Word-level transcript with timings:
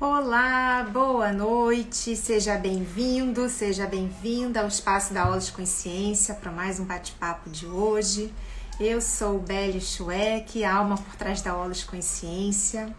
Olá, 0.00 0.88
boa 0.92 1.32
noite, 1.32 2.14
seja 2.14 2.56
bem-vindo, 2.56 3.48
seja 3.48 3.84
bem-vinda 3.84 4.60
ao 4.60 4.68
Espaço 4.68 5.12
da 5.12 5.24
Aulas 5.24 5.50
Consciência 5.50 6.36
para 6.36 6.52
mais 6.52 6.78
um 6.78 6.84
bate-papo 6.84 7.50
de 7.50 7.66
hoje. 7.66 8.32
Eu 8.78 9.00
sou 9.00 9.40
Belle 9.40 9.80
Schweck, 9.80 10.64
alma 10.64 10.96
por 10.98 11.16
trás 11.16 11.42
da 11.42 11.50
Aulas 11.50 11.82
Consciência. 11.82 12.94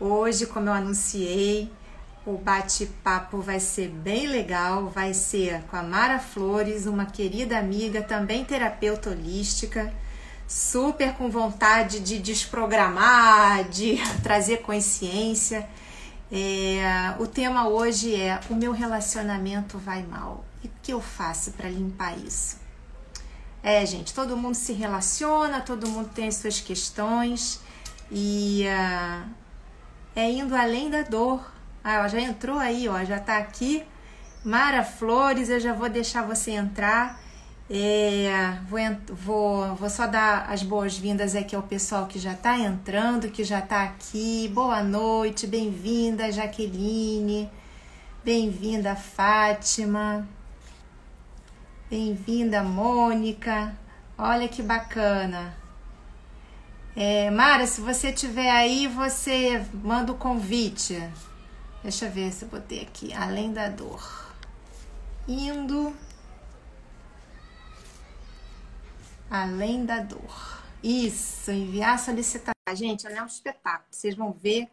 Hoje, 0.00 0.46
como 0.46 0.68
eu 0.68 0.72
anunciei, 0.72 1.70
o 2.26 2.36
bate-papo 2.36 3.38
vai 3.38 3.60
ser 3.60 3.88
bem 3.88 4.26
legal, 4.26 4.88
vai 4.88 5.14
ser 5.14 5.62
com 5.70 5.76
a 5.76 5.82
Mara 5.84 6.18
Flores, 6.18 6.86
uma 6.86 7.06
querida 7.06 7.56
amiga, 7.56 8.02
também 8.02 8.44
terapeuta 8.44 9.10
holística, 9.10 9.94
super 10.48 11.12
com 11.12 11.30
vontade 11.30 12.00
de 12.00 12.18
desprogramar, 12.18 13.62
de 13.68 14.00
trazer 14.24 14.56
consciência 14.62 15.64
é, 16.30 17.14
o 17.18 17.26
tema 17.26 17.68
hoje 17.68 18.14
é: 18.14 18.40
o 18.50 18.54
meu 18.54 18.72
relacionamento 18.72 19.78
vai 19.78 20.02
mal. 20.02 20.44
E 20.62 20.68
o 20.68 20.70
que 20.82 20.92
eu 20.92 21.00
faço 21.00 21.52
para 21.52 21.68
limpar 21.68 22.16
isso? 22.18 22.58
É, 23.62 23.84
gente, 23.84 24.14
todo 24.14 24.36
mundo 24.36 24.54
se 24.54 24.72
relaciona, 24.72 25.60
todo 25.60 25.88
mundo 25.88 26.08
tem 26.14 26.28
as 26.28 26.36
suas 26.36 26.60
questões 26.60 27.60
e 28.10 28.64
uh, 28.64 29.28
é 30.14 30.30
indo 30.30 30.54
além 30.54 30.88
da 30.88 31.02
dor. 31.02 31.44
Ah, 31.82 31.94
ela 31.94 32.08
já 32.08 32.20
entrou 32.20 32.58
aí, 32.58 32.88
ó, 32.88 33.04
já 33.04 33.18
tá 33.18 33.38
aqui. 33.38 33.84
Mara 34.44 34.84
Flores, 34.84 35.48
eu 35.48 35.58
já 35.58 35.72
vou 35.72 35.88
deixar 35.88 36.22
você 36.22 36.52
entrar. 36.52 37.20
É, 37.68 38.60
vou, 38.68 38.78
vou, 39.08 39.74
vou 39.74 39.90
só 39.90 40.06
dar 40.06 40.48
as 40.48 40.62
boas-vindas 40.62 41.34
aqui 41.34 41.56
ao 41.56 41.64
pessoal 41.64 42.06
que 42.06 42.16
já 42.16 42.32
está 42.32 42.56
entrando, 42.56 43.28
que 43.28 43.42
já 43.42 43.58
está 43.58 43.82
aqui. 43.82 44.48
Boa 44.54 44.84
noite, 44.84 45.48
bem-vinda, 45.48 46.30
Jaqueline. 46.30 47.50
Bem-vinda, 48.24 48.94
Fátima. 48.94 50.28
Bem-vinda, 51.90 52.62
Mônica. 52.62 53.76
Olha 54.16 54.46
que 54.46 54.62
bacana. 54.62 55.52
É, 56.94 57.32
Mara, 57.32 57.66
se 57.66 57.80
você 57.80 58.12
tiver 58.12 58.50
aí, 58.50 58.86
você 58.86 59.66
manda 59.74 60.12
o 60.12 60.16
convite. 60.16 61.02
Deixa 61.82 62.04
eu 62.04 62.12
ver 62.12 62.32
se 62.32 62.44
eu 62.44 62.48
botei 62.48 62.82
aqui. 62.82 63.12
Além 63.12 63.52
da 63.52 63.68
dor. 63.68 64.32
Indo 65.26 65.92
Além 69.30 69.84
da 69.84 70.00
dor. 70.00 70.62
Isso, 70.82 71.50
enviar 71.50 71.98
solicitação. 71.98 72.54
Gente, 72.74 73.06
é 73.06 73.22
um 73.22 73.26
espetáculo. 73.26 73.88
Vocês 73.90 74.14
vão 74.14 74.32
ver 74.32 74.68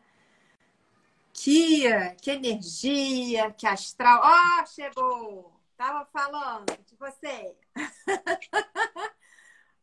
que, 1.33 1.83
que 2.21 2.31
energia, 2.31 3.51
que 3.51 3.65
astral. 3.65 4.21
Ó, 4.23 4.61
oh, 4.61 4.65
chegou! 4.67 5.53
Tava 5.75 6.05
falando 6.05 6.65
de 6.85 6.95
você. 6.95 7.55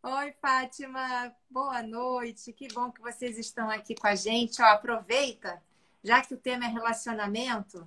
Oi, 0.02 0.32
Fátima. 0.40 1.34
Boa 1.50 1.82
noite. 1.82 2.52
Que 2.52 2.68
bom 2.68 2.90
que 2.92 3.02
vocês 3.02 3.36
estão 3.38 3.68
aqui 3.68 3.94
com 3.94 4.06
a 4.06 4.14
gente. 4.14 4.62
Ó, 4.62 4.66
aproveita, 4.66 5.60
já 6.02 6.22
que 6.22 6.32
o 6.32 6.38
tema 6.38 6.64
é 6.64 6.68
relacionamento, 6.68 7.84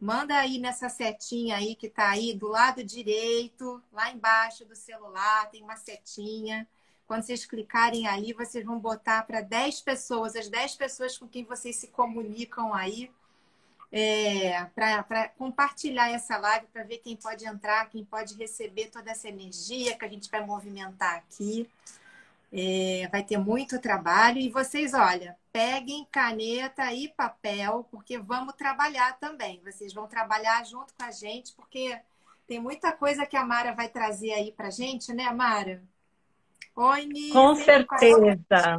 Manda 0.00 0.36
aí 0.36 0.58
nessa 0.58 0.88
setinha 0.88 1.56
aí 1.56 1.74
que 1.74 1.88
tá 1.88 2.10
aí 2.10 2.34
do 2.34 2.48
lado 2.48 2.84
direito, 2.84 3.82
lá 3.92 4.10
embaixo 4.10 4.64
do 4.64 4.76
celular, 4.76 5.50
tem 5.50 5.62
uma 5.62 5.76
setinha. 5.76 6.66
Quando 7.06 7.22
vocês 7.22 7.44
clicarem 7.44 8.06
ali, 8.06 8.32
vocês 8.32 8.64
vão 8.64 8.78
botar 8.78 9.26
para 9.26 9.40
10 9.40 9.80
pessoas, 9.82 10.34
as 10.34 10.48
10 10.48 10.74
pessoas 10.76 11.18
com 11.18 11.28
quem 11.28 11.44
vocês 11.44 11.76
se 11.76 11.88
comunicam 11.88 12.72
aí, 12.72 13.10
é, 13.92 14.64
para 14.74 15.28
compartilhar 15.38 16.10
essa 16.10 16.36
live, 16.36 16.66
para 16.72 16.82
ver 16.82 16.98
quem 16.98 17.16
pode 17.16 17.46
entrar, 17.46 17.88
quem 17.88 18.04
pode 18.04 18.34
receber 18.34 18.88
toda 18.88 19.10
essa 19.10 19.28
energia 19.28 19.96
que 19.96 20.04
a 20.04 20.08
gente 20.08 20.28
vai 20.30 20.44
movimentar 20.44 21.16
aqui. 21.16 21.70
É, 22.56 23.08
vai 23.10 23.24
ter 23.24 23.36
muito 23.36 23.80
trabalho. 23.80 24.38
E 24.38 24.48
vocês, 24.48 24.94
olha, 24.94 25.36
peguem 25.52 26.06
caneta 26.08 26.92
e 26.92 27.08
papel, 27.08 27.84
porque 27.90 28.16
vamos 28.16 28.54
trabalhar 28.54 29.18
também. 29.18 29.60
Vocês 29.64 29.92
vão 29.92 30.06
trabalhar 30.06 30.64
junto 30.64 30.94
com 30.94 31.04
a 31.04 31.10
gente, 31.10 31.52
porque 31.54 32.00
tem 32.46 32.60
muita 32.60 32.92
coisa 32.92 33.26
que 33.26 33.36
a 33.36 33.44
Mara 33.44 33.74
vai 33.74 33.88
trazer 33.88 34.32
aí 34.32 34.52
pra 34.52 34.70
gente, 34.70 35.12
né, 35.12 35.32
Mara? 35.32 35.82
Oi, 36.76 37.06
Nívia. 37.06 37.32
Com 37.32 37.56
certeza. 37.56 38.78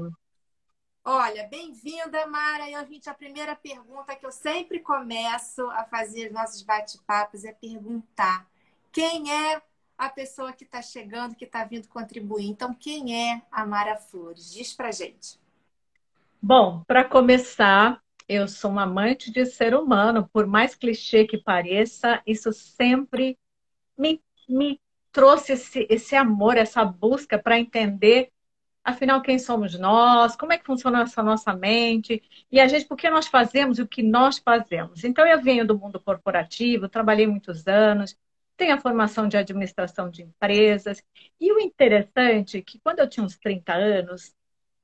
Olha, 1.03 1.45
bem-vinda, 1.47 2.25
Mara. 2.27 2.69
E 2.69 2.75
a 2.75 2.83
gente, 2.85 3.09
a 3.09 3.13
primeira 3.13 3.57
pergunta 3.57 4.15
que 4.15 4.25
eu 4.25 4.31
sempre 4.31 4.79
começo 4.79 5.69
a 5.71 5.83
fazer 5.83 6.27
os 6.27 6.33
nossos 6.33 6.61
bate-papos 6.61 7.43
é 7.43 7.51
perguntar 7.51 8.47
quem 8.89 9.31
é 9.31 9.61
a 9.97 10.09
pessoa 10.09 10.51
que 10.51 10.63
está 10.63 10.81
chegando, 10.81 11.35
que 11.35 11.45
está 11.45 11.63
vindo 11.63 11.87
contribuir. 11.87 12.47
Então, 12.47 12.73
quem 12.73 13.29
é 13.29 13.41
a 13.51 13.65
Mara 13.65 13.95
Flores? 13.95 14.51
Diz 14.51 14.73
para 14.73 14.91
gente. 14.91 15.39
Bom, 16.41 16.83
para 16.85 17.03
começar, 17.03 18.01
eu 18.27 18.47
sou 18.47 18.71
uma 18.71 18.83
amante 18.83 19.31
de 19.31 19.45
ser 19.45 19.73
humano, 19.73 20.29
por 20.31 20.45
mais 20.45 20.75
clichê 20.75 21.25
que 21.25 21.37
pareça, 21.37 22.21
isso 22.25 22.51
sempre 22.51 23.37
me, 23.97 24.21
me 24.47 24.79
trouxe 25.11 25.53
esse, 25.53 25.87
esse 25.89 26.15
amor, 26.15 26.57
essa 26.57 26.83
busca 26.83 27.39
para 27.39 27.59
entender, 27.59 28.31
afinal, 28.83 29.21
quem 29.21 29.39
somos 29.39 29.79
nós, 29.79 30.35
como 30.35 30.53
é 30.53 30.57
que 30.57 30.65
funciona 30.65 31.01
essa 31.01 31.23
nossa 31.23 31.55
mente, 31.55 32.21
e 32.51 32.59
a 32.59 32.67
gente, 32.67 32.85
por 32.85 32.97
que 32.97 33.09
nós 33.09 33.27
fazemos 33.27 33.79
o 33.79 33.87
que 33.87 34.03
nós 34.03 34.37
fazemos. 34.37 35.03
Então, 35.03 35.25
eu 35.25 35.41
venho 35.41 35.65
do 35.65 35.79
mundo 35.79 35.99
corporativo, 35.99 36.89
trabalhei 36.89 37.25
muitos 37.25 37.65
anos, 37.67 38.15
tem 38.57 38.71
a 38.71 38.79
formação 38.79 39.27
de 39.27 39.37
administração 39.37 40.09
de 40.09 40.23
empresas. 40.23 41.03
E 41.39 41.51
o 41.51 41.59
interessante 41.59 42.57
é 42.57 42.61
que 42.61 42.79
quando 42.79 42.99
eu 42.99 43.09
tinha 43.09 43.25
uns 43.25 43.37
30 43.37 43.73
anos, 43.73 44.33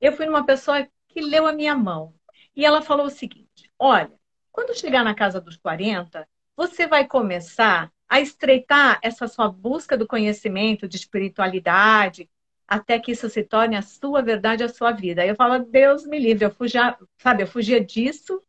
eu 0.00 0.12
fui 0.12 0.28
uma 0.28 0.44
pessoa 0.44 0.86
que 1.08 1.20
leu 1.20 1.46
a 1.46 1.52
minha 1.52 1.74
mão. 1.74 2.14
E 2.54 2.64
ela 2.64 2.82
falou 2.82 3.06
o 3.06 3.10
seguinte: 3.10 3.70
olha, 3.78 4.12
quando 4.50 4.78
chegar 4.78 5.04
na 5.04 5.14
casa 5.14 5.40
dos 5.40 5.56
40, 5.56 6.28
você 6.56 6.86
vai 6.86 7.06
começar 7.06 7.90
a 8.08 8.20
estreitar 8.20 8.98
essa 9.02 9.26
sua 9.26 9.48
busca 9.48 9.96
do 9.96 10.06
conhecimento, 10.06 10.86
de 10.86 10.96
espiritualidade, 10.96 12.28
até 12.68 12.98
que 12.98 13.12
isso 13.12 13.28
se 13.30 13.42
torne 13.42 13.76
a 13.76 13.82
sua 13.82 14.22
verdade, 14.22 14.62
a 14.62 14.68
sua 14.68 14.92
vida. 14.92 15.22
Aí 15.22 15.28
eu 15.28 15.36
falo, 15.36 15.64
Deus 15.64 16.06
me 16.06 16.18
livre, 16.18 16.44
eu 16.44 16.50
fugia, 16.50 16.96
sabe, 17.18 17.42
eu 17.42 17.46
fugia 17.46 17.82
disso 17.82 18.42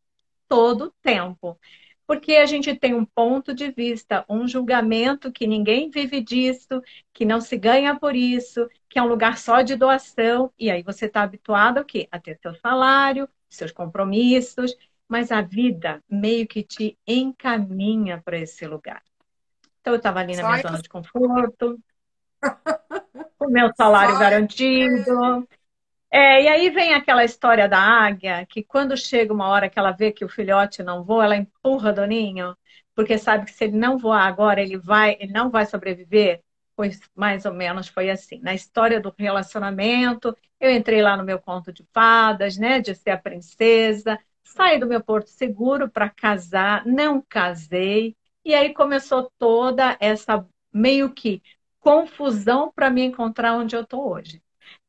todo 0.47 0.85
o 0.85 0.91
tempo 1.01 1.57
porque 2.06 2.36
a 2.36 2.46
gente 2.46 2.75
tem 2.75 2.94
um 2.94 3.06
ponto 3.06 3.53
de 3.53 3.72
vista, 3.72 4.25
um 4.30 4.47
julgamento 4.47 5.31
que 5.31 5.47
ninguém 5.47 5.90
vive 5.90 6.22
disso, 6.22 6.81
que 7.14 7.25
não 7.25 7.40
se 7.40 7.58
ganha 7.58 7.97
por 7.97 8.16
isso, 8.16 8.69
que 8.90 9.00
é 9.00 9.02
um 9.02 9.08
lugar 9.08 9.38
só 9.38 9.62
de 9.62 9.75
doação, 9.75 10.52
e 10.59 10.69
aí 10.69 10.84
você 10.84 11.06
está 11.06 11.24
habituado 11.24 11.78
ao 11.80 11.86
quê? 11.86 12.08
A 12.12 12.19
ter 12.19 12.38
seu 12.42 12.53
salário, 12.56 13.28
seus 13.50 13.72
compromissos, 13.72 14.75
mas 15.08 15.31
a 15.31 15.42
vida 15.42 16.03
meio 16.09 16.47
que 16.47 16.63
te 16.63 16.97
encaminha 17.08 18.22
para 18.24 18.38
esse 18.38 18.66
lugar. 18.66 19.02
Então 19.81 19.94
eu 19.94 19.97
estava 19.97 20.19
ali 20.19 20.36
na 20.36 20.44
minha 20.44 20.62
zona 20.62 20.81
de 20.81 20.90
conforto, 20.90 21.80
o 23.40 23.47
meu 23.47 23.72
salário 23.75 24.18
garantido, 24.18 25.47
é, 26.16 26.44
e 26.44 26.47
aí 26.47 26.69
vem 26.69 26.94
aquela 26.94 27.24
história 27.25 27.68
da 27.68 27.79
águia, 27.79 28.46
que 28.46 28.63
quando 28.63 28.96
chega 28.96 29.34
uma 29.34 29.47
hora 29.47 29.68
que 29.69 29.79
ela 29.79 29.91
vê 29.91 30.12
que 30.12 30.24
o 30.24 30.29
filhote 30.29 30.84
não 30.84 31.03
voa, 31.03 31.25
ela 31.25 31.35
empurra 31.35 31.91
do 31.91 32.06
ninho, 32.06 32.56
porque 32.96 33.18
sabe 33.18 33.46
que 33.46 33.51
se 33.51 33.63
ele 33.66 33.78
não 33.78 33.97
voar 33.97 34.28
agora, 34.28 34.62
ele 34.62 34.78
vai, 34.78 35.18
ele 35.19 35.31
não 35.34 35.50
vai 35.50 35.66
sobreviver. 35.66 36.41
Pois 36.75 37.00
mais 37.16 37.46
ou 37.46 37.53
menos 37.53 37.88
foi 37.88 38.09
assim. 38.12 38.40
Na 38.41 38.53
história 38.53 39.00
do 39.01 39.13
relacionamento, 39.18 40.35
eu 40.59 40.72
entrei 40.72 41.01
lá 41.01 41.18
no 41.18 41.24
meu 41.24 41.40
conto 41.40 41.74
de 41.74 41.84
fadas, 41.94 42.57
né, 42.57 42.80
de 42.80 42.94
ser 42.95 43.12
a 43.12 43.18
princesa, 43.18 44.19
saí 44.44 44.80
do 44.80 44.88
meu 44.88 45.03
porto 45.03 45.28
seguro 45.30 45.90
para 45.90 46.09
casar, 46.09 46.86
não 46.86 47.21
casei, 47.27 48.15
e 48.45 48.54
aí 48.54 48.74
começou 48.74 49.31
toda 49.39 49.98
essa 50.00 50.45
meio 50.71 51.12
que 51.13 51.42
confusão 51.80 52.71
para 52.74 52.89
me 52.92 53.04
encontrar 53.04 53.56
onde 53.56 53.75
eu 53.75 53.81
estou 53.81 54.12
hoje. 54.12 54.42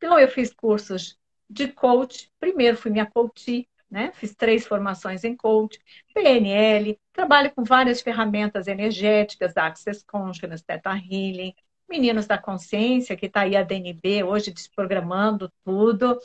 Então, 0.05 0.19
eu 0.19 0.29
fiz 0.29 0.53
cursos 0.53 1.19
de 1.49 1.67
coach. 1.67 2.31
Primeiro, 2.39 2.77
fui 2.77 2.91
minha 2.91 3.07
coach, 3.07 3.67
né? 3.91 4.13
Fiz 4.13 4.35
três 4.35 4.67
formações 4.67 5.25
em 5.25 5.35
coach, 5.35 5.81
PNL, 6.13 7.01
trabalho 7.11 7.51
com 7.55 7.65
várias 7.65 8.03
ferramentas 8.03 8.67
energéticas, 8.67 9.57
Access 9.57 10.05
Consciousness, 10.05 10.61
Theta 10.61 10.91
Healing, 10.91 11.55
Meninos 11.89 12.27
da 12.27 12.37
Consciência, 12.37 13.17
que 13.17 13.25
está 13.25 13.41
aí 13.41 13.57
a 13.57 13.63
DNB 13.63 14.25
hoje 14.25 14.53
desprogramando 14.53 15.51
tudo, 15.65 16.21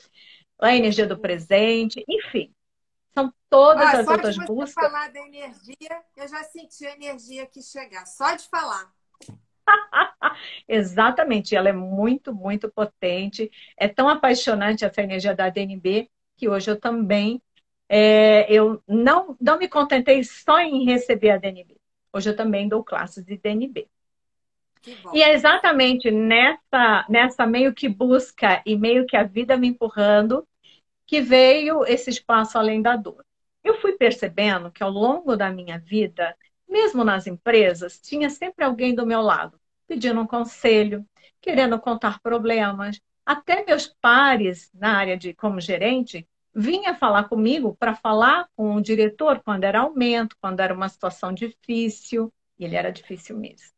a 0.60 0.75
energia 0.75 1.08
do 1.08 1.18
presente, 1.18 2.04
enfim. 2.06 2.54
São 3.14 3.34
todas 3.50 3.94
as 3.94 4.08
outras 4.08 4.36
buscas. 4.36 4.46
Só 4.46 4.56
de 4.56 4.72
você 4.72 4.74
falar 4.74 5.08
da 5.10 5.20
energia, 5.22 6.04
eu 6.18 6.28
já 6.28 6.44
senti 6.44 6.86
a 6.86 6.96
energia 6.96 7.46
que 7.46 7.62
chegar. 7.62 8.06
Só 8.06 8.36
de 8.36 8.46
falar. 8.50 8.94
Exatamente, 10.68 11.56
ela 11.56 11.69
é 11.69 11.74
muito, 11.74 12.33
muito 12.33 12.69
potente. 12.71 13.51
É 13.77 13.88
tão 13.88 14.07
apaixonante 14.10 14.86
essa 14.86 15.01
energia 15.01 15.36
da 15.36 15.50
DNB 15.50 16.10
que 16.38 16.48
hoje 16.48 16.71
eu 16.71 16.80
também 16.80 17.42
é, 17.89 18.51
eu 18.51 18.81
não, 18.88 19.36
não 19.42 19.57
me 19.57 19.68
contentei 19.68 20.24
só 20.24 20.60
em 20.60 20.86
receber 20.86 21.31
a 21.31 21.38
DNB. 21.38 21.75
Hoje 22.13 22.30
eu 22.30 22.36
também 22.36 22.68
dou 22.68 22.83
classes 22.83 23.25
de 23.25 23.38
DNB. 23.38 23.88
E 25.13 25.21
é 25.21 25.33
exatamente 25.33 26.10
nessa, 26.10 27.06
nessa 27.10 27.45
meio 27.45 27.74
que 27.74 27.89
busca 27.89 28.62
e 28.65 28.77
meio 28.77 29.06
que 29.06 29.18
a 29.18 29.24
vida 29.24 29.57
me 29.57 29.68
empurrando 29.68 30.48
que 31.06 31.22
veio 31.22 31.83
esse 31.86 32.10
espaço 32.10 32.57
além 32.57 32.81
da 32.81 32.95
dor. 32.95 33.25
Eu 33.63 33.81
fui 33.81 33.94
percebendo 33.94 34.72
que 34.72 34.81
ao 34.83 34.89
longo 34.89 35.36
da 35.36 35.51
minha 35.51 35.77
vida, 35.80 36.36
mesmo 36.69 37.04
nas 37.04 37.27
empresas, 37.27 38.00
tinha 38.00 38.30
sempre 38.30 38.63
alguém 38.63 38.94
do 38.94 39.06
meu 39.06 39.21
lado, 39.21 39.60
pedindo 39.88 40.21
um 40.21 40.27
conselho, 40.27 41.06
querendo 41.42 41.80
contar 41.80 42.19
problemas. 42.21 43.01
Até 43.25 43.66
meus 43.66 43.88
pares 43.88 44.69
na 44.74 44.98
área 44.98 45.18
de 45.18 45.33
como 45.33 45.60
gerente 45.60 46.27
vinha 46.54 46.95
falar 46.95 47.25
comigo 47.25 47.75
para 47.80 47.95
falar 47.95 48.48
com 48.56 48.75
o 48.75 48.81
diretor 48.81 49.42
quando 49.44 49.63
era 49.63 49.81
aumento, 49.81 50.36
quando 50.42 50.60
era 50.60 50.74
uma 50.74 50.89
situação 50.89 51.33
difícil, 51.33 52.33
e 52.57 52.66
ele 52.66 52.75
era 52.75 52.92
difícil 52.92 53.38
mesmo. 53.38 53.72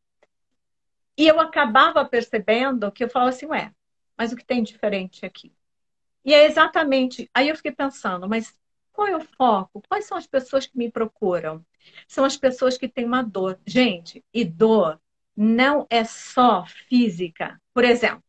E 1.17 1.27
eu 1.27 1.39
acabava 1.39 2.03
percebendo 2.05 2.91
que 2.91 3.03
eu 3.03 3.09
falava 3.09 3.29
assim, 3.29 3.45
ué, 3.47 3.71
mas 4.17 4.31
o 4.31 4.35
que 4.35 4.45
tem 4.45 4.63
diferente 4.63 5.25
aqui? 5.25 5.53
E 6.23 6.33
é 6.33 6.45
exatamente, 6.45 7.29
aí 7.33 7.49
eu 7.49 7.55
fiquei 7.55 7.71
pensando, 7.71 8.27
mas 8.27 8.55
qual 8.91 9.07
é 9.07 9.15
o 9.15 9.21
foco? 9.21 9.81
Quais 9.87 10.05
são 10.05 10.17
as 10.17 10.27
pessoas 10.27 10.65
que 10.65 10.77
me 10.77 10.91
procuram? 10.91 11.65
São 12.07 12.23
as 12.23 12.37
pessoas 12.37 12.77
que 12.77 12.87
têm 12.87 13.05
uma 13.05 13.23
dor. 13.23 13.59
Gente, 13.65 14.23
e 14.33 14.43
dor 14.45 14.99
não 15.35 15.87
é 15.89 16.03
só 16.03 16.65
física. 16.65 17.59
Por 17.73 17.83
exemplo, 17.83 18.23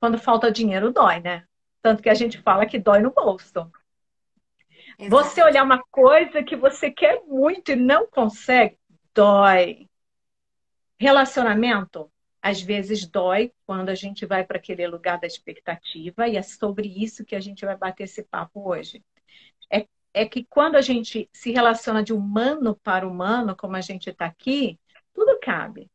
quando 0.00 0.18
falta 0.18 0.50
dinheiro, 0.50 0.92
dói, 0.92 1.20
né? 1.20 1.44
Tanto 1.80 2.02
que 2.02 2.10
a 2.10 2.14
gente 2.14 2.38
fala 2.42 2.66
que 2.66 2.78
dói 2.78 3.00
no 3.00 3.12
bolso. 3.12 3.70
Exato. 4.98 5.10
Você 5.10 5.42
olhar 5.42 5.62
uma 5.62 5.82
coisa 5.90 6.42
que 6.42 6.56
você 6.56 6.90
quer 6.90 7.22
muito 7.26 7.72
e 7.72 7.76
não 7.76 8.06
consegue, 8.06 8.78
dói. 9.14 9.88
Relacionamento, 10.98 12.10
às 12.40 12.62
vezes 12.62 13.06
dói 13.06 13.52
quando 13.66 13.90
a 13.90 13.94
gente 13.94 14.24
vai 14.24 14.44
para 14.44 14.56
aquele 14.56 14.86
lugar 14.86 15.18
da 15.18 15.26
expectativa, 15.26 16.26
e 16.26 16.36
é 16.36 16.42
sobre 16.42 16.88
isso 16.88 17.24
que 17.24 17.36
a 17.36 17.40
gente 17.40 17.64
vai 17.64 17.76
bater 17.76 18.04
esse 18.04 18.22
papo 18.22 18.68
hoje. 18.68 19.02
É, 20.16 20.24
que 20.24 20.46
quando 20.48 20.76
a 20.76 20.80
gente 20.80 21.28
se 21.30 21.52
relaciona 21.52 22.02
de 22.02 22.10
humano 22.10 22.74
para 22.74 23.06
humano, 23.06 23.54
como 23.54 23.76
a 23.76 23.82
gente 23.82 24.08
está 24.08 24.24
aqui, 24.24 24.80
tudo 25.12 25.38
cabe. 25.38 25.90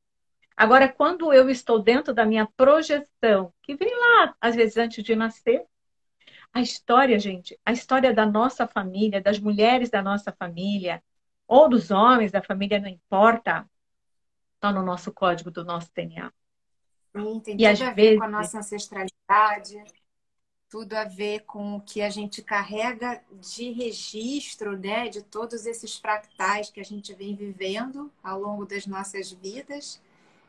Agora, 0.55 0.87
quando 0.87 1.33
eu 1.33 1.49
estou 1.49 1.81
dentro 1.81 2.13
da 2.13 2.23
minha 2.23 2.47
projeção, 2.55 3.51
que 3.63 3.73
vem 3.73 3.89
lá, 3.89 4.35
às 4.39 4.55
vezes 4.55 4.77
antes 4.77 5.03
de 5.03 5.15
nascer, 5.15 5.65
a 6.53 6.61
história, 6.61 7.17
gente, 7.17 7.59
a 7.65 7.71
história 7.71 8.13
da 8.13 8.23
nossa 8.23 8.67
família, 8.67 9.19
das 9.19 9.39
mulheres 9.39 9.89
da 9.89 10.03
nossa 10.03 10.31
família, 10.31 11.01
ou 11.47 11.67
dos 11.67 11.89
homens 11.89 12.31
da 12.31 12.43
família, 12.43 12.79
não 12.79 12.89
importa, 12.89 13.67
está 14.53 14.71
no 14.71 14.83
nosso 14.83 15.11
código 15.11 15.49
do 15.49 15.65
nosso 15.65 15.89
DNA. 15.95 16.31
Sim, 17.15 17.39
tem 17.39 17.55
e 17.55 17.73
tudo 17.73 17.83
a 17.83 17.89
ver 17.89 17.95
vezes... 17.95 18.19
com 18.19 18.25
a 18.25 18.29
nossa 18.29 18.59
ancestralidade, 18.59 19.83
tudo 20.71 20.93
a 20.93 21.03
ver 21.03 21.41
com 21.41 21.75
o 21.75 21.81
que 21.81 22.01
a 22.01 22.09
gente 22.09 22.41
carrega 22.41 23.21
de 23.41 23.71
registro, 23.71 24.77
né, 24.77 25.09
de 25.09 25.21
todos 25.21 25.65
esses 25.65 25.97
fractais 25.97 26.69
que 26.69 26.79
a 26.79 26.83
gente 26.83 27.13
vem 27.13 27.35
vivendo 27.35 28.09
ao 28.23 28.39
longo 28.39 28.65
das 28.65 28.87
nossas 28.87 29.33
vidas. 29.33 30.01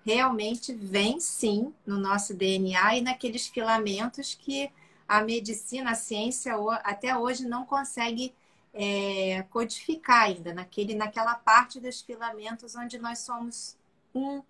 Realmente 0.07 0.73
vem 0.73 1.19
sim 1.19 1.75
no 1.85 1.99
nosso 1.99 2.35
DNA 2.35 2.99
e 2.99 3.01
naqueles 3.01 3.49
filamentos 3.49 4.33
que 4.33 4.71
a 5.09 5.23
medicina, 5.23 5.91
a 5.91 5.95
ciência 5.97 6.55
até 6.85 7.19
hoje 7.19 7.45
não 7.45 7.67
consegue 7.67 8.33
é, 8.73 9.45
codificar 9.51 10.23
ainda, 10.23 10.55
naquele, 10.55 10.95
naquela 10.95 11.35
parte 11.35 11.81
dos 11.81 12.01
filamentos 12.01 12.77
onde 12.77 12.97
nós 12.97 13.19
somos 13.19 13.77
um, 14.15 14.41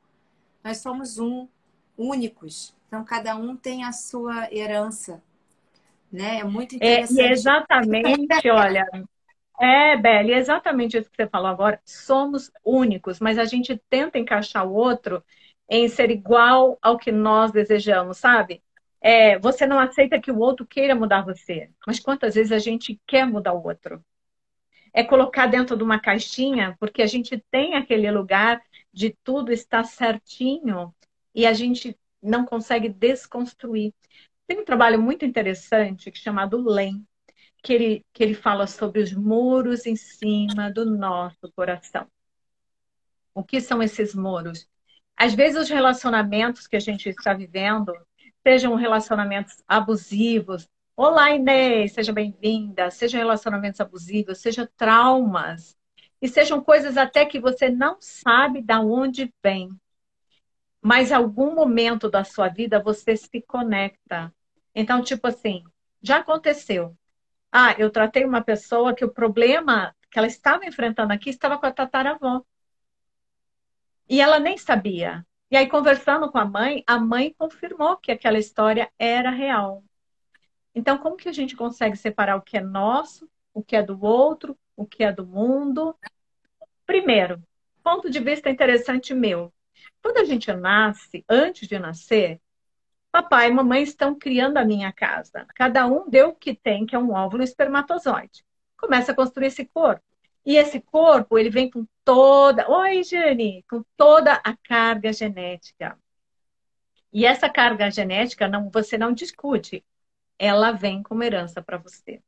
nós 0.62 0.78
somos 0.78 1.19
um, 1.19 1.48
únicos. 1.96 2.74
Então, 2.86 3.02
cada 3.02 3.34
um 3.36 3.56
tem 3.56 3.84
a 3.84 3.92
sua 3.92 4.52
herança. 4.54 5.22
Né? 6.12 6.40
É 6.40 6.44
muito 6.44 6.76
interessante. 6.76 7.20
É, 7.20 7.28
e 7.28 7.32
exatamente, 7.32 8.50
olha, 8.50 8.86
é, 9.60 9.96
Beli, 9.96 10.34
exatamente 10.34 10.96
isso 10.98 11.10
que 11.10 11.16
você 11.16 11.28
falou 11.28 11.48
agora. 11.48 11.80
Somos 11.84 12.50
únicos, 12.64 13.18
mas 13.20 13.38
a 13.38 13.44
gente 13.44 13.80
tenta 13.88 14.18
encaixar 14.18 14.66
o 14.66 14.74
outro 14.74 15.24
em 15.68 15.88
ser 15.88 16.10
igual 16.10 16.78
ao 16.82 16.98
que 16.98 17.10
nós 17.10 17.50
desejamos, 17.52 18.18
sabe? 18.18 18.62
É, 19.00 19.38
você 19.38 19.66
não 19.66 19.78
aceita 19.78 20.20
que 20.20 20.30
o 20.30 20.38
outro 20.38 20.66
queira 20.66 20.94
mudar 20.94 21.24
você, 21.24 21.70
mas 21.86 21.98
quantas 21.98 22.34
vezes 22.34 22.52
a 22.52 22.58
gente 22.58 23.00
quer 23.06 23.26
mudar 23.26 23.52
o 23.52 23.64
outro? 23.66 24.04
É 24.92 25.02
colocar 25.02 25.46
dentro 25.46 25.76
de 25.76 25.82
uma 25.82 25.98
caixinha, 25.98 26.76
porque 26.78 27.00
a 27.02 27.06
gente 27.06 27.42
tem 27.50 27.74
aquele 27.74 28.10
lugar 28.10 28.60
de 28.92 29.16
tudo 29.24 29.50
estar 29.50 29.84
certinho 29.84 30.94
e 31.34 31.46
a 31.46 31.52
gente 31.52 31.98
não 32.22 32.44
consegue 32.44 32.88
desconstruir. 32.88 33.94
Tem 34.52 34.60
um 34.60 34.66
trabalho 34.66 35.00
muito 35.00 35.25
interessante 35.25 36.12
chamado 36.14 36.62
LEM, 36.62 37.06
que 37.62 37.72
ele, 37.72 38.06
que 38.12 38.22
ele 38.22 38.34
fala 38.34 38.66
sobre 38.66 39.00
os 39.00 39.10
muros 39.10 39.87
em 39.87 39.96
cima 39.96 40.70
do 40.70 40.84
nosso 40.84 41.50
coração. 41.56 42.06
O 43.34 43.43
que 43.43 43.62
são 43.62 43.82
esses 43.82 44.14
muros? 44.14 44.69
Às 45.16 45.32
vezes 45.32 45.58
os 45.58 45.70
relacionamentos 45.70 46.66
que 46.66 46.76
a 46.76 46.81
gente 46.81 47.08
está 47.08 47.32
vivendo, 47.32 47.94
sejam 48.46 48.75
relacionamentos 48.75 49.62
abusivos, 49.66 50.69
Olá, 50.94 51.31
Inês, 51.31 51.94
seja 51.94 52.12
bem-vinda. 52.12 52.90
Sejam 52.90 53.20
relacionamentos 53.20 53.81
abusivos, 53.81 54.37
sejam 54.37 54.69
traumas, 54.76 55.75
e 56.20 56.28
sejam 56.28 56.62
coisas 56.62 56.98
até 56.98 57.25
que 57.25 57.40
você 57.40 57.70
não 57.70 57.96
sabe 58.02 58.60
de 58.60 58.75
onde 58.75 59.32
vem. 59.43 59.70
Mas 60.82 61.10
em 61.10 61.14
algum 61.14 61.55
momento 61.55 62.10
da 62.10 62.22
sua 62.22 62.48
vida 62.48 62.82
você 62.82 63.16
se 63.16 63.40
conecta. 63.40 64.31
Então, 64.74 65.02
tipo 65.02 65.26
assim, 65.26 65.62
já 66.02 66.19
aconteceu. 66.19 66.96
Ah, 67.50 67.74
eu 67.78 67.90
tratei 67.90 68.24
uma 68.24 68.42
pessoa 68.42 68.94
que 68.94 69.04
o 69.04 69.12
problema 69.12 69.94
que 70.10 70.19
ela 70.19 70.26
estava 70.26 70.64
enfrentando 70.66 71.12
aqui 71.12 71.30
estava 71.30 71.58
com 71.58 71.66
a 71.66 71.72
tataravó. 71.72 72.42
E 74.08 74.20
ela 74.20 74.38
nem 74.38 74.58
sabia. 74.58 75.26
E 75.50 75.56
aí, 75.56 75.69
conversando 75.69 76.30
com 76.30 76.38
a 76.38 76.44
mãe, 76.44 76.82
a 76.86 76.98
mãe 76.98 77.34
confirmou 77.38 77.96
que 77.96 78.10
aquela 78.12 78.38
história 78.38 78.90
era 78.98 79.30
real. 79.30 79.84
Então, 80.74 80.98
como 80.98 81.16
que 81.16 81.28
a 81.28 81.32
gente 81.32 81.54
consegue 81.56 81.96
separar 81.96 82.36
o 82.36 82.42
que 82.42 82.56
é 82.56 82.60
nosso, 82.60 83.28
o 83.52 83.62
que 83.62 83.76
é 83.76 83.82
do 83.82 84.02
outro, 84.02 84.58
o 84.76 84.86
que 84.86 85.04
é 85.04 85.12
do 85.12 85.26
mundo. 85.26 85.94
Primeiro, 86.86 87.43
ponto 87.82 88.10
de 88.10 88.20
vista 88.20 88.50
interessante 88.50 89.14
meu. 89.14 89.52
Quando 90.02 90.19
a 90.19 90.24
gente 90.24 90.52
nasce, 90.52 91.24
antes 91.29 91.69
de 91.69 91.79
nascer, 91.79 92.41
papai 93.12 93.48
e 93.48 93.52
mamãe 93.52 93.82
estão 93.82 94.14
criando 94.14 94.56
a 94.56 94.64
minha 94.64 94.90
casa. 94.90 95.46
Cada 95.54 95.86
um 95.86 96.08
deu 96.08 96.31
o 96.31 96.34
que 96.34 96.54
tem, 96.54 96.86
que 96.86 96.96
é 96.96 96.98
um 96.98 97.12
óvulo 97.12 97.42
espermatozoide. 97.42 98.44
Começa 98.78 99.12
a 99.12 99.14
construir 99.14 99.48
esse 99.48 99.66
corpo. 99.66 100.02
E 100.44 100.56
esse 100.56 100.81
corpo, 100.81 101.38
ele 101.38 101.50
vem 101.50 101.70
com 101.70 101.86
toda. 102.04 102.69
Oi, 102.69 103.02
Jane! 103.04 103.64
Com 103.70 103.84
toda 103.96 104.32
a 104.34 104.56
carga 104.56 105.12
genética. 105.12 105.96
E 107.12 107.26
essa 107.26 107.48
carga 107.48 107.90
genética 107.90 108.48
não, 108.48 108.70
você 108.70 108.96
não 108.98 109.12
discute. 109.12 109.84
Ela 110.38 110.72
vem 110.72 111.02
como 111.02 111.22
herança 111.22 111.62
para 111.62 111.78
você. 111.78 112.22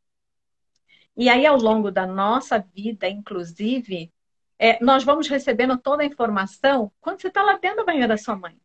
E 1.16 1.28
aí, 1.28 1.46
ao 1.46 1.56
longo 1.56 1.90
da 1.90 2.06
nossa 2.06 2.58
vida, 2.58 3.08
inclusive, 3.08 4.12
é, 4.58 4.82
nós 4.84 5.02
vamos 5.04 5.28
recebendo 5.28 5.78
toda 5.78 6.02
a 6.02 6.06
informação 6.06 6.92
quando 7.00 7.20
você 7.20 7.28
está 7.28 7.42
lá 7.42 7.56
dentro 7.56 7.78
da 7.78 7.84
banheira 7.84 8.08
da 8.08 8.16
sua 8.18 8.36
mãe. 8.36 8.60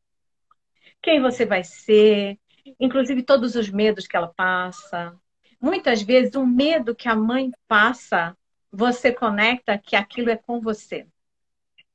Quem 1.01 1.22
você 1.22 1.46
vai 1.46 1.63
ser, 1.63 2.38
inclusive 2.79 3.24
todos 3.24 3.56
os 3.56 3.70
medos 3.70 4.08
que 4.08 4.15
ela 4.15 4.27
passa. 4.27 5.15
Muitas 5.60 6.01
vezes, 6.01 6.36
o 6.36 6.46
medo 6.46 6.96
que 6.96 7.08
a 7.08 7.15
mãe 7.15 7.51
passa, 7.68 8.38
você 8.72 9.12
conecta 9.12 9.77
que 9.77 9.96
aquilo 9.96 10.29
é 10.29 10.36
com 10.36 10.60
você. 10.60 11.08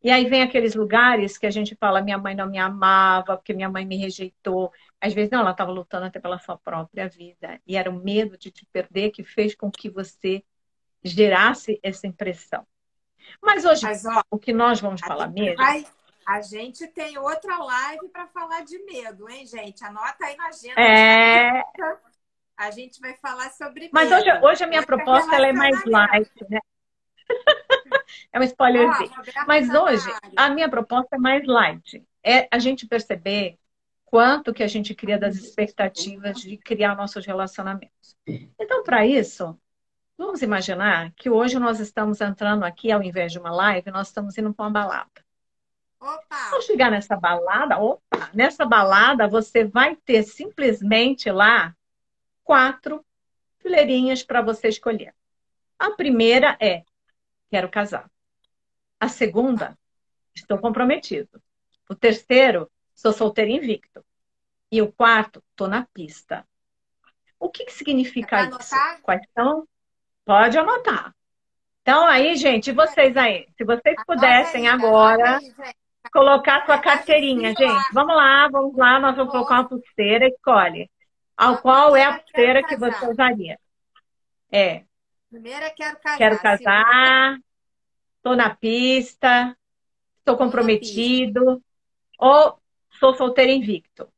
E 0.03 0.11
aí 0.11 0.27
vem 0.27 0.43
aqueles 0.43 0.75
lugares 0.75 1.39
que 1.39 1.47
a 1.47 1.51
gente 1.51 1.75
fala, 1.77 2.03
minha 2.03 2.19
mãe 2.19 2.35
não 2.35 2.47
me 2.47 2.59
amava, 2.59 3.39
porque 3.39 3.55
minha 3.55 3.71
mãe 3.71 3.87
me 3.87 3.97
rejeitou. 3.97 4.71
Às 5.01 5.15
vezes, 5.15 5.31
não, 5.31 5.41
ela 5.41 5.53
estava 5.53 5.73
lutando 5.73 6.05
até 6.05 6.21
pela 6.21 6.39
sua 6.39 6.59
própria 6.59 7.09
vida. 7.09 7.59
E 7.67 7.75
era 7.75 7.89
o 7.89 7.95
medo 7.95 8.37
de 8.37 8.51
te 8.51 8.67
perder 8.67 9.13
que 9.13 9.25
fez 9.25 9.55
com 9.55 9.71
que 9.71 9.89
você 9.89 10.45
gerasse 11.03 11.81
essa 11.83 12.07
impressão. 12.07 12.67
Mas 13.43 13.65
hoje, 13.65 13.83
Mas, 13.83 14.05
ó, 14.05 14.23
o 14.31 14.39
que 14.39 14.53
nós 14.53 14.79
vamos 14.79 15.01
falar 15.01 15.29
mesmo... 15.29 15.57
Vai, 15.57 15.87
a 16.27 16.41
gente 16.41 16.87
tem 16.89 17.19
outra 17.19 17.57
live 17.59 18.09
para 18.09 18.27
falar 18.29 18.65
de 18.65 18.79
medo, 18.85 19.29
hein, 19.29 19.47
gente? 19.47 19.85
Anota 19.85 20.25
aí 20.25 20.37
na 20.37 20.47
agenda. 20.47 20.81
É... 20.81 21.63
A 22.57 22.71
gente 22.71 23.01
vai 23.01 23.15
falar 23.15 23.51
sobre 23.51 23.91
Mas 23.93 24.11
hoje, 24.13 24.33
hoje 24.43 24.65
a 24.65 24.67
minha 24.67 24.85
proposta 24.85 25.35
ela 25.35 25.49
é 25.49 25.53
mais 25.53 25.85
light, 25.85 26.31
né? 26.49 26.61
é 28.33 28.39
um 28.39 28.43
spoilerzinho. 28.45 29.11
Mas 29.47 29.69
hoje, 29.71 30.09
a 30.37 30.51
minha 30.51 30.69
proposta 30.69 31.17
é 31.17 31.19
mais 31.19 31.45
light. 31.47 32.07
É 32.23 32.49
a 32.51 32.59
gente 32.59 32.87
perceber 32.87 33.59
quanto 34.05 34.55
que 34.55 34.63
a 34.63 34.69
gente 34.69 34.95
cria 34.95 35.19
das 35.19 35.35
expectativas 35.35 36.41
de 36.41 36.57
criar 36.57 36.95
nossos 36.95 37.27
relacionamentos. 37.27 38.17
Então, 38.57 38.85
para 38.85 39.05
isso, 39.05 39.59
Vamos 40.17 40.43
imaginar 40.43 41.13
que 41.17 41.29
hoje 41.29 41.59
nós 41.59 41.81
estamos 41.81 42.21
entrando 42.21 42.63
aqui, 42.63 42.93
ao 42.93 43.03
invés 43.03 43.33
de 43.33 43.39
uma 43.39 43.51
live, 43.51 43.91
nós 43.91 44.09
estamos 44.09 44.39
indo 44.39 44.55
para 44.55 44.65
uma 44.65 44.71
balada. 44.71 45.24
Opa! 46.01 46.51
Ao 46.53 46.63
chegar 46.63 46.91
nessa 46.91 47.17
balada, 47.17 47.79
opa, 47.79 48.31
nessa 48.35 48.65
balada 48.65 49.27
você 49.27 49.65
vai 49.65 49.97
ter 49.97 50.23
simplesmente 50.23 51.31
lá 51.31 51.75
quatro 52.43 53.05
fileirinhas 53.59 54.23
para 54.23 54.43
você 54.43 54.69
escolher. 54.69 55.15
A 55.79 55.91
primeira 55.91 56.57
é 56.61 56.85
quero 57.51 57.71
casar. 57.71 58.11
A 59.01 59.09
segunda, 59.09 59.79
estou 60.35 60.59
comprometido. 60.59 61.43
O 61.89 61.95
terceiro, 61.95 62.71
sou 62.95 63.13
solteiro 63.13 63.51
invicto. 63.51 64.05
E 64.71 64.83
o 64.83 64.93
quarto, 64.93 65.43
estou 65.51 65.69
na 65.69 65.87
pista. 65.93 66.47
O 67.39 67.49
que, 67.49 67.65
que 67.65 67.73
significa 67.73 68.41
é 68.41 68.49
isso? 68.49 68.75
Quais 69.03 69.21
são? 69.35 69.69
Pode 70.25 70.59
anotar. 70.59 71.15
Então, 71.83 72.07
aí, 72.07 72.35
gente, 72.37 72.73
vocês 72.73 73.17
aí, 73.17 73.47
se 73.57 73.65
vocês 73.65 73.95
pudessem 74.07 74.69
agora 74.69 75.39
colocar 76.11 76.65
sua 76.65 76.79
carteirinha, 76.79 77.55
gente. 77.57 77.93
Vamos 77.93 78.15
lá, 78.15 78.49
vamos 78.49 78.77
lá, 78.77 78.99
nós 78.99 79.17
vamos 79.17 79.33
colocar 79.33 79.55
uma 79.55 79.69
pulseira, 79.69 80.27
escolhe. 80.29 80.91
Ao 81.37 81.59
qual 81.59 81.97
é 81.97 82.05
a 82.05 82.19
pulseira 82.19 82.63
que 82.63 82.77
você 82.77 83.07
usaria? 83.09 83.59
É. 84.51 84.85
Primeira, 85.31 85.71
quero 85.71 85.99
casar. 85.99 86.19
Quero 86.19 86.39
casar, 86.41 87.39
estou 88.17 88.37
na 88.37 88.55
pista, 88.55 89.57
estou 90.19 90.37
comprometido, 90.37 91.63
ou 92.19 92.59
sou 92.99 93.15
solteiro 93.15 93.51
invicto. 93.51 94.09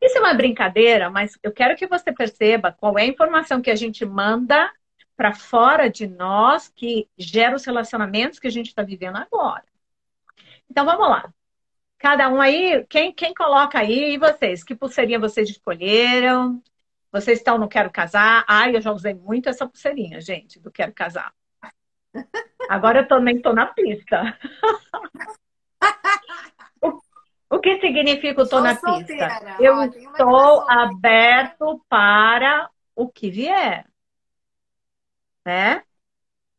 Isso 0.00 0.18
é 0.18 0.20
uma 0.20 0.34
brincadeira, 0.34 1.10
mas 1.10 1.38
eu 1.42 1.52
quero 1.52 1.76
que 1.76 1.86
você 1.86 2.12
perceba 2.12 2.72
qual 2.72 2.98
é 2.98 3.02
a 3.02 3.06
informação 3.06 3.62
que 3.62 3.70
a 3.70 3.76
gente 3.76 4.04
manda 4.04 4.72
para 5.16 5.34
fora 5.34 5.88
de 5.88 6.06
nós 6.06 6.68
que 6.74 7.08
gera 7.16 7.56
os 7.56 7.64
relacionamentos 7.64 8.38
que 8.38 8.46
a 8.46 8.50
gente 8.50 8.68
está 8.68 8.82
vivendo 8.82 9.16
agora. 9.16 9.64
Então 10.76 10.84
vamos 10.84 11.08
lá. 11.08 11.32
Cada 11.98 12.28
um 12.28 12.38
aí, 12.38 12.84
quem, 12.90 13.10
quem 13.10 13.32
coloca 13.32 13.78
aí, 13.78 14.12
e 14.12 14.18
vocês? 14.18 14.62
Que 14.62 14.74
pulseirinha 14.76 15.18
vocês 15.18 15.48
escolheram? 15.48 16.62
Vocês 17.10 17.38
estão 17.38 17.56
no 17.56 17.66
Quero 17.66 17.90
Casar? 17.90 18.44
Ai, 18.46 18.76
eu 18.76 18.82
já 18.82 18.92
usei 18.92 19.14
muito 19.14 19.48
essa 19.48 19.66
pulseirinha, 19.66 20.20
gente, 20.20 20.60
do 20.60 20.70
Quero 20.70 20.92
Casar. 20.92 21.32
Agora 22.68 23.00
eu 23.00 23.08
também 23.08 23.36
estou 23.36 23.54
na 23.54 23.64
pista. 23.64 24.38
O 27.48 27.58
que 27.58 27.80
significa 27.80 28.42
o 28.42 28.46
tô 28.46 28.60
na 28.60 28.76
solteira. 28.76 29.28
pista? 29.28 29.56
Eu 29.62 29.82
estou 29.82 30.68
aberto 30.68 31.82
para 31.88 32.68
o 32.94 33.08
que 33.08 33.30
vier. 33.30 33.86
Né? 35.42 35.85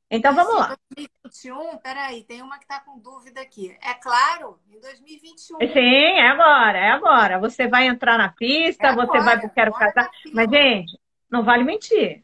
Então 0.10 0.34
vamos 0.34 0.56
lá. 0.56 0.78
2021, 0.96 1.78
peraí, 1.80 2.24
tem 2.24 2.42
uma 2.42 2.58
que 2.58 2.64
está 2.64 2.80
com 2.80 2.98
dúvida 2.98 3.42
aqui. 3.42 3.78
É 3.82 3.94
claro, 3.94 4.58
em 4.70 4.80
2021. 4.80 5.60
Sim, 5.60 6.20
é 6.20 6.30
agora, 6.30 6.78
é 6.78 6.90
agora. 6.92 7.40
Você 7.40 7.68
vai 7.68 7.88
entrar 7.88 8.18
na 8.18 8.30
pista, 8.30 8.88
é 8.88 8.96
você 8.96 9.20
vai 9.20 9.38
vai 9.38 9.50
quero 9.50 9.74
casar. 9.74 10.10
Mas, 10.34 10.50
gente, 10.50 10.98
não 11.30 11.44
vale 11.44 11.66
mentir. 11.66 12.24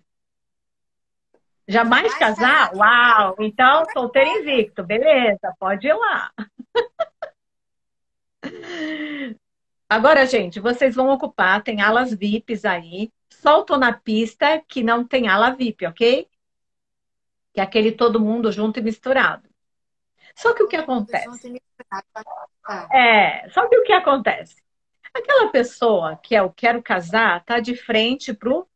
Jamais 1.67 2.13
casar? 2.15 2.71
casar? 2.71 2.75
Uau! 2.75 3.35
Então, 3.39 3.85
solteiro 3.91 4.29
invicto, 4.29 4.83
beleza, 4.83 5.53
pode 5.59 5.87
ir 5.87 5.93
lá. 5.93 6.31
Agora, 9.89 10.25
gente, 10.25 10.59
vocês 10.59 10.95
vão 10.95 11.09
ocupar, 11.09 11.61
tem 11.61 11.81
alas 11.81 12.13
VIPs 12.13 12.65
aí. 12.65 13.11
Soltam 13.29 13.77
na 13.77 13.93
pista 13.93 14.61
que 14.67 14.81
não 14.81 15.05
tem 15.05 15.27
ala 15.27 15.51
VIP, 15.51 15.85
ok? 15.85 16.27
Que 17.53 17.59
é 17.59 17.63
aquele 17.63 17.91
todo 17.91 18.19
mundo 18.19 18.51
junto 18.51 18.79
e 18.79 18.83
misturado. 18.83 19.47
Só 20.35 20.53
que 20.53 20.63
o 20.63 20.67
que 20.67 20.75
acontece? 20.75 21.61
É, 22.91 23.47
só 23.49 23.67
que 23.67 23.77
o 23.77 23.83
que 23.83 23.93
acontece? 23.93 24.61
Aquela 25.13 25.51
pessoa 25.51 26.17
que 26.17 26.35
é 26.35 26.41
o 26.41 26.51
quero 26.51 26.81
casar, 26.81 27.43
tá 27.45 27.59
de 27.59 27.75
frente 27.75 28.33
pro 28.33 28.67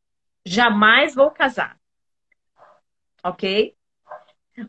jamais 0.46 1.15
vou 1.15 1.31
casar. 1.31 1.77
Ok? 3.24 3.75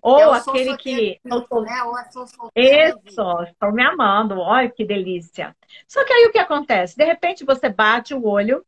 Ou 0.03 0.33
aquele 0.33 0.77
que. 0.77 1.21
Né? 1.25 1.37
Isso, 2.55 3.43
estou 3.43 3.73
me 3.73 3.83
amando, 3.83 4.39
olha 4.39 4.71
que 4.71 4.85
delícia. 4.85 5.57
Só 5.87 6.05
que 6.05 6.13
aí 6.13 6.27
o 6.27 6.33
que 6.33 6.39
acontece? 6.39 6.97
De 6.97 7.05
repente 7.05 7.45
você 7.45 7.69
bate 7.69 8.15
o 8.15 8.27
olho 8.27 8.65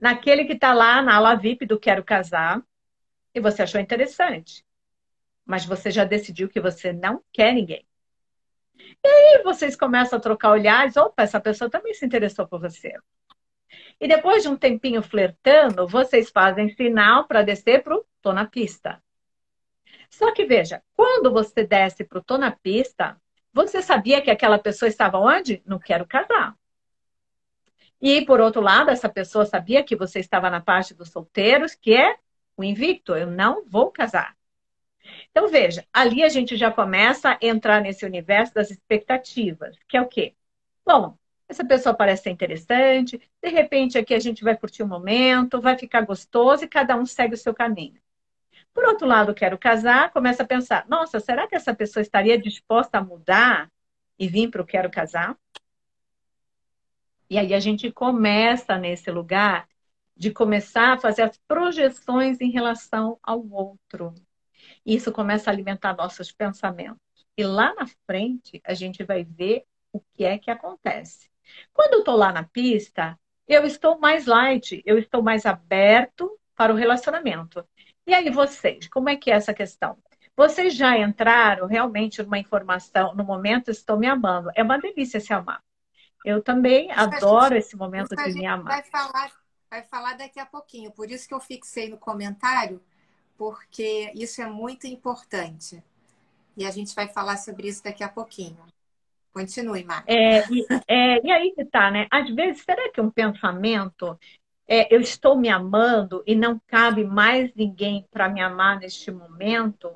naquele 0.00 0.44
que 0.44 0.52
está 0.52 0.72
lá 0.72 1.02
na 1.02 1.16
ala 1.16 1.34
VIP 1.34 1.66
do 1.66 1.78
Quero 1.78 2.04
Casar 2.04 2.62
e 3.38 3.40
você 3.40 3.62
achou 3.62 3.80
interessante. 3.80 4.64
Mas 5.44 5.64
você 5.64 5.90
já 5.90 6.04
decidiu 6.04 6.48
que 6.48 6.60
você 6.60 6.92
não 6.92 7.22
quer 7.32 7.54
ninguém. 7.54 7.86
E 9.02 9.08
aí 9.08 9.42
vocês 9.42 9.74
começam 9.74 10.18
a 10.18 10.22
trocar 10.22 10.50
olhares, 10.50 10.96
opa, 10.96 11.22
essa 11.22 11.40
pessoa 11.40 11.70
também 11.70 11.94
se 11.94 12.04
interessou 12.04 12.46
por 12.46 12.60
você. 12.60 12.92
E 14.00 14.06
depois 14.06 14.42
de 14.42 14.48
um 14.48 14.56
tempinho 14.56 15.02
flertando, 15.02 15.88
vocês 15.88 16.30
fazem 16.30 16.68
sinal 16.68 17.26
para 17.26 17.42
descer 17.42 17.82
para 17.82 17.96
o 17.96 18.04
tô 18.22 18.32
na 18.32 18.46
pista. 18.46 19.02
Só 20.10 20.32
que 20.32 20.44
veja, 20.44 20.82
quando 20.94 21.30
você 21.30 21.64
desce 21.64 22.04
para 22.04 22.18
o 22.18 22.22
Tô 22.22 22.38
na 22.38 22.50
Pista, 22.50 23.20
você 23.52 23.82
sabia 23.82 24.22
que 24.22 24.30
aquela 24.30 24.58
pessoa 24.58 24.88
estava 24.88 25.18
onde? 25.18 25.62
No 25.66 25.78
Quero 25.78 26.06
Casar. 26.06 26.56
E, 28.00 28.24
por 28.24 28.40
outro 28.40 28.60
lado, 28.60 28.90
essa 28.90 29.08
pessoa 29.08 29.44
sabia 29.44 29.82
que 29.82 29.96
você 29.96 30.20
estava 30.20 30.48
na 30.48 30.60
parte 30.60 30.94
dos 30.94 31.10
solteiros, 31.10 31.74
que 31.74 31.94
é 31.94 32.16
o 32.58 32.64
invicto, 32.64 33.14
eu 33.14 33.26
não 33.26 33.64
vou 33.64 33.90
casar. 33.90 34.36
Então, 35.30 35.48
veja, 35.48 35.86
ali 35.92 36.22
a 36.22 36.28
gente 36.28 36.56
já 36.56 36.70
começa 36.70 37.30
a 37.30 37.38
entrar 37.40 37.80
nesse 37.80 38.04
universo 38.04 38.52
das 38.52 38.70
expectativas, 38.70 39.78
que 39.88 39.96
é 39.96 40.02
o 40.02 40.08
quê? 40.08 40.34
Bom, 40.84 41.16
essa 41.48 41.64
pessoa 41.64 41.94
parece 41.94 42.24
ser 42.24 42.30
interessante, 42.30 43.18
de 43.42 43.48
repente 43.48 43.96
aqui 43.96 44.12
a 44.12 44.18
gente 44.18 44.42
vai 44.42 44.56
curtir 44.56 44.82
o 44.82 44.86
um 44.86 44.88
momento, 44.88 45.60
vai 45.60 45.78
ficar 45.78 46.02
gostoso 46.02 46.64
e 46.64 46.68
cada 46.68 46.96
um 46.96 47.06
segue 47.06 47.34
o 47.34 47.38
seu 47.38 47.54
caminho. 47.54 48.00
Por 48.74 48.84
outro 48.84 49.06
lado, 49.06 49.34
quero 49.34 49.56
casar, 49.56 50.10
começa 50.12 50.42
a 50.42 50.46
pensar: 50.46 50.86
nossa, 50.88 51.20
será 51.20 51.46
que 51.46 51.54
essa 51.54 51.74
pessoa 51.74 52.02
estaria 52.02 52.38
disposta 52.38 52.98
a 52.98 53.04
mudar 53.04 53.70
e 54.18 54.28
vir 54.28 54.50
para 54.50 54.62
o 54.62 54.66
quero 54.66 54.90
casar? 54.90 55.36
E 57.30 57.38
aí 57.38 57.54
a 57.54 57.60
gente 57.60 57.90
começa 57.92 58.76
nesse 58.78 59.10
lugar 59.10 59.68
de 60.18 60.32
começar 60.32 60.94
a 60.94 60.98
fazer 60.98 61.22
as 61.22 61.38
projeções 61.46 62.40
em 62.40 62.50
relação 62.50 63.18
ao 63.22 63.48
outro. 63.48 64.12
Isso 64.84 65.12
começa 65.12 65.48
a 65.48 65.52
alimentar 65.52 65.96
nossos 65.96 66.32
pensamentos. 66.32 66.98
E 67.36 67.44
lá 67.44 67.72
na 67.74 67.86
frente, 68.04 68.60
a 68.64 68.74
gente 68.74 69.04
vai 69.04 69.22
ver 69.22 69.64
o 69.92 70.00
que 70.00 70.24
é 70.24 70.36
que 70.36 70.50
acontece. 70.50 71.30
Quando 71.72 71.94
eu 71.94 71.98
estou 72.00 72.16
lá 72.16 72.32
na 72.32 72.42
pista, 72.42 73.16
eu 73.46 73.64
estou 73.64 73.98
mais 74.00 74.26
light, 74.26 74.82
eu 74.84 74.98
estou 74.98 75.22
mais 75.22 75.46
aberto 75.46 76.36
para 76.56 76.72
o 76.72 76.76
relacionamento. 76.76 77.64
E 78.04 78.12
aí, 78.12 78.28
vocês, 78.28 78.88
como 78.88 79.08
é 79.08 79.16
que 79.16 79.30
é 79.30 79.34
essa 79.34 79.54
questão? 79.54 79.96
Vocês 80.36 80.74
já 80.74 80.98
entraram 80.98 81.66
realmente 81.66 82.22
numa 82.22 82.38
informação, 82.38 83.14
no 83.14 83.24
momento 83.24 83.70
estou 83.70 83.96
me 83.96 84.06
amando. 84.08 84.50
É 84.56 84.62
uma 84.64 84.78
delícia 84.78 85.20
se 85.20 85.32
amar. 85.32 85.62
Eu 86.24 86.42
também 86.42 86.90
isso 86.90 87.00
adoro 87.00 87.54
gente, 87.54 87.64
esse 87.64 87.76
momento 87.76 88.16
de 88.16 88.32
me 88.32 88.46
amar. 88.46 88.82
Vai 88.82 88.84
falar, 88.84 89.30
vai 89.70 89.82
falar 89.82 90.14
daqui 90.14 90.40
a 90.40 90.46
pouquinho. 90.46 90.90
Por 90.90 91.10
isso 91.10 91.26
que 91.28 91.34
eu 91.34 91.40
fixei 91.40 91.88
no 91.88 91.98
comentário, 91.98 92.82
porque 93.36 94.10
isso 94.14 94.40
é 94.40 94.46
muito 94.46 94.86
importante. 94.86 95.82
E 96.56 96.64
a 96.64 96.70
gente 96.70 96.94
vai 96.94 97.08
falar 97.08 97.36
sobre 97.36 97.68
isso 97.68 97.84
daqui 97.84 98.02
a 98.02 98.08
pouquinho. 98.08 98.58
Continue, 99.32 99.84
Marta. 99.84 100.10
É, 100.10 100.38
é, 100.88 101.24
e 101.24 101.30
aí 101.30 101.52
que 101.54 101.64
tá, 101.64 101.90
né? 101.90 102.06
Às 102.10 102.34
vezes, 102.34 102.62
será 102.64 102.90
que 102.90 103.00
um 103.00 103.10
pensamento 103.10 104.18
é, 104.66 104.94
eu 104.94 105.00
estou 105.00 105.36
me 105.36 105.48
amando 105.48 106.22
e 106.26 106.34
não 106.34 106.60
cabe 106.66 107.04
mais 107.04 107.50
ninguém 107.54 108.06
para 108.10 108.28
me 108.28 108.40
amar 108.40 108.78
neste 108.78 109.10
momento, 109.10 109.90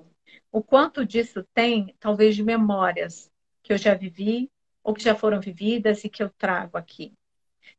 o 0.50 0.62
quanto 0.62 1.04
disso 1.04 1.44
tem, 1.52 1.94
talvez, 2.00 2.34
de 2.34 2.42
memórias 2.42 3.30
que 3.62 3.72
eu 3.72 3.78
já 3.78 3.94
vivi 3.94 4.50
ou 4.82 4.94
que 4.94 5.02
já 5.02 5.14
foram 5.14 5.40
vividas 5.40 6.04
e 6.04 6.08
que 6.08 6.22
eu 6.22 6.30
trago 6.30 6.78
aqui. 6.78 7.12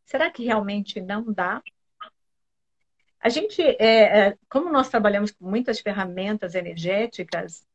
Será 0.05 0.29
que 0.29 0.43
realmente 0.43 1.01
não 1.01 1.23
dá? 1.23 1.61
A 3.23 3.29
gente, 3.29 3.61
é, 3.61 4.27
é 4.27 4.37
como 4.49 4.69
nós 4.69 4.89
trabalhamos 4.89 5.31
com 5.31 5.49
muitas 5.49 5.79
ferramentas 5.79 6.55
energéticas, 6.55 7.65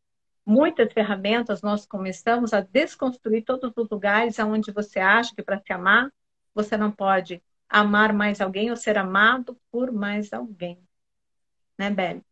muitas 0.45 0.93
ferramentas, 0.93 1.63
nós 1.63 1.87
começamos 1.87 2.53
a 2.53 2.61
desconstruir 2.61 3.47
todos 3.47 3.73
os 3.75 3.89
lugares 3.89 4.39
onde 4.39 4.71
você 4.71 5.01
acha 5.01 5.35
que 5.35 5.43
para 5.43 5.59
se 5.59 5.73
amar, 5.73 6.13
você 6.55 6.77
não 6.77 6.93
pode 6.93 7.43
amar 7.67 8.13
mais 8.13 8.43
alguém 8.43 8.69
ou 8.69 8.77
ser 8.77 8.99
amado 8.99 9.59
por 9.71 9.91
mais 9.91 10.35
alguém. 10.35 10.79
Né, 11.79 11.89
Beli? 11.89 12.23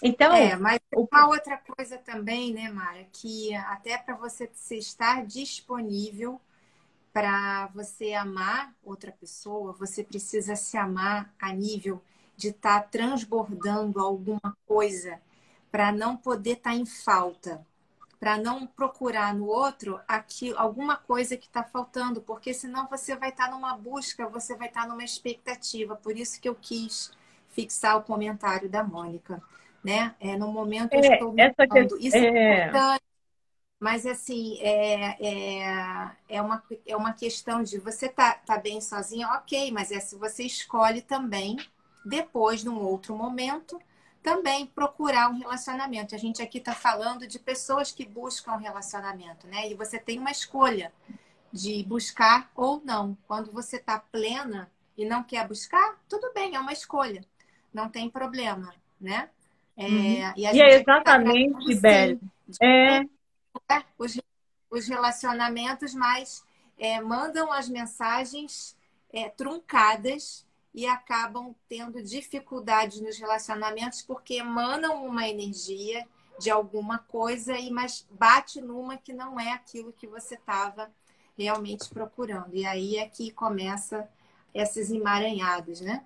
Então. 0.00 0.32
É, 0.32 0.54
mas 0.54 0.78
uma 0.94 1.26
outra 1.26 1.56
coisa 1.56 1.98
também, 1.98 2.52
né, 2.52 2.70
Mara, 2.70 3.04
que 3.12 3.52
até 3.56 3.98
para 3.98 4.14
você 4.14 4.48
estar 4.70 5.26
disponível 5.26 6.40
para 7.12 7.66
você 7.74 8.14
amar 8.14 8.74
outra 8.82 9.12
pessoa, 9.12 9.72
você 9.72 10.02
precisa 10.02 10.56
se 10.56 10.76
amar 10.76 11.32
a 11.38 11.52
nível 11.52 12.02
de 12.36 12.48
estar 12.48 12.80
tá 12.80 12.88
transbordando 12.88 14.00
alguma 14.00 14.56
coisa 14.66 15.20
para 15.70 15.92
não 15.92 16.16
poder 16.16 16.52
estar 16.52 16.70
tá 16.70 16.76
em 16.76 16.86
falta, 16.86 17.64
para 18.18 18.38
não 18.38 18.66
procurar 18.66 19.34
no 19.34 19.46
outro 19.46 20.00
aqui 20.08 20.54
alguma 20.56 20.96
coisa 20.96 21.36
que 21.36 21.46
está 21.46 21.62
faltando, 21.62 22.20
porque 22.20 22.54
senão 22.54 22.86
você 22.88 23.16
vai 23.16 23.30
estar 23.30 23.46
tá 23.46 23.50
numa 23.50 23.76
busca, 23.76 24.28
você 24.28 24.56
vai 24.56 24.68
estar 24.68 24.82
tá 24.82 24.88
numa 24.88 25.04
expectativa. 25.04 25.96
Por 25.96 26.16
isso 26.16 26.40
que 26.40 26.48
eu 26.48 26.54
quis 26.54 27.10
fixar 27.50 27.96
o 27.96 28.02
comentário 28.02 28.68
da 28.68 28.82
Mônica, 28.82 29.42
né? 29.84 30.14
É 30.20 30.36
no 30.36 30.48
momento 30.52 30.94
é, 30.94 30.98
eu 30.98 31.12
estou 31.12 31.34
essa 31.36 31.66
que... 31.66 32.06
isso 32.06 32.16
é, 32.16 32.26
é 32.26 32.66
importante. 32.68 33.11
Mas 33.82 34.06
assim, 34.06 34.60
é, 34.60 35.16
é, 35.18 36.10
é, 36.28 36.40
uma, 36.40 36.62
é 36.86 36.96
uma 36.96 37.12
questão 37.12 37.64
de 37.64 37.80
você 37.80 38.08
tá, 38.08 38.34
tá 38.34 38.56
bem 38.56 38.80
sozinha, 38.80 39.26
ok, 39.30 39.72
mas 39.72 39.90
é 39.90 39.98
se 39.98 40.14
você 40.14 40.44
escolhe 40.44 41.02
também, 41.02 41.58
depois, 42.04 42.62
num 42.62 42.78
outro 42.78 43.16
momento, 43.16 43.82
também 44.22 44.66
procurar 44.66 45.28
um 45.28 45.36
relacionamento. 45.36 46.14
A 46.14 46.18
gente 46.18 46.40
aqui 46.40 46.58
está 46.58 46.72
falando 46.72 47.26
de 47.26 47.40
pessoas 47.40 47.90
que 47.90 48.06
buscam 48.06 48.54
relacionamento, 48.54 49.48
né? 49.48 49.68
E 49.68 49.74
você 49.74 49.98
tem 49.98 50.20
uma 50.20 50.30
escolha 50.30 50.92
de 51.52 51.82
buscar 51.82 52.52
ou 52.54 52.80
não. 52.84 53.18
Quando 53.26 53.50
você 53.50 53.78
está 53.78 53.98
plena 53.98 54.70
e 54.96 55.04
não 55.04 55.24
quer 55.24 55.44
buscar, 55.48 56.00
tudo 56.08 56.32
bem, 56.32 56.54
é 56.54 56.60
uma 56.60 56.72
escolha. 56.72 57.24
Não 57.74 57.88
tem 57.88 58.08
problema, 58.08 58.72
né? 59.00 59.28
É, 59.76 59.86
uhum. 59.86 60.34
E, 60.36 60.40
e 60.54 60.60
é 60.60 60.74
exatamente, 60.76 61.74
tá 61.74 61.80
Belle. 61.80 62.20
É, 62.60 63.04
é, 63.68 63.82
os, 63.98 64.18
os 64.70 64.86
relacionamentos, 64.86 65.94
mas 65.94 66.44
é, 66.78 67.00
mandam 67.00 67.52
as 67.52 67.68
mensagens 67.68 68.76
é, 69.12 69.28
truncadas 69.28 70.46
e 70.74 70.86
acabam 70.86 71.54
tendo 71.68 72.02
dificuldades 72.02 73.00
nos 73.00 73.18
relacionamentos 73.18 74.02
porque 74.02 74.34
emanam 74.34 75.04
uma 75.04 75.28
energia 75.28 76.06
de 76.38 76.50
alguma 76.50 76.98
coisa 76.98 77.56
e 77.58 77.70
mas 77.70 78.06
bate 78.10 78.60
numa 78.60 78.96
que 78.96 79.12
não 79.12 79.38
é 79.38 79.52
aquilo 79.52 79.92
que 79.92 80.06
você 80.06 80.34
estava 80.34 80.90
realmente 81.36 81.88
procurando. 81.90 82.54
E 82.54 82.66
aí 82.66 82.96
é 82.96 83.06
que 83.06 83.30
começa 83.30 84.08
esses 84.54 84.90
emaranhados, 84.90 85.80
né? 85.80 86.04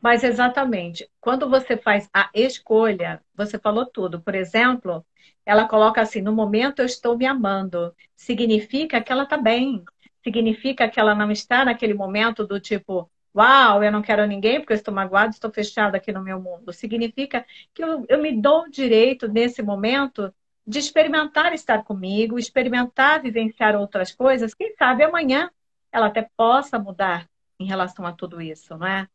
Mas 0.00 0.22
exatamente, 0.22 1.08
quando 1.20 1.48
você 1.48 1.76
faz 1.76 2.08
a 2.14 2.30
escolha, 2.32 3.20
você 3.34 3.58
falou 3.58 3.84
tudo. 3.86 4.20
Por 4.20 4.34
exemplo, 4.34 5.04
ela 5.44 5.66
coloca 5.66 6.00
assim: 6.00 6.20
no 6.22 6.32
momento 6.32 6.80
eu 6.80 6.86
estou 6.86 7.16
me 7.16 7.26
amando. 7.26 7.94
Significa 8.16 9.00
que 9.02 9.10
ela 9.12 9.24
está 9.24 9.36
bem. 9.36 9.84
Significa 10.22 10.88
que 10.88 11.00
ela 11.00 11.14
não 11.14 11.30
está 11.30 11.64
naquele 11.64 11.94
momento 11.94 12.46
do 12.46 12.60
tipo, 12.60 13.10
uau, 13.34 13.82
eu 13.82 13.90
não 13.90 14.02
quero 14.02 14.26
ninguém 14.26 14.60
porque 14.60 14.72
eu 14.72 14.76
estou 14.76 14.92
magoado, 14.94 15.30
estou 15.30 15.50
fechado 15.50 15.94
aqui 15.94 16.12
no 16.12 16.22
meu 16.22 16.40
mundo. 16.40 16.72
Significa 16.72 17.44
que 17.74 17.82
eu, 17.82 18.04
eu 18.08 18.20
me 18.20 18.40
dou 18.40 18.64
o 18.64 18.70
direito, 18.70 19.26
nesse 19.28 19.62
momento, 19.62 20.32
de 20.66 20.78
experimentar 20.78 21.54
estar 21.54 21.82
comigo, 21.82 22.38
experimentar 22.38 23.22
vivenciar 23.22 23.74
outras 23.74 24.12
coisas. 24.12 24.54
Quem 24.54 24.74
sabe 24.76 25.02
amanhã 25.04 25.50
ela 25.90 26.06
até 26.06 26.28
possa 26.36 26.78
mudar 26.78 27.28
em 27.58 27.66
relação 27.66 28.06
a 28.06 28.12
tudo 28.12 28.40
isso, 28.40 28.76
não 28.76 28.86
é? 28.86 29.08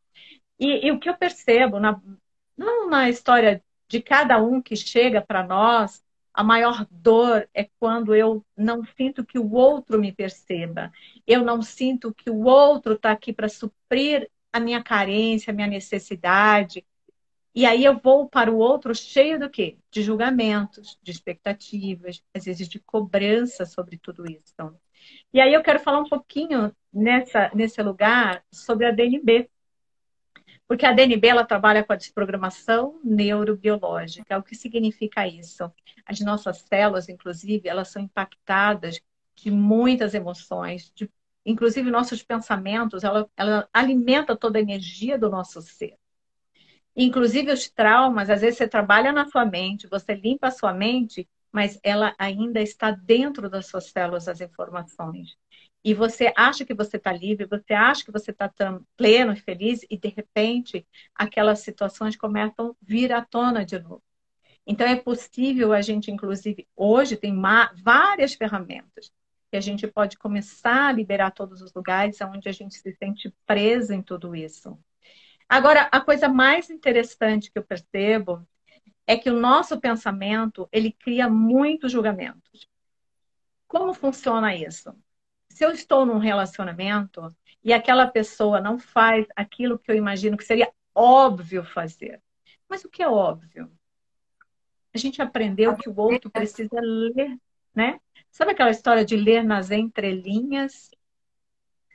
E, 0.58 0.86
e 0.86 0.92
o 0.92 0.98
que 0.98 1.08
eu 1.08 1.16
percebo, 1.16 1.80
na, 1.80 2.00
não 2.56 2.88
na 2.88 3.08
história 3.08 3.62
de 3.88 4.00
cada 4.00 4.42
um 4.42 4.60
que 4.60 4.76
chega 4.76 5.20
para 5.20 5.46
nós, 5.46 6.04
a 6.32 6.42
maior 6.42 6.86
dor 6.90 7.48
é 7.54 7.68
quando 7.78 8.14
eu 8.14 8.44
não 8.56 8.84
sinto 8.96 9.24
que 9.24 9.38
o 9.38 9.52
outro 9.52 10.00
me 10.00 10.10
perceba. 10.10 10.92
Eu 11.24 11.44
não 11.44 11.62
sinto 11.62 12.12
que 12.12 12.28
o 12.28 12.44
outro 12.44 12.94
está 12.94 13.12
aqui 13.12 13.32
para 13.32 13.48
suprir 13.48 14.28
a 14.52 14.58
minha 14.58 14.82
carência, 14.82 15.52
a 15.52 15.54
minha 15.54 15.68
necessidade. 15.68 16.84
E 17.54 17.64
aí 17.64 17.84
eu 17.84 17.98
vou 17.98 18.28
para 18.28 18.50
o 18.50 18.58
outro 18.58 18.92
cheio 18.94 19.38
do 19.38 19.48
quê? 19.48 19.78
De 19.92 20.02
julgamentos, 20.02 20.98
de 21.00 21.12
expectativas, 21.12 22.20
às 22.34 22.44
vezes 22.44 22.68
de 22.68 22.80
cobrança 22.80 23.64
sobre 23.64 23.96
tudo 23.96 24.28
isso. 24.28 24.54
E 25.32 25.40
aí 25.40 25.54
eu 25.54 25.62
quero 25.62 25.78
falar 25.78 26.00
um 26.00 26.08
pouquinho 26.08 26.74
nessa, 26.92 27.50
nesse 27.54 27.80
lugar 27.80 28.44
sobre 28.50 28.86
a 28.86 28.90
DNB, 28.90 29.48
porque 30.66 30.86
a 30.86 30.92
DNB 30.92 31.28
ela 31.28 31.44
trabalha 31.44 31.84
com 31.84 31.92
a 31.92 31.96
desprogramação 31.96 32.98
neurobiológica. 33.04 34.38
O 34.38 34.42
que 34.42 34.54
significa 34.54 35.26
isso? 35.26 35.70
As 36.06 36.20
nossas 36.20 36.58
células, 36.62 37.08
inclusive, 37.08 37.68
elas 37.68 37.88
são 37.88 38.02
impactadas 38.02 39.00
de 39.36 39.50
muitas 39.50 40.14
emoções, 40.14 40.90
de, 40.94 41.10
inclusive 41.44 41.90
nossos 41.90 42.22
pensamentos, 42.22 43.04
ela, 43.04 43.28
ela 43.36 43.68
alimenta 43.72 44.36
toda 44.36 44.58
a 44.58 44.62
energia 44.62 45.18
do 45.18 45.28
nosso 45.28 45.60
ser. 45.60 45.96
Inclusive 46.96 47.52
os 47.52 47.68
traumas, 47.68 48.30
às 48.30 48.40
vezes 48.40 48.58
você 48.58 48.68
trabalha 48.68 49.12
na 49.12 49.26
sua 49.26 49.44
mente, 49.44 49.88
você 49.88 50.14
limpa 50.14 50.46
a 50.46 50.52
sua 50.52 50.72
mente, 50.72 51.28
mas 51.50 51.78
ela 51.82 52.14
ainda 52.18 52.60
está 52.60 52.90
dentro 52.92 53.50
das 53.50 53.66
suas 53.66 53.86
células 53.86 54.28
as 54.28 54.40
informações 54.40 55.36
e 55.84 55.92
você 55.92 56.32
acha 56.34 56.64
que 56.64 56.72
você 56.72 56.96
está 56.96 57.12
livre, 57.12 57.46
você 57.46 57.74
acha 57.74 58.04
que 58.04 58.10
você 58.10 58.30
está 58.30 58.50
pleno 58.96 59.32
e 59.32 59.36
feliz, 59.36 59.84
e 59.90 59.98
de 59.98 60.08
repente 60.08 60.86
aquelas 61.14 61.60
situações 61.60 62.16
começam 62.16 62.70
a 62.70 62.74
vir 62.80 63.12
à 63.12 63.22
tona 63.22 63.64
de 63.64 63.78
novo. 63.78 64.02
Então 64.66 64.86
é 64.86 64.96
possível 64.96 65.74
a 65.74 65.82
gente, 65.82 66.10
inclusive, 66.10 66.66
hoje 66.74 67.16
tem 67.16 67.38
várias 67.82 68.32
ferramentas 68.32 69.12
que 69.50 69.58
a 69.58 69.60
gente 69.60 69.86
pode 69.86 70.16
começar 70.16 70.88
a 70.88 70.92
liberar 70.92 71.30
todos 71.32 71.60
os 71.60 71.72
lugares 71.74 72.18
onde 72.22 72.48
a 72.48 72.52
gente 72.52 72.74
se 72.74 72.92
sente 72.94 73.32
preso 73.46 73.92
em 73.92 74.00
tudo 74.00 74.34
isso. 74.34 74.78
Agora, 75.46 75.82
a 75.92 76.00
coisa 76.00 76.28
mais 76.28 76.70
interessante 76.70 77.50
que 77.52 77.58
eu 77.58 77.62
percebo 77.62 78.44
é 79.06 79.18
que 79.18 79.28
o 79.28 79.38
nosso 79.38 79.78
pensamento 79.78 80.66
ele 80.72 80.90
cria 80.90 81.28
muitos 81.28 81.92
julgamentos. 81.92 82.66
Como 83.68 83.92
funciona 83.92 84.56
isso? 84.56 84.96
Se 85.54 85.64
eu 85.64 85.70
estou 85.70 86.04
num 86.04 86.18
relacionamento 86.18 87.34
e 87.62 87.72
aquela 87.72 88.08
pessoa 88.08 88.60
não 88.60 88.76
faz 88.76 89.24
aquilo 89.36 89.78
que 89.78 89.90
eu 89.90 89.94
imagino 89.94 90.36
que 90.36 90.44
seria 90.44 90.70
óbvio 90.92 91.64
fazer. 91.64 92.20
Mas 92.68 92.84
o 92.84 92.88
que 92.88 93.02
é 93.02 93.08
óbvio? 93.08 93.70
A 94.92 94.98
gente 94.98 95.22
aprendeu 95.22 95.76
que 95.76 95.88
o 95.88 95.96
outro 95.96 96.28
precisa 96.28 96.80
ler, 96.80 97.38
né? 97.72 98.00
Sabe 98.32 98.50
aquela 98.50 98.70
história 98.70 99.04
de 99.04 99.16
ler 99.16 99.44
nas 99.44 99.70
entrelinhas? 99.70 100.90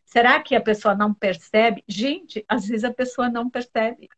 Será 0.06 0.42
que 0.42 0.56
a 0.56 0.62
pessoa 0.62 0.96
não 0.96 1.14
percebe? 1.14 1.84
Gente, 1.86 2.46
às 2.48 2.66
vezes 2.66 2.86
a 2.86 2.94
pessoa 2.94 3.30
não 3.30 3.50
percebe. 3.50 4.10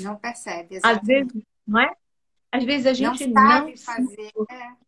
Não 0.00 0.16
percebe, 0.16 0.74
exatamente. 0.74 1.00
Às 1.00 1.06
vezes, 1.06 1.46
não 1.64 1.80
é? 1.80 1.94
Às 2.50 2.64
vezes 2.64 2.86
a 2.86 2.92
gente 2.92 3.26
não 3.28 3.42
sabe 3.42 3.70
não 3.70 3.76
fazer. 3.78 4.32
É. 4.50 4.87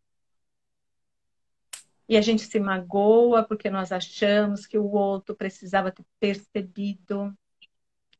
E 2.11 2.17
a 2.17 2.21
gente 2.21 2.41
se 2.41 2.59
magoa 2.59 3.41
porque 3.41 3.69
nós 3.69 3.89
achamos 3.89 4.67
que 4.67 4.77
o 4.77 4.91
outro 4.91 5.33
precisava 5.33 5.93
ter 5.93 6.03
percebido. 6.19 7.33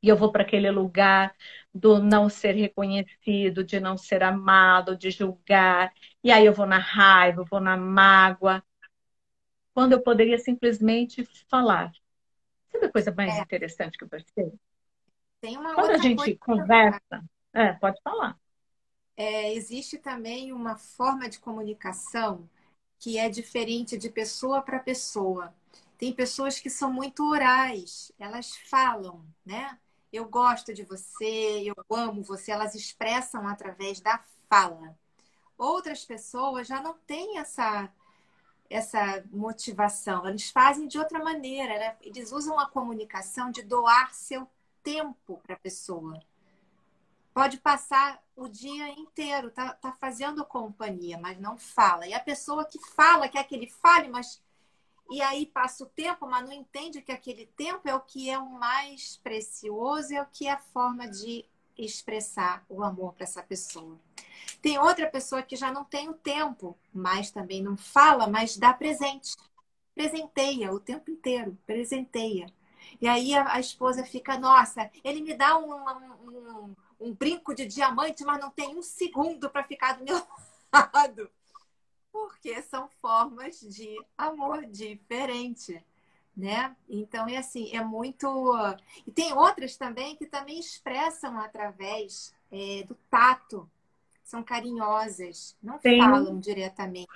E 0.01 0.07
eu 0.07 0.15
vou 0.15 0.31
para 0.31 0.43
aquele 0.43 0.71
lugar 0.71 1.35
do 1.73 2.01
não 2.01 2.29
ser 2.29 2.53
reconhecido, 2.53 3.65
de 3.65 3.81
não 3.81 3.97
ser 3.97 4.23
amado, 4.23 4.95
de 4.95 5.11
julgar. 5.11 5.93
E 6.23 6.31
aí 6.31 6.45
eu 6.45 6.53
vou 6.53 6.65
na 6.65 6.77
raiva, 6.77 7.43
vou 7.43 7.59
na 7.59 7.75
mágoa. 7.75 8.63
Quando 9.73 9.91
eu 9.91 10.01
poderia 10.01 10.37
simplesmente 10.37 11.27
falar. 11.49 11.91
Sabe 12.71 12.85
a 12.85 12.91
coisa 12.93 13.13
mais 13.13 13.33
é. 13.33 13.41
interessante 13.41 13.97
que 13.97 14.05
eu 14.05 14.09
percebo? 14.09 14.57
Tem 15.41 15.57
uma 15.57 15.75
Quando 15.75 15.91
a 15.91 15.97
gente 15.97 16.37
conversa, 16.37 17.21
é, 17.51 17.73
pode 17.73 17.99
falar. 18.01 18.39
É, 19.17 19.53
existe 19.53 19.97
também 19.97 20.53
uma 20.53 20.77
forma 20.77 21.27
de 21.27 21.39
comunicação 21.39 22.47
que 23.01 23.17
é 23.17 23.27
diferente 23.27 23.97
de 23.97 24.11
pessoa 24.11 24.61
para 24.61 24.79
pessoa. 24.79 25.53
Tem 25.97 26.13
pessoas 26.13 26.59
que 26.59 26.69
são 26.69 26.93
muito 26.93 27.27
orais, 27.27 28.11
elas 28.19 28.55
falam, 28.69 29.25
né? 29.43 29.79
Eu 30.13 30.29
gosto 30.29 30.71
de 30.71 30.83
você, 30.83 31.63
eu 31.65 31.75
amo 31.89 32.21
você, 32.23 32.51
elas 32.51 32.75
expressam 32.75 33.47
através 33.47 33.99
da 33.99 34.23
fala. 34.47 34.95
Outras 35.57 36.05
pessoas 36.05 36.67
já 36.67 36.79
não 36.81 36.93
têm 37.05 37.39
essa 37.39 37.91
essa 38.69 39.21
motivação, 39.31 40.25
eles 40.25 40.49
fazem 40.49 40.87
de 40.87 40.97
outra 40.97 41.21
maneira, 41.21 41.77
né? 41.77 41.97
eles 42.01 42.31
usam 42.31 42.57
a 42.57 42.69
comunicação 42.69 43.51
de 43.51 43.63
doar 43.63 44.13
seu 44.13 44.47
tempo 44.81 45.41
para 45.43 45.55
a 45.55 45.59
pessoa 45.59 46.17
pode 47.33 47.57
passar 47.57 48.21
o 48.35 48.47
dia 48.47 48.89
inteiro, 48.89 49.51
tá, 49.51 49.73
tá 49.73 49.91
fazendo 49.93 50.45
companhia, 50.45 51.17
mas 51.17 51.39
não 51.39 51.57
fala. 51.57 52.07
E 52.07 52.13
a 52.13 52.19
pessoa 52.19 52.65
que 52.65 52.79
fala, 52.93 53.29
quer 53.29 53.43
que 53.45 53.55
ele 53.55 53.67
fale, 53.67 54.07
mas. 54.07 54.41
E 55.09 55.21
aí 55.21 55.45
passa 55.45 55.83
o 55.83 55.87
tempo, 55.87 56.25
mas 56.25 56.45
não 56.45 56.53
entende 56.53 57.01
que 57.01 57.11
aquele 57.11 57.45
tempo 57.45 57.87
é 57.87 57.93
o 57.93 57.99
que 57.99 58.29
é 58.29 58.39
o 58.39 58.49
mais 58.49 59.17
precioso, 59.17 60.13
é 60.13 60.21
o 60.21 60.27
que 60.31 60.47
é 60.47 60.51
a 60.51 60.57
forma 60.57 61.07
de 61.07 61.45
expressar 61.77 62.63
o 62.69 62.83
amor 62.83 63.13
para 63.13 63.25
essa 63.25 63.43
pessoa. 63.43 63.99
Tem 64.61 64.77
outra 64.77 65.09
pessoa 65.09 65.41
que 65.41 65.55
já 65.55 65.71
não 65.71 65.83
tem 65.83 66.09
o 66.09 66.13
tempo, 66.13 66.77
mas 66.93 67.31
também 67.31 67.61
não 67.61 67.75
fala, 67.75 68.27
mas 68.27 68.57
dá 68.57 68.73
presente. 68.73 69.35
Presenteia 69.93 70.71
o 70.71 70.79
tempo 70.79 71.11
inteiro, 71.11 71.57
presenteia. 71.65 72.47
E 73.01 73.07
aí 73.07 73.33
a, 73.33 73.53
a 73.53 73.59
esposa 73.59 74.03
fica, 74.05 74.37
nossa, 74.37 74.89
ele 75.03 75.21
me 75.21 75.33
dá 75.33 75.57
um, 75.57 75.73
um, 75.73 76.29
um, 76.29 76.75
brinco 77.13 77.55
de 77.55 77.65
diamante, 77.65 78.23
mas 78.23 78.39
não 78.39 78.51
tem 78.51 78.77
um 78.77 78.83
segundo 78.83 79.49
para 79.49 79.63
ficar 79.63 79.97
do 79.97 80.05
meu 80.05 80.21
lado. 80.93 81.29
Porque 82.11 82.61
são 82.61 82.87
formas 83.01 83.59
de 83.59 83.97
amor 84.17 84.65
diferente, 84.65 85.83
né? 86.35 86.75
Então, 86.87 87.27
é 87.27 87.37
assim, 87.37 87.75
é 87.75 87.83
muito... 87.83 88.27
E 89.07 89.11
tem 89.11 89.33
outras 89.33 89.75
também 89.77 90.15
que 90.15 90.25
também 90.25 90.59
expressam 90.59 91.39
através 91.39 92.33
é, 92.51 92.83
do 92.83 92.95
tato. 93.09 93.69
São 94.23 94.43
carinhosas, 94.43 95.57
não 95.61 95.79
Sim. 95.79 95.97
falam 95.97 96.39
diretamente, 96.39 97.11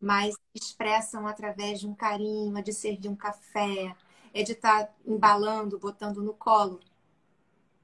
mas 0.00 0.34
expressam 0.54 1.26
através 1.26 1.80
de 1.80 1.86
um 1.86 1.94
carinho, 1.94 2.62
de 2.62 2.72
servir 2.72 3.08
um 3.08 3.16
café, 3.16 3.94
é 4.32 4.42
de 4.42 4.52
estar 4.52 4.86
tá 4.86 4.94
embalando, 5.04 5.78
botando 5.78 6.22
no 6.22 6.32
colo. 6.34 6.80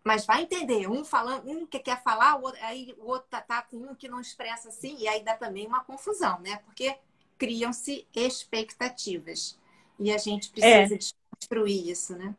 Mas 0.05 0.27
vai 0.27 0.43
entender, 0.43 0.87
um 0.87 1.03
falando, 1.03 1.49
um 1.49 1.67
que 1.67 1.79
quer 1.79 2.03
falar, 2.03 2.37
o 2.37 2.43
outro, 2.43 2.61
aí 2.63 2.95
o 2.99 3.09
outro 3.09 3.27
tá, 3.31 3.41
tá, 3.41 3.63
com 3.63 3.79
um 3.79 3.95
que 3.95 4.07
não 4.07 4.21
expressa 4.21 4.69
assim, 4.69 4.97
e 4.99 5.09
aí 5.09 5.25
dá 5.25 5.35
também 5.35 5.67
uma 5.67 5.83
confusão, 5.83 6.39
né? 6.41 6.61
Porque 6.67 6.95
criam-se 7.39 8.07
expectativas. 8.15 9.59
E 9.99 10.13
a 10.13 10.19
gente 10.19 10.51
precisa 10.51 10.95
é. 10.95 10.99
desconstruir 10.99 11.89
isso, 11.89 12.17
né? 12.17 12.35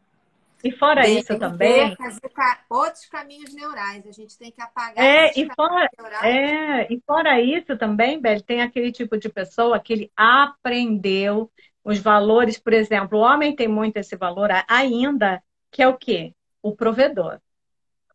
E 0.64 0.72
fora 0.72 1.04
Bem, 1.04 1.20
isso 1.20 1.38
também. 1.38 1.96
Fazer 1.96 2.32
outros 2.70 3.06
caminhos 3.06 3.54
neurais, 3.54 4.06
a 4.08 4.12
gente 4.12 4.38
tem 4.38 4.52
que 4.52 4.62
apagar 4.62 5.04
é, 5.04 5.32
e 5.36 5.48
fora, 5.56 5.90
É, 6.24 6.92
e 6.92 7.00
fora 7.06 7.40
isso 7.40 7.78
também, 7.78 8.20
Bel, 8.20 8.42
tem 8.42 8.62
aquele 8.62 8.92
tipo 8.92 9.18
de 9.18 9.30
pessoa 9.30 9.80
que 9.80 9.94
ele 9.94 10.12
aprendeu 10.16 11.52
os 11.84 12.00
valores, 12.00 12.58
por 12.58 12.74
exemplo, 12.74 13.20
o 13.20 13.22
homem 13.22 13.56
tem 13.56 13.68
muito 13.68 13.98
esse 13.98 14.16
valor 14.16 14.50
ainda, 14.68 15.42
que 15.72 15.84
é 15.84 15.88
o 15.88 15.96
quê? 15.96 16.34
O 16.64 16.76
provedor. 16.76 17.40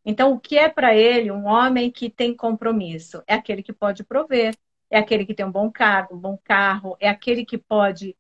Então, 0.05 0.33
o 0.33 0.41
que 0.41 0.59
é 0.59 0.69
para 0.69 0.95
ele 0.95 1.31
um 1.31 1.47
homem 1.47 1.91
que 1.91 2.11
tem 2.11 2.35
compromisso? 2.35 3.23
É 3.27 3.35
aquele 3.35 3.63
que 3.63 3.73
pode 3.73 4.05
prover, 4.05 4.57
é 4.91 4.99
aquele 4.99 5.27
que 5.27 5.35
tem 5.35 5.47
um 5.47 5.53
bom 5.53 5.71
cargo, 5.71 6.15
um 6.17 6.19
bom 6.19 6.39
carro, 6.43 6.97
é 7.01 7.09
aquele 7.09 7.45
que 7.45 7.59
pode, 7.59 8.17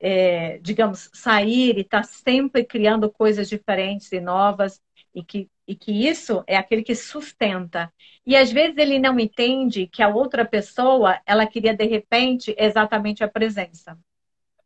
é, 0.00 0.58
digamos, 0.58 1.10
sair 1.12 1.76
e 1.76 1.80
estar 1.82 2.02
tá 2.02 2.04
sempre 2.04 2.64
criando 2.64 3.10
coisas 3.10 3.48
diferentes 3.48 4.10
e 4.12 4.20
novas, 4.20 4.80
e 5.14 5.22
que, 5.24 5.48
e 5.66 5.74
que 5.76 5.92
isso 6.08 6.44
é 6.46 6.56
aquele 6.56 6.82
que 6.82 6.94
sustenta. 6.94 7.92
E 8.26 8.36
às 8.36 8.50
vezes 8.52 8.76
ele 8.78 8.98
não 8.98 9.18
entende 9.18 9.86
que 9.86 10.02
a 10.02 10.08
outra 10.08 10.44
pessoa, 10.44 11.20
ela 11.26 11.46
queria 11.46 11.74
de 11.74 11.84
repente 11.86 12.54
exatamente 12.58 13.22
a 13.24 13.28
presença 13.28 13.98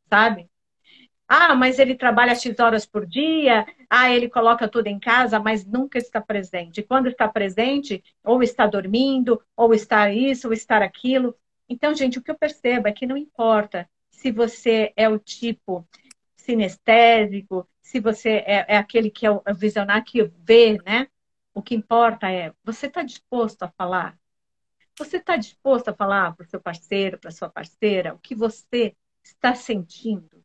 sabe? 0.09 0.49
Ah, 1.29 1.55
mas 1.55 1.79
ele 1.79 1.95
trabalha 1.95 2.35
X 2.35 2.59
horas 2.59 2.87
por 2.87 3.05
dia, 3.05 3.67
ah, 3.91 4.11
ele 4.11 4.31
coloca 4.31 4.67
tudo 4.67 4.87
em 4.87 4.99
casa, 4.99 5.39
mas 5.39 5.65
nunca 5.65 5.99
está 5.99 6.23
presente. 6.23 6.83
Quando 6.83 7.09
está 7.09 7.29
presente, 7.29 8.03
ou 8.25 8.43
está 8.43 8.67
dormindo, 8.67 9.41
ou 9.55 9.75
está 9.75 10.11
isso, 10.11 10.49
ou 10.49 10.55
está 10.55 10.79
aquilo. 10.79 11.37
Então, 11.69 11.95
gente, 11.95 12.19
o 12.19 12.23
que 12.23 12.31
eu 12.31 12.39
percebo 12.39 12.89
é 12.89 12.93
que 12.93 13.07
não 13.07 13.17
importa 13.17 13.89
se 14.11 14.33
você 14.33 14.93
é 14.97 15.07
o 15.09 15.19
tipo 15.19 15.87
sinestésico, 16.35 17.69
se 17.83 18.01
você 18.01 18.43
é, 18.47 18.65
é 18.69 18.77
aquele 18.79 19.11
que 19.11 19.27
é 19.27 19.31
o 19.31 19.43
visionário 19.55 20.05
que 20.05 20.23
vê, 20.23 20.79
né? 20.85 21.09
O 21.53 21.63
que 21.63 21.75
importa 21.75 22.31
é, 22.31 22.53
você 22.65 22.87
está 22.87 23.03
disposto 23.03 23.63
a 23.65 23.69
falar? 23.69 24.19
Você 24.99 25.19
está 25.19 25.37
disposto 25.37 25.89
a 25.89 25.95
falar 25.95 26.35
para 26.35 26.45
o 26.45 26.49
seu 26.49 26.61
parceiro, 26.61 27.19
para 27.19 27.31
sua 27.31 27.51
parceira, 27.51 28.15
o 28.15 28.19
que 28.19 28.35
você 28.35 28.97
está 29.23 29.55
sentindo? 29.55 30.43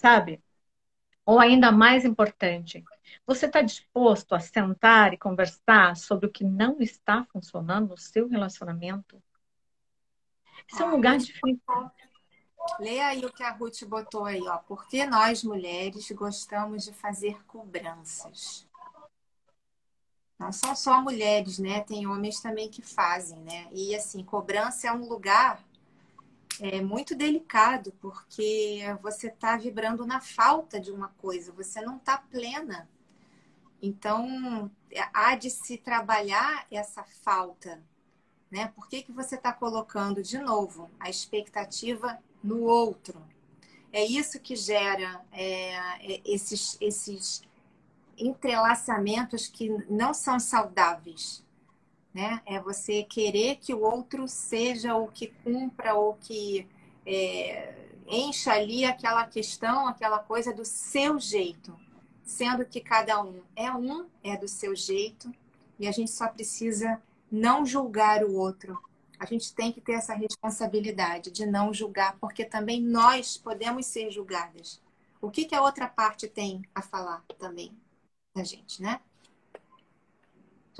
Sabe? 0.00 0.42
Ou 1.26 1.38
ainda 1.38 1.70
mais 1.70 2.06
importante, 2.06 2.82
você 3.26 3.44
está 3.44 3.60
disposto 3.60 4.34
a 4.34 4.40
sentar 4.40 5.12
e 5.12 5.18
conversar 5.18 5.94
sobre 5.94 6.24
o 6.24 6.32
que 6.32 6.42
não 6.42 6.80
está 6.80 7.26
funcionando 7.30 7.90
no 7.90 7.98
seu 7.98 8.26
relacionamento? 8.26 9.22
Isso 10.66 10.82
é 10.82 10.86
um 10.86 10.92
lugar 10.92 11.18
difícil. 11.18 11.60
Leia 12.78 13.08
aí 13.08 13.26
o 13.26 13.30
que 13.30 13.42
a 13.42 13.50
Ruth 13.50 13.84
botou 13.84 14.24
aí, 14.24 14.40
ó. 14.48 14.56
Porque 14.56 15.04
nós 15.04 15.44
mulheres 15.44 16.10
gostamos 16.12 16.84
de 16.84 16.94
fazer 16.94 17.44
cobranças. 17.44 18.66
Não 20.38 20.50
são 20.50 20.74
só 20.74 21.02
mulheres, 21.02 21.58
né? 21.58 21.82
Tem 21.82 22.06
homens 22.06 22.40
também 22.40 22.70
que 22.70 22.80
fazem, 22.80 23.38
né? 23.40 23.68
E 23.70 23.94
assim, 23.94 24.24
cobrança 24.24 24.88
é 24.88 24.92
um 24.92 25.06
lugar 25.06 25.62
é 26.58 26.80
muito 26.80 27.14
delicado, 27.14 27.92
porque 28.00 28.80
você 29.02 29.28
está 29.28 29.56
vibrando 29.56 30.04
na 30.04 30.20
falta 30.20 30.80
de 30.80 30.90
uma 30.90 31.08
coisa, 31.18 31.52
você 31.52 31.80
não 31.80 31.96
está 31.96 32.18
plena. 32.18 32.88
Então, 33.82 34.70
há 35.12 35.36
de 35.36 35.50
se 35.50 35.78
trabalhar 35.78 36.66
essa 36.70 37.02
falta. 37.02 37.82
Né? 38.50 38.68
Por 38.74 38.88
que, 38.88 39.02
que 39.02 39.12
você 39.12 39.36
está 39.36 39.52
colocando, 39.52 40.22
de 40.22 40.38
novo, 40.38 40.90
a 40.98 41.08
expectativa 41.08 42.18
no 42.42 42.62
outro? 42.64 43.22
É 43.92 44.04
isso 44.04 44.40
que 44.40 44.54
gera 44.56 45.24
é, 45.32 45.74
é 46.14 46.20
esses, 46.24 46.76
esses 46.80 47.42
entrelaçamentos 48.18 49.46
que 49.46 49.68
não 49.88 50.12
são 50.12 50.38
saudáveis 50.38 51.44
né? 52.12 52.42
É 52.44 52.60
você 52.60 53.02
querer 53.04 53.56
que 53.56 53.72
o 53.72 53.82
outro 53.82 54.26
seja 54.26 54.96
o 54.96 55.08
que 55.08 55.28
cumpra 55.44 55.94
ou 55.94 56.14
que 56.14 56.66
é, 57.06 57.74
encha 58.06 58.52
ali 58.52 58.84
aquela 58.84 59.26
questão, 59.26 59.86
aquela 59.86 60.18
coisa 60.18 60.52
do 60.52 60.64
seu 60.64 61.18
jeito, 61.18 61.78
sendo 62.24 62.64
que 62.64 62.80
cada 62.80 63.22
um 63.22 63.40
é 63.54 63.70
um, 63.72 64.06
é 64.22 64.36
do 64.36 64.48
seu 64.48 64.74
jeito, 64.74 65.32
e 65.78 65.86
a 65.86 65.92
gente 65.92 66.10
só 66.10 66.28
precisa 66.28 67.00
não 67.30 67.64
julgar 67.64 68.24
o 68.24 68.34
outro. 68.34 68.78
A 69.18 69.26
gente 69.26 69.54
tem 69.54 69.70
que 69.72 69.80
ter 69.80 69.92
essa 69.92 70.14
responsabilidade 70.14 71.30
de 71.30 71.46
não 71.46 71.72
julgar, 71.72 72.16
porque 72.20 72.44
também 72.44 72.82
nós 72.82 73.36
podemos 73.36 73.86
ser 73.86 74.10
julgadas. 74.10 74.80
O 75.20 75.30
que, 75.30 75.44
que 75.44 75.54
a 75.54 75.62
outra 75.62 75.86
parte 75.86 76.26
tem 76.26 76.62
a 76.74 76.80
falar 76.80 77.22
também 77.38 77.76
da 78.34 78.42
gente, 78.42 78.82
né? 78.82 79.00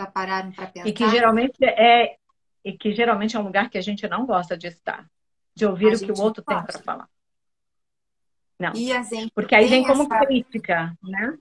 Já 0.01 0.07
pararam 0.07 0.51
para 0.51 0.67
pensar? 0.67 0.89
E 0.89 0.93
que 0.95 1.11
geralmente 1.11 1.63
é 1.63 2.17
e 2.65 2.73
que 2.73 2.93
geralmente 2.95 3.37
é 3.37 3.39
um 3.39 3.43
lugar 3.43 3.69
que 3.69 3.77
a 3.77 3.83
gente 3.83 4.09
não 4.09 4.25
gosta 4.25 4.57
de 4.57 4.67
estar, 4.67 5.07
de 5.55 5.67
ouvir 5.67 5.93
a 5.93 5.97
o 5.97 5.99
que 5.99 6.11
o 6.13 6.21
outro 6.23 6.43
tem 6.43 6.63
para 6.63 6.79
falar. 6.79 7.09
Não. 8.59 8.73
Porque 9.35 9.55
aí 9.55 9.67
vem 9.67 9.87
como 9.87 10.03
essa... 10.03 10.27
crítica, 10.27 10.97
né? 11.03 11.39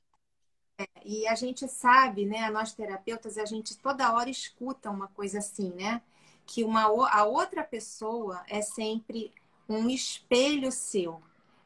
É, 0.77 0.87
e 1.05 1.25
a 1.27 1.35
gente 1.35 1.67
sabe, 1.69 2.25
né, 2.25 2.49
nós 2.49 2.73
terapeutas, 2.73 3.37
a 3.37 3.45
gente 3.45 3.77
toda 3.77 4.13
hora 4.13 4.29
escuta 4.29 4.89
uma 4.89 5.07
coisa 5.07 5.39
assim, 5.39 5.73
né? 5.73 6.01
Que 6.45 6.63
uma, 6.63 6.83
a 6.83 7.23
outra 7.23 7.63
pessoa 7.63 8.43
é 8.49 8.61
sempre 8.61 9.31
um 9.69 9.89
espelho 9.89 10.69
seu. 10.71 11.21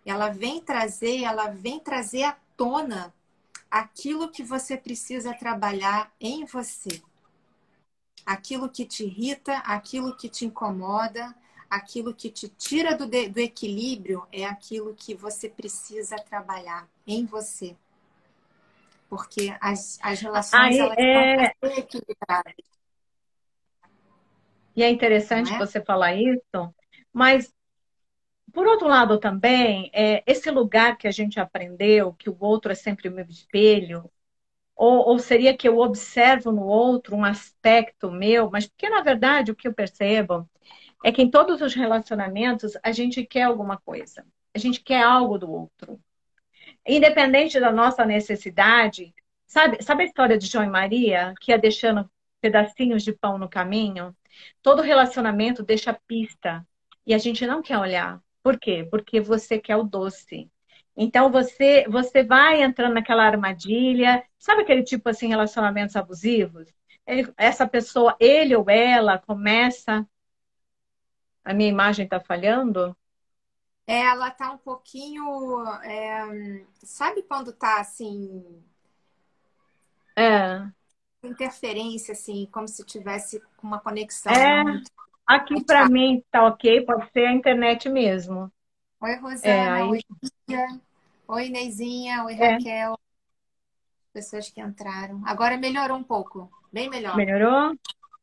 Ela 0.06 0.29
vem 0.29 0.62
trazer, 0.62 1.23
ela 1.23 1.47
vem 1.47 1.79
trazer 1.79 2.23
à 2.23 2.38
tona 2.56 3.12
aquilo 3.74 4.30
que 4.30 4.44
você 4.44 4.78
precisa 4.78 5.34
trabalhar 5.34 6.14
em 6.22 6.46
você. 6.46 7.02
Aquilo 8.24 8.70
que 8.70 8.86
te 8.86 9.04
irrita, 9.04 9.58
aquilo 9.66 10.16
que 10.16 10.30
te 10.30 10.46
incomoda, 10.46 11.36
aquilo 11.68 12.14
que 12.14 12.30
te 12.30 12.48
tira 12.48 12.96
do, 12.96 13.08
do 13.08 13.40
equilíbrio 13.40 14.28
é 14.32 14.46
aquilo 14.46 14.94
que 14.94 15.16
você 15.16 15.50
precisa 15.50 16.18
trabalhar 16.18 16.88
em 17.08 17.26
você. 17.26 17.76
Porque 19.10 19.58
as, 19.60 19.98
as 20.04 20.20
relações 20.20 20.76
Aí, 20.76 20.78
elas 20.78 20.98
é... 21.00 21.80
equilibradas. 21.80 22.54
E 24.76 24.84
é 24.84 24.90
interessante 24.90 25.52
é? 25.52 25.58
você 25.58 25.82
falar 25.82 26.16
isso, 26.16 26.74
mas 27.12 27.52
por 28.54 28.68
outro 28.68 28.88
lado, 28.88 29.20
também, 29.20 29.89
é, 29.94 30.24
esse 30.28 30.52
lugar 30.52 30.98
que 30.98 31.08
a 31.08 31.12
gente 31.12 31.39
aprendeu, 31.39 32.13
que 32.13 32.30
o 32.30 32.38
outro 32.39 32.72
é 32.72 32.76
sempre 32.76 33.10
o 33.10 33.12
meu 33.12 33.26
espelho, 33.26 34.10
ou, 34.76 35.10
ou, 35.10 35.20
seria 35.20 35.56
que 35.58 35.68
eu 35.68 35.80
observo 35.80 36.52
no 36.52 36.63
outro 36.66 37.16
um 37.16 37.26
aspecto 37.26 38.12
meu, 38.12 38.50
mas 38.52 38.68
porque, 38.68 38.89
na 38.89 39.02
verdade, 39.02 39.52
o 39.52 39.56
que 39.56 39.68
eu 39.68 39.74
percebo 39.74 40.50
é 41.04 41.12
que 41.12 41.22
em 41.22 41.30
todos 41.32 41.62
os 41.62 41.74
relacionamentos 41.74 42.74
a 42.84 42.92
gente 42.92 43.26
quer 43.26 43.44
alguma 43.44 43.78
coisa, 43.78 44.26
a 44.54 44.60
gente 44.60 44.82
quer 44.82 45.04
algo 45.04 45.38
do 45.38 45.52
outro. 45.52 46.00
Independente 46.88 47.60
da 47.60 47.72
nossa 47.72 48.06
necessidade, 48.06 49.13
sabe, 49.48 49.82
sabe 49.84 50.04
a 50.04 50.06
história 50.08 50.38
de 50.38 50.48
João 50.48 50.66
e 50.66 50.70
Maria, 50.70 51.34
que 51.42 51.52
ia 51.52 51.58
deixando 51.58 52.10
pedacinhos 52.42 53.04
de 53.04 53.13
pão 53.13 53.38
no 53.38 53.50
caminho? 53.50 54.16
Todo 54.62 54.82
relacionamento 54.82 55.63
deixa 55.63 55.94
pista 55.94 56.66
e 57.06 57.13
a 57.13 57.18
gente 57.18 57.46
não 57.48 57.62
quer 57.62 57.78
olhar. 57.80 58.22
Por 58.43 58.60
quê? 58.60 58.88
Porque 58.91 59.21
você 59.21 59.58
quer 59.58 59.77
o 59.77 59.84
doce. 59.84 60.51
Então 60.95 61.32
você 61.32 61.86
você 61.89 62.23
vai 62.23 62.62
entrando 62.62 62.93
naquela 62.93 63.23
armadilha, 63.25 64.23
sabe 64.38 64.62
aquele 64.62 64.84
tipo 64.84 65.10
assim 65.10 65.27
relacionamentos 65.27 65.95
abusivos? 65.95 66.67
Ele, 67.08 67.34
essa 67.36 67.67
pessoa, 67.67 68.15
ele 68.19 68.56
ou 68.56 68.69
ela 68.69 69.17
começa 69.17 70.08
a 71.43 71.53
minha 71.53 71.69
imagem 71.69 72.06
está 72.06 72.19
falhando? 72.19 72.95
Ela 73.86 74.32
tá 74.32 74.51
um 74.51 74.58
pouquinho. 74.58 75.62
É, 75.84 76.65
sabe 76.84 77.21
quando 77.23 77.51
tá 77.51 77.82
assim. 77.82 78.63
É. 80.15 80.65
Interferência, 81.21 82.13
assim, 82.13 82.47
como 82.51 82.67
se 82.67 82.86
tivesse 82.86 83.41
uma 83.62 83.79
conexão. 83.79 84.32
É. 84.32 84.63
Aqui 85.26 85.64
para 85.64 85.88
mim 85.88 86.24
tá 86.30 86.46
ok, 86.46 86.86
pode 86.86 87.10
ser 87.12 87.26
a 87.26 87.32
internet 87.32 87.90
mesmo. 87.90 88.52
Oi, 89.02 89.16
Rosana. 89.16 89.54
É, 89.54 89.70
aí... 89.70 89.90
Oi, 89.90 90.00
Tia. 90.48 90.68
Oi, 91.28 91.50
Neizinha. 91.50 92.24
Oi, 92.26 92.34
é. 92.34 92.54
Raquel. 92.54 93.00
Pessoas 94.14 94.50
que 94.50 94.62
entraram. 94.62 95.22
Agora 95.26 95.58
melhorou 95.58 95.98
um 95.98 96.04
pouco. 96.04 96.52
Bem 96.72 96.90
melhor. 96.90 97.16
Melhorou? 97.16 97.76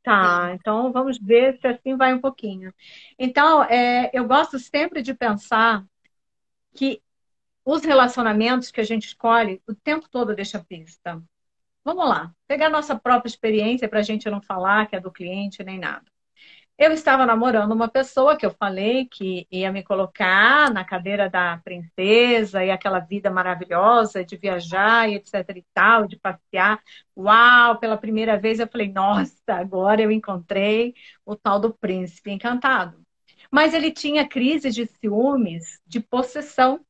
Tá, 0.03 0.49
Sim. 0.49 0.55
então 0.55 0.93
vamos 0.93 1.19
ver 1.19 1.59
se 1.61 1.67
assim 1.67 1.97
vai 1.97 2.15
um 2.15 2.21
pouquinho. 2.21 2.73
Então, 3.19 3.63
é, 3.65 4.11
eu 4.15 4.27
gosto 4.27 4.59
sempre 4.59 5.03
de 5.03 5.13
pensar 5.13 5.85
que 6.75 7.03
os 7.65 7.85
relacionamentos 7.85 8.71
que 8.71 8.81
a 8.81 8.85
gente 8.85 9.07
escolhe 9.07 9.63
o 9.69 9.75
tempo 9.75 10.09
todo 10.09 10.35
deixa 10.35 10.65
pista. 10.65 11.23
Vamos 11.85 12.09
lá, 12.09 12.35
pegar 12.47 12.71
nossa 12.71 12.99
própria 12.99 13.29
experiência 13.29 13.89
para 13.89 14.01
a 14.01 14.03
gente 14.03 14.31
não 14.31 14.41
falar 14.41 14.87
que 14.87 14.97
é 14.97 15.01
do 15.01 15.11
cliente 15.11 15.63
nem 15.63 15.79
nada. 15.79 16.11
Eu 16.83 16.93
estava 16.93 17.27
namorando 17.27 17.73
uma 17.73 17.89
pessoa 17.91 18.39
que 18.39 18.47
eu 18.47 18.51
falei 18.53 19.05
que 19.07 19.47
ia 19.51 19.71
me 19.71 19.83
colocar 19.83 20.73
na 20.73 20.83
cadeira 20.83 21.29
da 21.29 21.59
princesa 21.59 22.65
e 22.65 22.71
aquela 22.71 23.01
vida 23.01 23.31
maravilhosa 23.31 24.25
de 24.25 24.35
viajar 24.39 25.07
e 25.07 25.17
etc 25.17 25.35
e 25.57 25.65
tal, 25.75 26.07
de 26.09 26.17
passear. 26.17 26.83
Uau, 27.15 27.79
pela 27.79 27.99
primeira 27.99 28.39
vez 28.39 28.59
eu 28.59 28.67
falei, 28.67 28.91
nossa, 28.91 29.35
agora 29.49 30.01
eu 30.01 30.11
encontrei 30.11 30.95
o 31.23 31.37
tal 31.37 31.61
do 31.61 31.71
príncipe 31.75 32.31
encantado. 32.31 32.99
Mas 33.51 33.75
ele 33.75 33.93
tinha 33.93 34.27
crise 34.27 34.71
de 34.71 34.87
ciúmes, 34.87 35.79
de 35.87 36.01
possessão. 36.01 36.81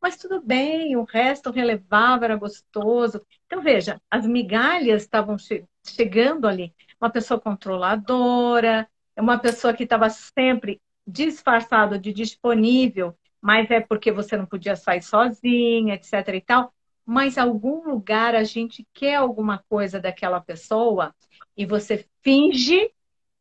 Mas 0.00 0.16
tudo 0.18 0.40
bem, 0.40 0.96
o 0.96 1.02
resto 1.02 1.50
relevava, 1.50 2.26
era 2.26 2.36
gostoso. 2.36 3.26
Então, 3.46 3.60
veja, 3.60 4.00
as 4.08 4.24
migalhas 4.24 5.02
estavam 5.02 5.36
che 5.36 5.64
chegando 5.84 6.46
ali. 6.46 6.72
Uma 7.00 7.10
pessoa 7.10 7.40
controladora, 7.40 8.88
é 9.16 9.20
uma 9.20 9.38
pessoa 9.38 9.74
que 9.74 9.84
estava 9.84 10.08
sempre 10.10 10.80
disfarçado 11.06 11.98
de 11.98 12.12
disponível, 12.12 13.16
mas 13.40 13.70
é 13.70 13.80
porque 13.80 14.12
você 14.12 14.36
não 14.36 14.46
podia 14.46 14.76
sair 14.76 15.02
sozinha, 15.02 15.94
etc 15.94 16.12
e 16.34 16.40
tal. 16.40 16.72
Mas 17.04 17.38
algum 17.38 17.88
lugar 17.88 18.34
a 18.34 18.44
gente 18.44 18.86
quer 18.92 19.16
alguma 19.16 19.64
coisa 19.68 19.98
daquela 19.98 20.40
pessoa 20.40 21.14
e 21.56 21.66
você 21.66 22.06
finge 22.22 22.92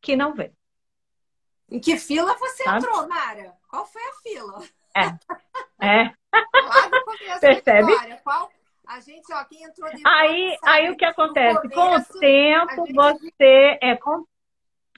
que 0.02 0.16
não 0.16 0.34
vê. 0.34 0.52
Em 1.70 1.80
que 1.80 1.98
fila 1.98 2.36
você 2.38 2.64
Sabe? 2.64 2.78
entrou, 2.78 3.08
Mara? 3.08 3.54
Qual 3.70 3.86
foi 3.86 4.02
a 4.02 4.14
fila? 4.24 4.64
É. 4.98 5.86
É. 5.86 6.14
Percebe? 7.40 7.94
Qual? 8.24 8.50
A 8.88 9.00
gente, 9.02 9.32
ó, 9.32 9.44
quem 9.46 9.64
entrou 9.64 9.88
Aí, 10.04 10.58
aí 10.64 10.90
o 10.90 10.98
que 10.98 11.06
acontece? 11.06 11.70
Começo, 11.70 12.12
com 12.12 12.18
o 12.18 12.20
tempo, 12.20 12.86
gente... 12.88 12.96
você 12.96 13.78
é 13.82 13.96
com 13.96 14.26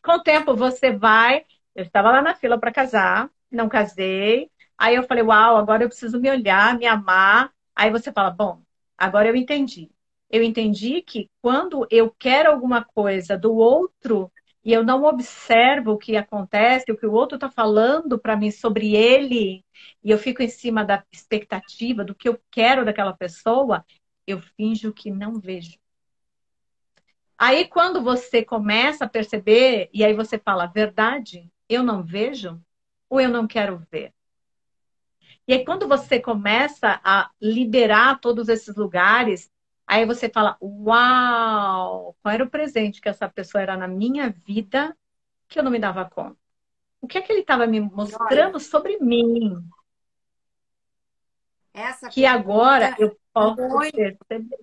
com 0.04 0.14
o 0.14 0.24
tempo 0.24 0.56
você 0.56 0.92
vai. 0.92 1.46
Eu 1.76 1.84
estava 1.86 2.12
lá 2.12 2.22
na 2.22 2.36
fila 2.36 2.60
para 2.60 2.72
casar, 2.72 3.30
não 3.52 3.70
casei. 3.70 4.50
Aí 4.78 4.96
eu 4.96 5.04
falei, 5.04 5.24
uau, 5.24 5.58
agora 5.58 5.84
eu 5.84 5.90
preciso 5.90 6.20
me 6.20 6.30
olhar, 6.30 6.78
me 6.78 6.86
amar. 6.86 7.52
Aí 7.76 7.92
você 7.92 8.12
fala, 8.12 8.32
bom, 8.32 8.62
agora 8.98 9.28
eu 9.28 9.36
entendi. 9.36 9.90
Eu 10.30 10.44
entendi 10.44 11.02
que 11.02 11.30
quando 11.42 11.86
eu 11.92 12.14
quero 12.18 12.50
alguma 12.50 12.84
coisa 12.84 13.38
do 13.38 13.54
outro 13.54 14.32
e 14.64 14.72
eu 14.72 14.84
não 14.84 15.04
observo 15.04 15.92
o 15.92 15.98
que 15.98 16.16
acontece, 16.16 16.92
o 16.92 16.98
que 16.98 17.06
o 17.06 17.12
outro 17.14 17.36
está 17.36 17.50
falando 17.50 18.20
para 18.20 18.38
mim 18.38 18.52
sobre 18.52 18.96
ele, 18.96 19.66
e 20.04 20.12
eu 20.12 20.18
fico 20.18 20.44
em 20.44 20.48
cima 20.48 20.86
da 20.86 21.04
expectativa 21.12 22.04
do 22.04 22.14
que 22.16 22.30
eu 22.30 22.40
quero 22.52 22.86
daquela 22.86 23.14
pessoa, 23.14 23.84
eu 24.28 24.40
finjo 24.40 24.94
que 24.94 25.10
não 25.12 25.40
vejo. 25.40 25.81
Aí, 27.44 27.68
quando 27.68 28.04
você 28.04 28.46
começa 28.46 29.06
a 29.06 29.10
perceber, 29.10 29.90
e 29.92 30.06
aí 30.06 30.14
você 30.14 30.38
fala, 30.38 30.68
verdade, 30.68 31.52
eu 31.68 31.82
não 31.82 32.04
vejo 32.04 32.62
ou 33.10 33.20
eu 33.20 33.30
não 33.30 33.48
quero 33.48 33.80
ver? 33.92 34.14
E 35.48 35.54
aí, 35.54 35.66
quando 35.66 35.88
você 35.88 36.20
começa 36.20 37.02
a 37.04 37.32
liberar 37.42 38.20
todos 38.20 38.48
esses 38.48 38.76
lugares, 38.76 39.52
aí 39.88 40.06
você 40.06 40.30
fala, 40.30 40.56
uau, 40.62 42.16
qual 42.22 42.32
era 42.32 42.44
o 42.44 42.50
presente 42.50 43.02
que 43.02 43.10
essa 43.10 43.28
pessoa 43.28 43.60
era 43.60 43.76
na 43.76 43.88
minha 43.88 44.30
vida 44.30 44.96
que 45.48 45.58
eu 45.58 45.64
não 45.64 45.72
me 45.72 45.80
dava 45.80 46.08
conta? 46.08 46.38
O 47.02 47.08
que 47.08 47.18
é 47.18 47.22
que 47.24 47.32
ele 47.32 47.42
estava 47.42 47.66
me 47.66 47.80
mostrando 47.80 48.60
sobre 48.60 49.00
mim? 49.00 49.68
Que 52.12 52.24
agora 52.24 52.96
eu 53.00 53.18
posso 53.34 53.68
perceber. 53.92 54.60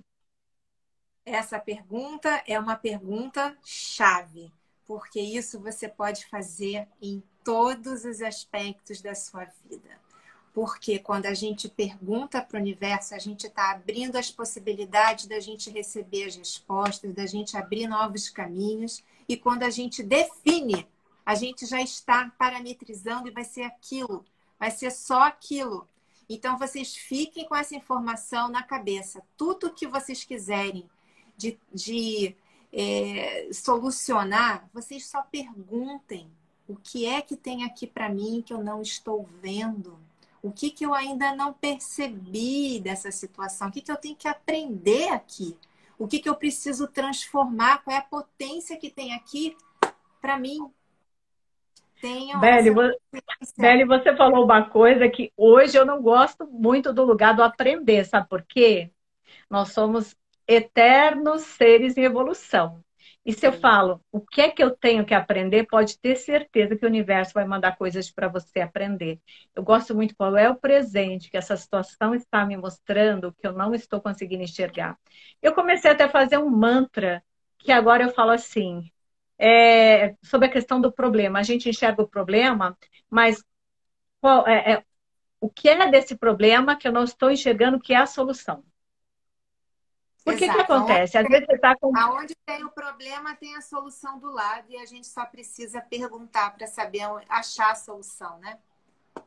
Essa 1.29 1.59
pergunta 1.59 2.43
é 2.47 2.59
uma 2.59 2.75
pergunta 2.75 3.55
chave, 3.62 4.51
porque 4.87 5.21
isso 5.21 5.61
você 5.61 5.87
pode 5.87 6.25
fazer 6.25 6.88
em 7.03 7.23
todos 7.45 8.07
os 8.07 8.23
aspectos 8.23 9.03
da 9.03 9.14
sua 9.14 9.45
vida. 9.69 9.91
Porque 10.55 10.99
quando 10.99 11.27
a 11.27 11.35
gente 11.35 11.69
pergunta 11.69 12.41
para 12.41 12.57
o 12.57 12.61
universo, 12.62 13.14
a 13.14 13.19
gente 13.19 13.47
está 13.47 13.73
abrindo 13.73 14.17
as 14.17 14.31
possibilidades 14.31 15.27
da 15.27 15.38
gente 15.38 15.69
receber 15.69 16.25
as 16.25 16.37
respostas, 16.37 17.12
da 17.12 17.27
gente 17.27 17.59
abrir 17.59 17.87
novos 17.87 18.31
caminhos. 18.31 19.05
E 19.29 19.37
quando 19.37 19.64
a 19.64 19.71
gente 19.71 20.03
define, 20.03 20.88
a 21.27 21.35
gente 21.35 21.67
já 21.67 21.83
está 21.83 22.33
parametrizando 22.38 23.29
e 23.29 23.33
vai 23.33 23.45
ser 23.45 23.64
aquilo, 23.64 24.25
vai 24.59 24.71
ser 24.71 24.91
só 24.91 25.25
aquilo. 25.25 25.87
Então 26.27 26.57
vocês 26.57 26.97
fiquem 26.97 27.47
com 27.47 27.55
essa 27.55 27.77
informação 27.77 28.49
na 28.49 28.62
cabeça. 28.62 29.23
Tudo 29.37 29.75
que 29.75 29.87
vocês 29.87 30.25
quiserem 30.25 30.88
de, 31.38 31.59
de 31.72 32.37
é, 32.72 33.48
solucionar, 33.53 34.68
vocês 34.74 35.07
só 35.07 35.22
perguntem 35.22 36.29
o 36.68 36.77
que 36.77 37.07
é 37.07 37.22
que 37.22 37.37
tem 37.37 37.64
aqui 37.64 37.87
para 37.87 38.09
mim 38.09 38.42
que 38.44 38.53
eu 38.53 38.62
não 38.62 38.83
estou 38.83 39.27
vendo. 39.40 39.98
O 40.42 40.53
que, 40.53 40.70
que 40.70 40.85
eu 40.85 40.92
ainda 40.92 41.35
não 41.35 41.53
percebi 41.53 42.79
dessa 42.81 43.11
situação? 43.11 43.68
O 43.68 43.72
que, 43.72 43.81
que 43.81 43.90
eu 43.90 43.96
tenho 43.96 44.16
que 44.16 44.29
aprender 44.29 45.09
aqui? 45.09 45.57
O 45.98 46.07
que, 46.07 46.18
que 46.18 46.29
eu 46.29 46.35
preciso 46.35 46.87
transformar? 46.87 47.83
Qual 47.83 47.94
é 47.94 47.98
a 47.98 48.03
potência 48.03 48.77
que 48.77 48.90
tem 48.90 49.14
aqui 49.14 49.57
para 50.20 50.38
mim? 50.38 50.70
Tenham 52.01 52.38
Beli, 52.38 52.70
Beli, 53.57 53.85
você 53.85 54.14
falou 54.16 54.44
uma 54.44 54.68
coisa 54.68 55.09
que 55.09 55.33
hoje 55.37 55.77
eu 55.77 55.85
não 55.85 56.01
gosto 56.01 56.46
muito 56.46 56.92
do 56.92 57.05
lugar 57.05 57.35
do 57.35 57.42
aprender, 57.42 58.05
sabe 58.05 58.29
por 58.29 58.42
quê? 58.42 58.92
Nós 59.51 59.72
somos 59.72 60.14
eternos 60.48 61.42
seres 61.42 61.96
em 61.96 62.04
evolução. 62.04 62.82
E 63.24 63.32
se 63.34 63.46
eu 63.46 63.52
falo, 63.52 64.00
o 64.11 64.20
que 64.22 64.40
é 64.40 64.50
que 64.50 64.62
eu 64.62 64.70
tenho 64.70 65.04
que 65.04 65.12
aprender, 65.12 65.66
pode 65.66 65.98
ter 65.98 66.16
certeza 66.16 66.74
que 66.74 66.87
o 66.87 66.88
universo 66.88 67.34
vai 67.34 67.44
mandar 67.44 67.76
coisas 67.76 68.11
para 68.11 68.26
você 68.26 68.61
aprender. 68.61 69.20
Eu 69.54 69.62
gosto 69.62 69.94
muito 69.94 70.16
qual 70.16 70.34
é 70.34 70.48
o 70.48 70.56
presente 70.56 71.30
que 71.30 71.37
essa 71.37 71.54
situação 71.54 72.14
está 72.14 72.46
me 72.46 72.56
mostrando 72.56 73.34
que 73.34 73.46
eu 73.46 73.52
não 73.52 73.74
estou 73.74 74.00
conseguindo 74.00 74.44
enxergar. 74.44 74.98
Eu 75.42 75.54
comecei 75.54 75.90
até 75.90 76.04
a 76.04 76.08
fazer 76.08 76.38
um 76.38 76.48
mantra 76.48 77.22
que 77.58 77.70
agora 77.70 78.02
eu 78.04 78.14
falo 78.14 78.30
assim, 78.30 78.90
é, 79.38 80.14
sobre 80.22 80.48
a 80.48 80.50
questão 80.50 80.80
do 80.80 80.90
problema. 80.90 81.38
A 81.38 81.42
gente 81.42 81.68
enxerga 81.68 82.02
o 82.02 82.08
problema, 82.08 82.78
mas 83.11 83.44
qual, 84.22 84.46
é, 84.48 84.72
é, 84.72 84.84
o 85.40 85.50
que 85.50 85.68
é 85.68 85.90
desse 85.90 86.16
problema 86.16 86.76
que 86.76 86.88
eu 86.88 86.92
não 86.92 87.04
estou 87.04 87.30
enxergando 87.30 87.78
que 87.78 87.92
é 87.92 87.98
a 87.98 88.06
solução? 88.06 88.64
Por 90.29 90.37
que 90.38 90.49
que 90.49 90.61
acontece? 90.61 91.17
Às 91.17 91.27
vezes 91.27 91.47
você 91.47 91.55
está 91.55 91.75
com... 91.75 91.97
Aonde 91.97 92.35
tem 92.45 92.62
o 92.62 92.71
problema, 92.71 93.35
tem 93.35 93.57
a 93.57 93.62
solução 93.62 94.19
do 94.19 94.31
lado 94.31 94.67
e 94.69 94.77
a 94.77 94.85
gente 94.85 95.07
só 95.07 95.25
precisa 95.25 95.81
perguntar 95.81 96.55
para 96.55 96.67
saber 96.67 97.01
achar 97.29 97.73
a 97.73 97.75
solução, 97.75 98.38
né? 98.38 98.59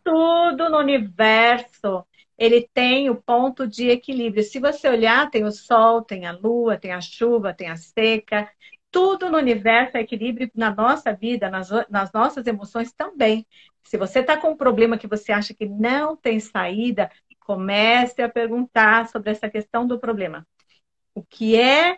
Tudo 0.04 0.70
no 0.70 0.78
universo, 0.78 2.06
ele 2.38 2.70
tem 2.74 3.10
o 3.10 3.16
ponto 3.16 3.68
de 3.68 3.90
equilíbrio. 3.90 4.44
Se 4.44 4.60
você 4.60 4.88
olhar, 4.88 5.30
tem 5.32 5.44
o 5.44 5.52
sol, 5.52 6.04
tem 6.04 6.28
a 6.28 6.32
lua, 6.32 6.78
tem 6.78 6.92
a 6.92 7.02
chuva, 7.02 7.54
tem 7.54 7.70
a 7.70 7.76
seca. 7.76 8.48
Tudo 8.92 9.30
no 9.30 9.38
universo 9.38 9.98
é 9.98 10.02
equilíbrio 10.02 10.52
na 10.54 10.74
nossa 10.74 11.14
vida, 11.14 11.50
nas, 11.50 11.70
nas 11.90 12.12
nossas 12.12 12.46
emoções 12.46 12.94
também. 12.94 13.46
Se 13.84 13.98
você 13.98 14.20
está 14.20 14.38
com 14.38 14.52
um 14.52 14.58
problema 14.58 14.98
que 14.98 15.08
você 15.08 15.32
acha 15.32 15.54
que 15.54 15.66
não 15.66 16.16
tem 16.16 16.40
saída, 16.40 17.10
comece 17.40 18.22
a 18.22 18.30
perguntar 18.30 19.08
sobre 19.10 19.32
essa 19.32 19.50
questão 19.50 19.88
do 19.88 20.00
problema 20.00 20.46
o 21.14 21.24
que 21.24 21.60
é 21.60 21.98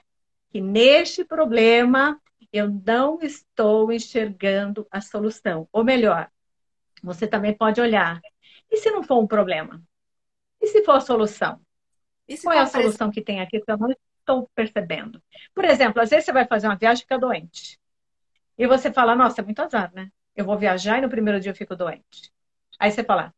que 0.49 0.62
neste 0.62 1.26
problema 1.26 2.19
eu 2.52 2.69
não 2.69 3.19
estou 3.21 3.91
enxergando 3.91 4.88
a 4.91 5.02
solução. 5.02 5.67
Ou 5.71 5.84
melhor, 5.84 6.30
você 7.02 7.28
também 7.28 7.56
pode 7.56 7.82
olhar. 7.82 8.21
E 8.69 8.78
se 8.78 8.91
não 8.91 9.04
for 9.04 9.19
um 9.19 9.28
problema? 9.28 9.82
E 10.62 10.67
se 10.67 10.84
for 10.84 10.93
a 10.93 11.02
solução? 11.02 11.60
Qual 12.43 12.56
é 12.56 12.60
a 12.60 12.65
solução 12.65 13.12
que 13.12 13.21
tem 13.21 13.41
aqui 13.41 13.60
que 13.60 13.71
eu 13.71 13.78
não 13.78 13.89
estou 14.19 14.49
percebendo? 14.56 15.21
Por 15.54 15.65
exemplo, 15.65 16.02
às 16.02 16.10
vezes 16.10 16.26
você 16.26 16.32
vai 16.32 16.45
fazer 16.45 16.67
uma 16.67 16.78
viagem 16.78 17.02
e 17.02 17.06
fica 17.06 17.17
doente. 17.19 17.80
E 18.58 18.67
você 18.67 18.91
fala, 18.93 19.15
nossa, 19.15 19.41
é 19.41 19.43
muito 19.43 19.60
azar, 19.62 19.91
né? 19.93 20.10
Eu 20.36 20.45
vou 20.45 20.58
viajar 20.58 20.99
e 20.99 21.02
no 21.02 21.10
primeiro 21.10 21.39
dia 21.39 21.52
eu 21.52 21.56
fico 21.56 21.76
doente. 21.76 22.32
Aí 22.80 22.91
você 22.91 23.04
fala, 23.04 23.34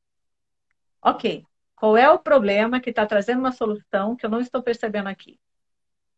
ok, 1.01 1.45
qual 1.75 1.97
é 1.97 2.09
o 2.09 2.19
problema 2.19 2.79
que 2.79 2.89
está 2.89 3.05
trazendo 3.05 3.39
uma 3.39 3.51
solução 3.51 4.15
que 4.15 4.25
eu 4.25 4.29
não 4.29 4.39
estou 4.39 4.61
percebendo 4.61 5.07
aqui? 5.07 5.39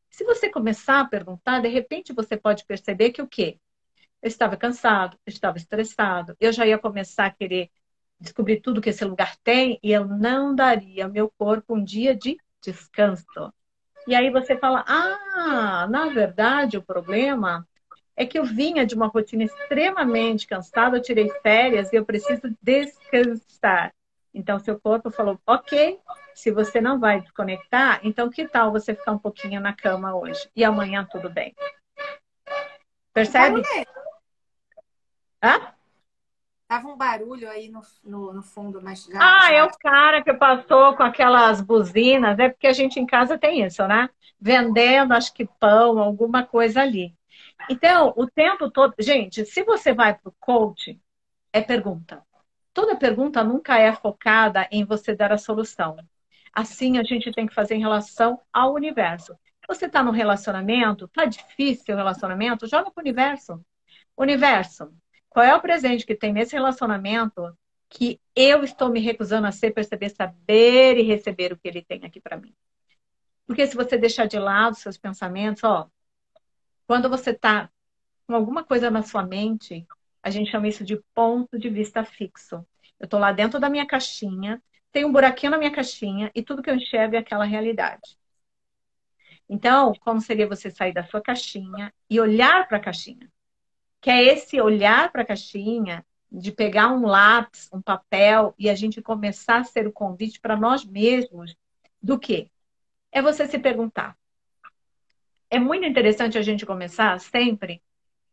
Se 0.10 0.24
você 0.24 0.50
começar 0.50 1.00
a 1.00 1.06
perguntar, 1.06 1.62
de 1.62 1.68
repente 1.68 2.14
você 2.14 2.38
pode 2.38 2.66
perceber 2.66 3.12
que 3.12 3.22
o 3.22 3.28
quê? 3.28 3.60
Eu 4.22 4.28
estava 4.28 4.58
cansado, 4.58 5.18
eu 5.26 5.32
estava 5.32 5.58
estressado, 5.58 6.36
eu 6.40 6.52
já 6.52 6.66
ia 6.66 6.78
começar 6.78 7.28
a 7.28 7.32
querer 7.32 7.70
descobrir 8.20 8.62
tudo 8.62 8.82
que 8.82 8.90
esse 8.90 9.06
lugar 9.06 9.38
tem 9.44 9.80
e 9.84 9.92
eu 9.92 10.06
não 10.06 10.56
daria 10.56 11.06
ao 11.06 11.12
meu 11.12 11.32
corpo 11.38 11.76
um 11.76 11.84
dia 11.84 12.16
de 12.16 12.38
descanso. 12.62 13.54
E 14.08 14.16
aí 14.16 14.32
você 14.32 14.58
fala: 14.58 14.84
ah, 14.88 15.88
na 15.90 16.10
verdade 16.10 16.78
o 16.78 16.84
problema 16.84 17.68
é 18.16 18.26
que 18.26 18.40
eu 18.40 18.44
vinha 18.44 18.86
de 18.86 18.96
uma 18.96 19.08
rotina 19.08 19.44
extremamente 19.44 20.48
cansada, 20.48 20.98
eu 20.98 21.02
tirei 21.02 21.30
férias 21.42 21.94
e 21.94 21.96
eu 21.96 22.06
preciso 22.06 22.42
descansar. 22.62 23.94
Então, 24.34 24.60
seu 24.60 24.80
corpo 24.80 25.12
falou: 25.12 25.40
ok, 25.46 26.00
se 26.38 26.52
você 26.52 26.80
não 26.80 27.00
vai 27.00 27.20
desconectar, 27.20 28.00
então 28.04 28.30
que 28.30 28.48
tal 28.48 28.72
você 28.72 28.94
ficar 28.94 29.12
um 29.12 29.18
pouquinho 29.18 29.60
na 29.60 29.74
cama 29.74 30.16
hoje? 30.16 30.48
E 30.56 30.64
amanhã 30.64 31.04
tudo 31.04 31.32
bem. 31.32 31.56
Percebe? 33.12 33.64
Hã? 35.44 35.74
Tava 36.68 36.90
um 36.90 36.96
barulho 36.96 37.50
aí 37.50 37.70
no, 37.70 37.82
no, 38.04 38.34
no 38.34 38.44
fundo, 38.44 38.80
mas 38.80 39.06
já. 39.06 39.20
Ah, 39.20 39.50
já... 39.50 39.56
é 39.56 39.64
o 39.64 39.78
cara 39.80 40.24
que 40.24 40.32
passou 40.36 40.96
com 40.96 41.02
aquelas 41.02 41.60
buzinas, 41.60 42.38
é 42.38 42.50
porque 42.50 42.68
a 42.68 42.74
gente 42.74 43.00
em 43.00 43.08
casa 43.08 43.36
tem 43.36 43.64
isso, 43.66 43.88
né? 43.88 44.08
Vendendo, 44.40 45.14
acho 45.14 45.34
que 45.34 45.50
pão, 45.60 45.98
alguma 45.98 46.46
coisa 46.46 46.82
ali. 46.82 47.16
Então, 47.68 48.14
o 48.16 48.28
tempo 48.28 48.70
todo. 48.70 48.94
Gente, 49.00 49.44
se 49.44 49.64
você 49.64 49.92
vai 49.92 50.14
para 50.14 50.30
o 50.30 50.36
coach, 50.40 51.02
é 51.52 51.62
pergunta. 51.62 52.22
Toda 52.76 52.96
pergunta 52.96 53.44
nunca 53.44 53.80
é 53.80 53.92
focada 53.92 54.68
em 54.72 54.86
você 54.86 55.16
dar 55.16 55.32
a 55.32 55.38
solução. 55.40 55.98
Assim 56.58 56.98
a 56.98 57.04
gente 57.04 57.32
tem 57.32 57.46
que 57.46 57.54
fazer 57.54 57.76
em 57.76 57.82
relação 57.82 58.42
ao 58.52 58.74
universo. 58.74 59.38
Você 59.68 59.86
está 59.86 60.02
no 60.02 60.10
relacionamento, 60.10 61.06
está 61.06 61.24
difícil 61.24 61.94
o 61.94 61.98
relacionamento, 61.98 62.66
joga 62.66 62.90
para 62.90 63.00
o 63.00 63.04
universo. 63.04 63.64
Universo, 64.18 64.92
qual 65.30 65.46
é 65.46 65.54
o 65.54 65.62
presente 65.62 66.04
que 66.04 66.16
tem 66.16 66.34
nesse 66.34 66.56
relacionamento 66.56 67.56
que 67.88 68.20
eu 68.36 68.64
estou 68.64 68.90
me 68.90 69.00
recusando 69.00 69.46
a 69.46 69.52
ser, 69.52 69.70
perceber, 69.70 70.10
saber 70.10 70.98
e 70.98 71.04
receber 71.04 71.54
o 71.54 71.58
que 71.58 71.68
ele 71.68 71.84
tem 71.84 72.04
aqui 72.04 72.20
para 72.20 72.38
mim? 72.38 72.56
Porque 73.46 73.68
se 73.68 73.76
você 73.76 73.96
deixar 73.96 74.26
de 74.26 74.40
lado 74.40 74.76
seus 74.78 74.98
pensamentos, 74.98 75.64
ó, 75.64 75.88
quando 76.88 77.08
você 77.08 77.30
está 77.30 77.70
com 78.26 78.34
alguma 78.34 78.64
coisa 78.64 78.90
na 78.90 79.04
sua 79.04 79.22
mente, 79.22 79.86
a 80.24 80.32
gente 80.32 80.50
chama 80.50 80.68
isso 80.68 80.84
de 80.84 81.00
ponto 81.14 81.60
de 81.60 81.70
vista 81.70 82.04
fixo. 82.04 82.66
Eu 83.00 83.04
estou 83.04 83.20
lá 83.20 83.32
dentro 83.32 83.60
da 83.60 83.70
minha 83.70 83.86
caixinha, 83.86 84.60
tem 84.98 85.06
um 85.06 85.12
buraquinho 85.12 85.52
na 85.52 85.60
minha 85.60 85.70
caixinha 85.70 86.32
e 86.34 86.42
tudo 86.42 86.64
que 86.64 86.72
eu 86.72 86.76
enxergo 86.76 87.16
é 87.16 87.20
aquela 87.20 87.46
realidade. 87.46 88.18
Então, 89.48 89.94
como 90.00 90.20
seria 90.20 90.48
você 90.48 90.72
sair 90.72 90.92
da 90.92 91.04
sua 91.04 91.22
caixinha 91.22 91.94
e 92.10 92.20
olhar 92.20 92.68
para 92.68 92.78
a 92.78 92.82
caixinha? 92.82 93.32
que 94.02 94.10
é 94.10 94.24
esse 94.24 94.60
olhar 94.60 95.12
para 95.12 95.22
a 95.22 95.26
caixinha, 95.26 96.04
de 96.32 96.52
pegar 96.52 96.88
um 96.88 97.06
lápis, 97.06 97.70
um 97.72 97.80
papel 97.80 98.56
e 98.58 98.72
a 98.72 98.76
gente 98.76 99.00
começar 99.00 99.60
a 99.60 99.64
ser 99.64 99.86
o 99.86 99.92
convite 99.92 100.40
para 100.40 100.56
nós 100.56 100.84
mesmos 100.84 101.56
do 102.02 102.18
que? 102.18 102.50
É 103.12 103.22
você 103.22 103.46
se 103.46 103.60
perguntar. 103.60 104.18
É 105.48 105.60
muito 105.60 105.86
interessante 105.86 106.40
a 106.40 106.42
gente 106.42 106.66
começar 106.66 107.20
sempre 107.20 107.84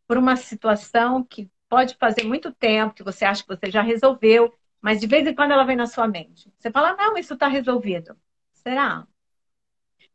por 0.07 0.17
uma 0.17 0.35
situação 0.35 1.23
que 1.23 1.47
pode 1.69 1.95
fazer 1.99 2.23
muito 2.23 2.51
tempo, 2.51 2.95
que 2.95 3.03
você 3.03 3.23
acha 3.23 3.43
que 3.43 3.55
você 3.55 3.69
já 3.69 3.83
resolveu, 3.83 4.51
mas 4.85 4.99
de 5.01 5.07
vez 5.07 5.25
em 5.25 5.33
quando 5.33 5.49
ela 5.49 5.63
vem 5.63 5.75
na 5.75 5.87
sua 5.87 6.07
mente. 6.07 6.53
Você 6.59 6.69
fala, 6.69 6.95
não, 6.95 7.17
isso 7.17 7.33
está 7.33 7.47
resolvido. 7.47 8.15
Será? 8.53 9.07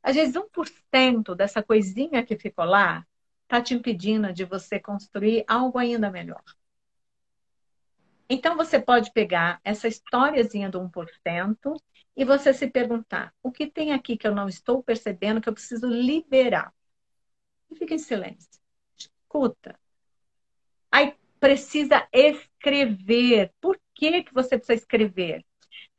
Às 0.00 0.14
vezes, 0.14 0.36
1% 0.36 1.34
dessa 1.34 1.60
coisinha 1.60 2.24
que 2.24 2.38
ficou 2.38 2.64
lá 2.64 3.04
está 3.42 3.60
te 3.60 3.74
impedindo 3.74 4.32
de 4.32 4.44
você 4.44 4.78
construir 4.78 5.44
algo 5.48 5.76
ainda 5.76 6.08
melhor. 6.08 6.44
Então 8.28 8.56
você 8.56 8.78
pode 8.78 9.12
pegar 9.12 9.60
essa 9.64 9.88
historiazinha 9.88 10.70
do 10.70 10.80
1% 10.80 11.74
e 12.16 12.24
você 12.24 12.54
se 12.54 12.70
perguntar: 12.70 13.34
o 13.42 13.50
que 13.50 13.66
tem 13.66 13.92
aqui 13.92 14.16
que 14.16 14.28
eu 14.28 14.32
não 14.36 14.46
estou 14.46 14.84
percebendo 14.84 15.40
que 15.40 15.48
eu 15.48 15.52
preciso 15.52 15.88
liberar? 15.88 16.72
E 17.68 17.74
fica 17.74 17.92
em 17.92 17.98
silêncio. 17.98 18.60
Escuta. 18.96 19.76
Aí 20.92 21.16
precisa 21.40 22.06
escrever. 22.12 23.52
Por 23.60 23.80
que, 23.94 24.22
que 24.22 24.32
você 24.32 24.56
precisa 24.56 24.74
escrever? 24.74 25.44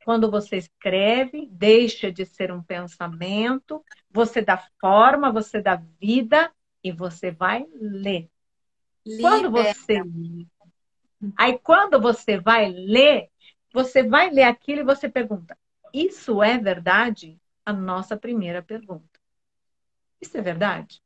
Quando 0.04 0.30
você 0.30 0.56
escreve, 0.56 1.48
deixa 1.50 2.10
de 2.10 2.24
ser 2.24 2.50
um 2.50 2.62
pensamento, 2.62 3.84
você 4.10 4.40
dá 4.40 4.58
forma, 4.80 5.30
você 5.30 5.60
dá 5.60 5.82
vida 6.00 6.52
e 6.82 6.90
você 6.90 7.30
vai 7.30 7.66
ler. 7.74 8.30
Liberta. 9.04 9.28
Quando 9.28 9.50
você 9.50 10.02
Aí 11.36 11.58
quando 11.58 12.00
você 12.00 12.38
vai 12.38 12.68
ler, 12.70 13.28
você 13.72 14.02
vai 14.02 14.30
ler 14.30 14.44
aquilo 14.44 14.80
e 14.80 14.84
você 14.84 15.08
pergunta: 15.08 15.56
Isso 15.92 16.42
é 16.42 16.58
verdade? 16.58 17.38
A 17.64 17.72
nossa 17.72 18.16
primeira 18.16 18.62
pergunta. 18.62 19.20
Isso 20.20 20.36
é 20.36 20.40
verdade? 20.40 21.01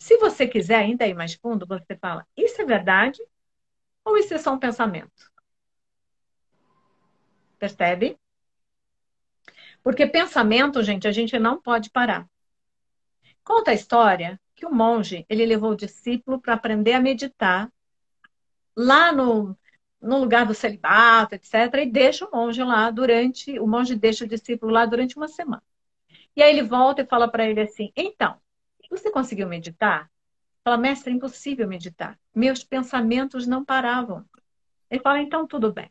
Se 0.00 0.16
você 0.16 0.48
quiser 0.48 0.76
ainda 0.76 1.06
ir 1.06 1.14
mais 1.14 1.34
fundo, 1.34 1.66
você 1.66 1.94
fala: 1.94 2.26
Isso 2.36 2.60
é 2.60 2.64
verdade? 2.64 3.20
Ou 4.04 4.16
isso 4.16 4.32
é 4.32 4.38
só 4.38 4.52
um 4.54 4.58
pensamento? 4.58 5.30
Percebe? 7.58 8.18
Porque 9.82 10.06
pensamento, 10.06 10.82
gente, 10.82 11.06
a 11.06 11.12
gente 11.12 11.38
não 11.38 11.60
pode 11.60 11.90
parar. 11.90 12.26
Conta 13.44 13.72
a 13.72 13.74
história 13.74 14.40
que 14.56 14.64
o 14.64 14.74
monge 14.74 15.26
ele 15.28 15.44
levou 15.44 15.72
o 15.72 15.76
discípulo 15.76 16.40
para 16.40 16.54
aprender 16.54 16.94
a 16.94 17.00
meditar 17.00 17.70
lá 18.74 19.12
no, 19.12 19.56
no 20.00 20.18
lugar 20.18 20.46
do 20.46 20.54
celibato, 20.54 21.34
etc. 21.34 21.82
E 21.82 21.86
deixa 21.86 22.26
o 22.26 22.30
monge 22.34 22.62
lá 22.62 22.90
durante. 22.90 23.58
O 23.58 23.66
monge 23.66 23.94
deixa 23.94 24.24
o 24.24 24.28
discípulo 24.28 24.72
lá 24.72 24.86
durante 24.86 25.16
uma 25.16 25.28
semana. 25.28 25.62
E 26.34 26.42
aí 26.42 26.50
ele 26.50 26.66
volta 26.66 27.02
e 27.02 27.06
fala 27.06 27.30
para 27.30 27.46
ele 27.46 27.60
assim: 27.60 27.92
Então, 27.94 28.40
você 28.90 29.10
conseguiu 29.10 29.48
meditar? 29.48 30.10
Fala, 30.64 30.76
mestre, 30.76 31.10
é 31.12 31.14
impossível 31.14 31.66
meditar. 31.66 32.18
Meus 32.34 32.62
pensamentos 32.64 33.46
não 33.46 33.64
paravam. 33.64 34.24
Ele 34.90 35.00
fala: 35.00 35.20
Então, 35.20 35.46
tudo 35.46 35.72
bem. 35.72 35.90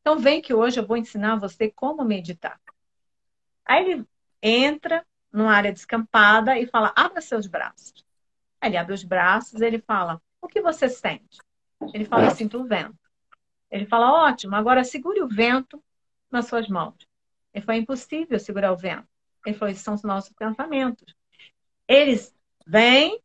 Então, 0.00 0.18
vem 0.18 0.42
que 0.42 0.52
hoje 0.52 0.78
eu 0.78 0.86
vou 0.86 0.96
ensinar 0.96 1.36
você 1.36 1.70
como 1.70 2.04
meditar. 2.04 2.60
Aí 3.64 3.90
ele 3.90 4.06
entra, 4.42 5.06
numa 5.32 5.52
área 5.52 5.72
descampada 5.72 6.58
e 6.58 6.66
fala: 6.66 6.92
abra 6.94 7.20
seus 7.20 7.46
braços. 7.46 8.04
Aí 8.60 8.70
ele 8.70 8.76
abre 8.76 8.94
os 8.94 9.02
braços, 9.02 9.60
ele 9.60 9.78
fala: 9.78 10.20
o 10.40 10.46
que 10.46 10.60
você 10.60 10.88
sente? 10.88 11.38
Ele 11.92 12.04
fala: 12.04 12.26
eu 12.26 12.30
sinto 12.30 12.60
o 12.60 12.66
vento. 12.66 12.98
Ele 13.70 13.86
fala: 13.86 14.28
ótimo, 14.28 14.54
agora 14.54 14.84
segure 14.84 15.22
o 15.22 15.28
vento 15.28 15.82
nas 16.30 16.46
suas 16.46 16.68
mãos. 16.68 16.96
Ele 17.52 17.64
falou: 17.64 17.78
é 17.78 17.82
impossível 17.82 18.38
segurar 18.38 18.72
o 18.72 18.76
vento. 18.76 19.08
Ele 19.46 19.56
falou: 19.56 19.74
são 19.74 19.94
os 19.94 20.02
nossos 20.02 20.32
pensamentos. 20.34 21.14
Eles 21.88 22.34
vêm 22.66 23.20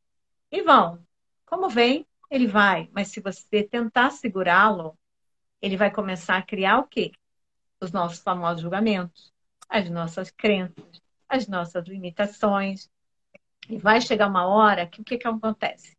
e 0.52 0.62
vão. 0.62 1.06
Como 1.46 1.70
vem, 1.70 2.06
ele 2.30 2.48
vai. 2.48 2.90
Mas 2.92 3.10
se 3.10 3.20
você 3.20 3.64
tentar 3.64 4.12
segurá-lo, 4.12 4.98
ele 5.62 5.78
vai 5.78 5.92
começar 5.92 6.38
a 6.38 6.42
criar 6.42 6.80
o 6.80 6.88
quê? 6.88 7.12
Os 7.82 7.92
nossos 7.92 8.20
famosos 8.20 8.62
julgamentos, 8.62 9.34
as 9.68 9.90
nossas 9.90 10.32
crenças, 10.32 11.02
as 11.28 11.48
nossas 11.48 11.88
limitações. 11.88 12.90
E 13.70 13.78
vai 13.78 14.02
chegar 14.02 14.28
uma 14.28 14.48
hora 14.48 14.88
que 14.88 15.02
o 15.02 15.04
que, 15.04 15.18
que 15.18 15.28
acontece? 15.28 15.98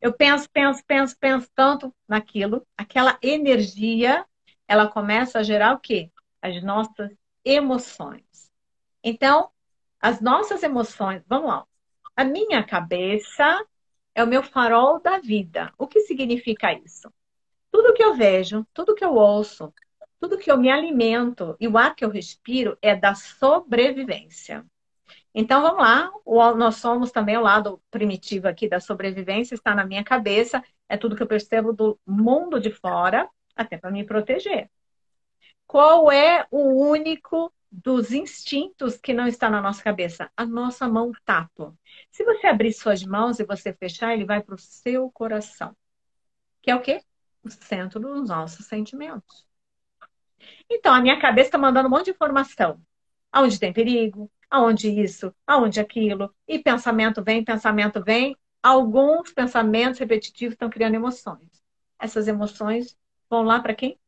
Eu 0.00 0.12
penso, 0.12 0.48
penso, 0.50 0.82
penso, 0.86 1.16
penso 1.18 1.48
tanto 1.54 1.94
naquilo, 2.08 2.66
aquela 2.76 3.18
energia, 3.22 4.26
ela 4.66 4.88
começa 4.88 5.38
a 5.38 5.42
gerar 5.42 5.74
o 5.74 5.78
quê? 5.78 6.10
As 6.40 6.62
nossas 6.62 7.10
emoções. 7.44 8.50
Então, 9.04 9.50
as 10.00 10.20
nossas 10.20 10.62
emoções, 10.62 11.22
vamos 11.26 11.48
lá. 11.48 11.66
A 12.20 12.24
minha 12.24 12.62
cabeça 12.62 13.66
é 14.14 14.22
o 14.22 14.26
meu 14.26 14.42
farol 14.42 15.00
da 15.00 15.16
vida. 15.16 15.72
O 15.78 15.86
que 15.86 16.00
significa 16.00 16.70
isso? 16.70 17.10
Tudo 17.72 17.94
que 17.94 18.04
eu 18.04 18.14
vejo, 18.14 18.66
tudo 18.74 18.94
que 18.94 19.02
eu 19.02 19.14
ouço, 19.14 19.72
tudo 20.20 20.36
que 20.36 20.52
eu 20.52 20.58
me 20.58 20.70
alimento 20.70 21.56
e 21.58 21.66
o 21.66 21.78
ar 21.78 21.94
que 21.96 22.04
eu 22.04 22.10
respiro 22.10 22.76
é 22.82 22.94
da 22.94 23.14
sobrevivência. 23.14 24.66
Então 25.34 25.62
vamos 25.62 25.80
lá, 25.80 26.10
nós 26.58 26.76
somos 26.76 27.10
também 27.10 27.38
o 27.38 27.40
lado 27.40 27.80
primitivo 27.90 28.48
aqui 28.48 28.68
da 28.68 28.80
sobrevivência, 28.80 29.54
está 29.54 29.74
na 29.74 29.86
minha 29.86 30.04
cabeça, 30.04 30.62
é 30.90 30.98
tudo 30.98 31.16
que 31.16 31.22
eu 31.22 31.26
percebo 31.26 31.72
do 31.72 31.98
mundo 32.06 32.60
de 32.60 32.70
fora, 32.70 33.30
até 33.56 33.78
para 33.78 33.90
me 33.90 34.04
proteger. 34.04 34.70
Qual 35.66 36.12
é 36.12 36.46
o 36.50 36.86
único 36.86 37.50
dos 37.70 38.10
instintos 38.10 38.96
que 38.96 39.12
não 39.12 39.26
está 39.26 39.48
na 39.48 39.60
nossa 39.60 39.82
cabeça? 39.82 40.30
A 40.36 40.44
nossa 40.44 40.88
mão 40.88 41.12
tato. 41.24 41.76
Se 42.10 42.24
você 42.24 42.46
abrir 42.48 42.72
suas 42.72 43.02
mãos 43.02 43.38
e 43.38 43.44
você 43.44 43.72
fechar, 43.72 44.12
ele 44.12 44.24
vai 44.24 44.42
para 44.42 44.54
o 44.54 44.58
seu 44.58 45.10
coração. 45.10 45.76
Que 46.62 46.70
é 46.70 46.74
o 46.74 46.82
quê? 46.82 47.02
O 47.42 47.50
centro 47.50 48.00
dos 48.00 48.28
nossos 48.28 48.66
sentimentos. 48.66 49.46
Então, 50.68 50.92
a 50.92 51.00
minha 51.00 51.20
cabeça 51.20 51.48
está 51.48 51.58
mandando 51.58 51.88
um 51.88 51.90
monte 51.90 52.06
de 52.06 52.10
informação. 52.10 52.80
Aonde 53.32 53.58
tem 53.60 53.72
perigo, 53.72 54.30
aonde 54.50 54.90
isso, 54.90 55.34
aonde 55.46 55.80
aquilo. 55.80 56.34
E 56.46 56.58
pensamento 56.58 57.22
vem, 57.22 57.44
pensamento 57.44 58.02
vem. 58.02 58.36
Alguns 58.62 59.32
pensamentos 59.32 60.00
repetitivos 60.00 60.54
estão 60.54 60.68
criando 60.68 60.94
emoções. 60.94 61.48
Essas 61.98 62.28
emoções 62.28 62.96
vão 63.28 63.42
lá 63.42 63.60
para 63.60 63.74
quem? 63.74 63.98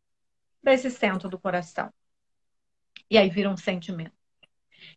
Para 0.63 0.75
esse 0.75 0.91
centro 0.91 1.29
do 1.29 1.39
coração. 1.39 1.93
E 3.13 3.19
aí 3.19 3.29
vira 3.29 3.51
um 3.51 3.59
sentimento. 3.59 4.15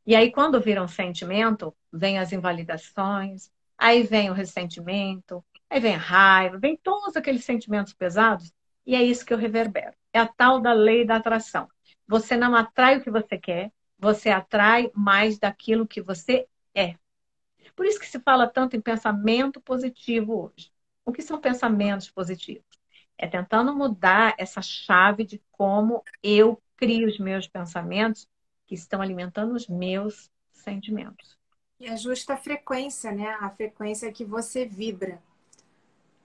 E 0.07 0.15
aí, 0.15 0.31
quando 0.31 0.61
vira 0.61 0.81
um 0.81 0.87
sentimento, 0.87 1.75
vem 1.91 2.17
as 2.17 2.31
invalidações, 2.31 3.51
aí 3.77 4.03
vem 4.03 4.29
o 4.29 4.33
ressentimento, 4.33 5.43
aí 5.69 5.81
vem 5.81 5.95
a 5.95 5.97
raiva, 5.97 6.57
vem 6.57 6.77
todos 6.77 7.17
aqueles 7.17 7.43
sentimentos 7.43 7.93
pesados, 7.93 8.53
e 8.85 8.95
é 8.95 9.03
isso 9.03 9.25
que 9.25 9.33
eu 9.33 9.37
reverbero. 9.37 9.93
É 10.13 10.19
a 10.19 10.27
tal 10.27 10.61
da 10.61 10.71
lei 10.71 11.03
da 11.03 11.17
atração. 11.17 11.67
Você 12.07 12.37
não 12.37 12.55
atrai 12.55 12.99
o 12.99 13.03
que 13.03 13.11
você 13.11 13.37
quer, 13.37 13.69
você 13.99 14.29
atrai 14.29 14.89
mais 14.95 15.37
daquilo 15.37 15.85
que 15.85 16.01
você 16.01 16.47
é. 16.73 16.95
Por 17.75 17.85
isso 17.85 17.99
que 17.99 18.07
se 18.07 18.21
fala 18.21 18.47
tanto 18.47 18.77
em 18.77 18.81
pensamento 18.81 19.59
positivo 19.59 20.41
hoje. 20.41 20.71
O 21.03 21.11
que 21.11 21.21
são 21.21 21.37
pensamentos 21.41 22.09
positivos? 22.09 22.79
É 23.17 23.27
tentando 23.27 23.75
mudar 23.75 24.35
essa 24.37 24.61
chave 24.61 25.25
de 25.25 25.41
como 25.51 26.01
eu 26.23 26.61
crio 26.77 27.07
os 27.07 27.19
meus 27.19 27.47
pensamentos 27.47 28.27
que 28.65 28.75
estão 28.75 29.01
alimentando 29.01 29.53
os 29.53 29.67
meus 29.67 30.29
sentimentos. 30.51 31.37
E 31.79 31.87
a 31.87 31.95
justa 31.95 32.37
frequência, 32.37 33.11
né? 33.11 33.37
A 33.39 33.49
frequência 33.49 34.11
que 34.11 34.23
você 34.23 34.65
vibra. 34.65 35.21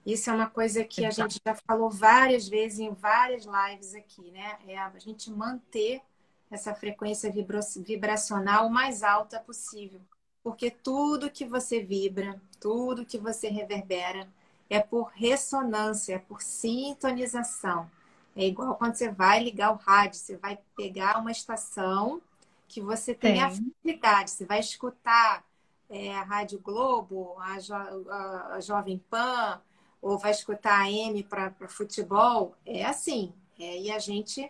Isso 0.05 0.29
é 0.29 0.33
uma 0.33 0.49
coisa 0.49 0.83
que 0.83 1.05
Exato. 1.05 1.21
a 1.21 1.29
gente 1.29 1.41
já 1.45 1.55
falou 1.67 1.89
várias 1.89 2.47
vezes 2.47 2.79
em 2.79 2.91
várias 2.91 3.45
lives 3.45 3.93
aqui, 3.93 4.31
né? 4.31 4.57
É 4.67 4.77
a 4.77 4.91
gente 4.97 5.29
manter 5.29 6.01
essa 6.49 6.73
frequência 6.73 7.31
vibracional 7.77 8.67
o 8.67 8.71
mais 8.71 9.03
alta 9.03 9.39
possível. 9.39 10.01
Porque 10.43 10.71
tudo 10.71 11.29
que 11.29 11.45
você 11.45 11.83
vibra, 11.83 12.41
tudo 12.59 13.05
que 13.05 13.17
você 13.17 13.47
reverbera, 13.47 14.27
é 14.69 14.79
por 14.79 15.11
ressonância, 15.13 16.15
é 16.15 16.19
por 16.19 16.41
sintonização. 16.41 17.89
É 18.35 18.45
igual 18.45 18.75
quando 18.75 18.95
você 18.95 19.09
vai 19.09 19.43
ligar 19.43 19.71
o 19.71 19.75
rádio, 19.75 20.19
você 20.19 20.37
vai 20.37 20.57
pegar 20.75 21.19
uma 21.19 21.31
estação 21.31 22.21
que 22.67 22.79
você 22.79 23.13
tem, 23.13 23.33
tem. 23.33 23.43
afinidade, 23.43 24.31
você 24.31 24.45
vai 24.45 24.59
escutar 24.59 25.43
é, 25.89 26.15
a 26.15 26.23
Rádio 26.23 26.59
Globo, 26.59 27.35
a, 27.39 27.59
jo 27.59 27.73
a, 27.75 28.59
Jovem 28.61 28.97
Pan, 29.09 29.61
ou 30.01 30.17
vai 30.17 30.31
escutar 30.31 30.79
a 30.79 30.89
M 30.89 31.21
para 31.23 31.53
futebol, 31.67 32.55
é 32.65 32.85
assim. 32.85 33.33
É, 33.59 33.77
e 33.77 33.91
a 33.91 33.99
gente, 33.99 34.49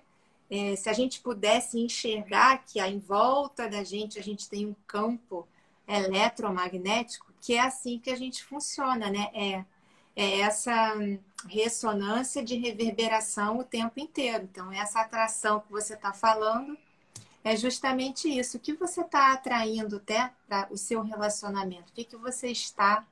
é, 0.49 0.75
se 0.75 0.87
a 0.87 0.93
gente 0.93 1.19
pudesse 1.19 1.79
enxergar 1.79 2.63
que 2.63 2.79
em 2.79 2.99
volta 2.99 3.67
da 3.67 3.83
gente 3.83 4.19
a 4.19 4.23
gente 4.23 4.47
tem 4.47 4.67
um 4.67 4.75
campo 4.85 5.47
eletromagnético, 5.87 7.33
que 7.41 7.55
é 7.55 7.59
assim 7.59 7.97
que 7.97 8.11
a 8.11 8.15
gente 8.15 8.43
funciona, 8.43 9.09
né? 9.09 9.29
É, 9.33 9.65
é 10.15 10.41
essa 10.41 10.95
ressonância 11.47 12.43
de 12.43 12.55
reverberação 12.55 13.59
o 13.59 13.63
tempo 13.63 13.99
inteiro. 13.99 14.43
Então, 14.43 14.71
essa 14.71 15.01
atração 15.01 15.61
que 15.61 15.71
você 15.71 15.93
está 15.93 16.13
falando 16.13 16.77
é 17.43 17.55
justamente 17.55 18.27
isso. 18.27 18.57
O 18.57 18.59
que 18.59 18.73
você 18.73 19.01
está 19.01 19.33
atraindo 19.33 19.97
até 19.97 20.31
para 20.47 20.67
o 20.71 20.77
seu 20.77 21.01
relacionamento? 21.01 21.91
O 21.91 21.93
que, 21.93 22.03
que 22.03 22.17
você 22.17 22.49
está 22.49 23.05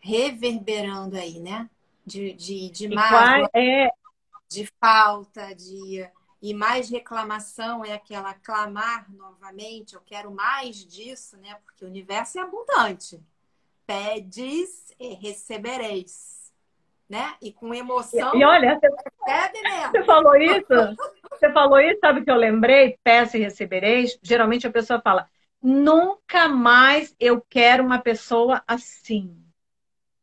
reverberando 0.00 1.16
aí, 1.16 1.38
né? 1.38 1.68
De, 2.04 2.32
de, 2.32 2.70
de 2.70 2.88
mágoa, 2.88 3.48
é... 3.54 3.88
de 4.48 4.68
falta, 4.80 5.54
de. 5.54 6.08
E 6.40 6.52
mais 6.52 6.90
reclamação 6.90 7.84
é 7.84 7.92
aquela 7.92 8.34
clamar 8.34 9.06
novamente, 9.12 9.94
eu 9.94 10.00
quero 10.00 10.32
mais 10.32 10.84
disso, 10.84 11.36
né? 11.36 11.54
Porque 11.64 11.84
o 11.84 11.88
universo 11.88 12.36
é 12.38 12.42
abundante. 12.42 13.22
Pedes 13.86 14.94
e 14.98 15.14
recebereis. 15.14 16.52
Né? 17.08 17.34
E 17.42 17.52
com 17.52 17.74
emoção. 17.74 18.34
E, 18.34 18.40
e 18.40 18.44
olha, 18.44 18.78
você, 18.78 18.88
você 19.90 20.04
falou 20.04 20.36
isso? 20.36 20.96
Você 21.30 21.52
falou 21.52 21.80
isso, 21.80 22.00
sabe 22.00 22.20
o 22.20 22.24
que 22.24 22.30
eu 22.30 22.36
lembrei? 22.36 22.98
Peça 23.04 23.36
e 23.36 23.42
recebereis. 23.42 24.18
Geralmente 24.22 24.66
a 24.66 24.72
pessoa 24.72 25.00
fala: 25.00 25.28
nunca 25.60 26.48
mais 26.48 27.14
eu 27.20 27.40
quero 27.40 27.84
uma 27.84 27.98
pessoa 27.98 28.62
assim. 28.66 29.36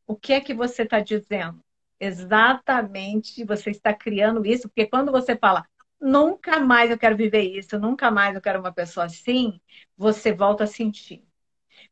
O 0.07 0.15
que 0.15 0.33
é 0.33 0.41
que 0.41 0.53
você 0.53 0.81
está 0.81 0.99
dizendo? 0.99 1.63
Exatamente, 1.99 3.43
você 3.43 3.69
está 3.69 3.93
criando 3.93 4.45
isso, 4.45 4.69
porque 4.69 4.87
quando 4.87 5.11
você 5.11 5.35
fala, 5.35 5.65
nunca 5.99 6.59
mais 6.59 6.89
eu 6.89 6.97
quero 6.97 7.15
viver 7.15 7.41
isso, 7.41 7.77
nunca 7.77 8.09
mais 8.09 8.33
eu 8.33 8.41
quero 8.41 8.59
uma 8.59 8.71
pessoa 8.71 9.05
assim, 9.05 9.59
você 9.97 10.31
volta 10.31 10.63
a 10.63 10.67
sentir. 10.67 11.21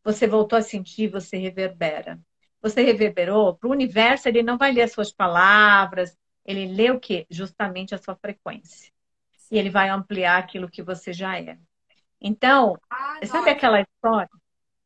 Você 0.08 0.26
voltou 0.26 0.58
a 0.58 0.62
sentir, 0.62 1.10
você 1.10 1.36
reverbera. 1.36 2.18
Você 2.62 2.82
reverberou, 2.82 3.58
para 3.58 3.68
o 3.68 3.74
universo 3.74 4.30
ele 4.30 4.42
não 4.42 4.58
vai 4.58 4.72
ler 4.72 4.84
as 4.84 4.94
suas 4.94 5.12
palavras, 5.12 6.18
ele 6.46 6.66
lê 6.66 6.90
o 6.90 6.98
quê? 6.98 7.28
Justamente 7.30 7.94
a 7.94 7.98
sua 7.98 8.16
frequência. 8.16 8.90
E 9.52 9.58
ele 9.58 9.70
vai 9.70 9.90
ampliar 9.90 10.38
aquilo 10.38 10.70
que 10.70 10.82
você 10.82 11.12
já 11.12 11.38
é. 11.38 11.58
Então, 12.22 12.78
ah, 12.90 13.20
sabe 13.26 13.50
aquela 13.50 13.82
história? 13.82 14.30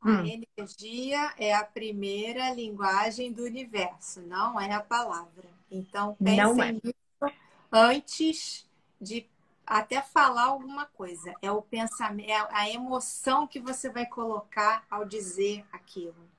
A 0.01 0.09
hum. 0.09 0.25
energia 0.25 1.35
é 1.37 1.53
a 1.53 1.63
primeira 1.63 2.51
linguagem 2.55 3.31
do 3.31 3.43
universo, 3.43 4.23
não 4.23 4.59
é 4.59 4.73
a 4.73 4.81
palavra. 4.81 5.47
Então, 5.69 6.15
pensem 6.15 6.63
é. 6.63 6.71
nisso 6.71 7.35
antes 7.71 8.67
de 8.99 9.29
até 9.65 10.01
falar 10.01 10.45
alguma 10.45 10.85
coisa. 10.85 11.33
É 11.41 11.51
o 11.51 11.61
pensamento, 11.61 12.29
é 12.29 12.47
a 12.51 12.69
emoção 12.69 13.47
que 13.47 13.59
você 13.59 13.89
vai 13.89 14.05
colocar 14.05 14.83
ao 14.89 15.05
dizer 15.05 15.65
aquilo. 15.71 16.29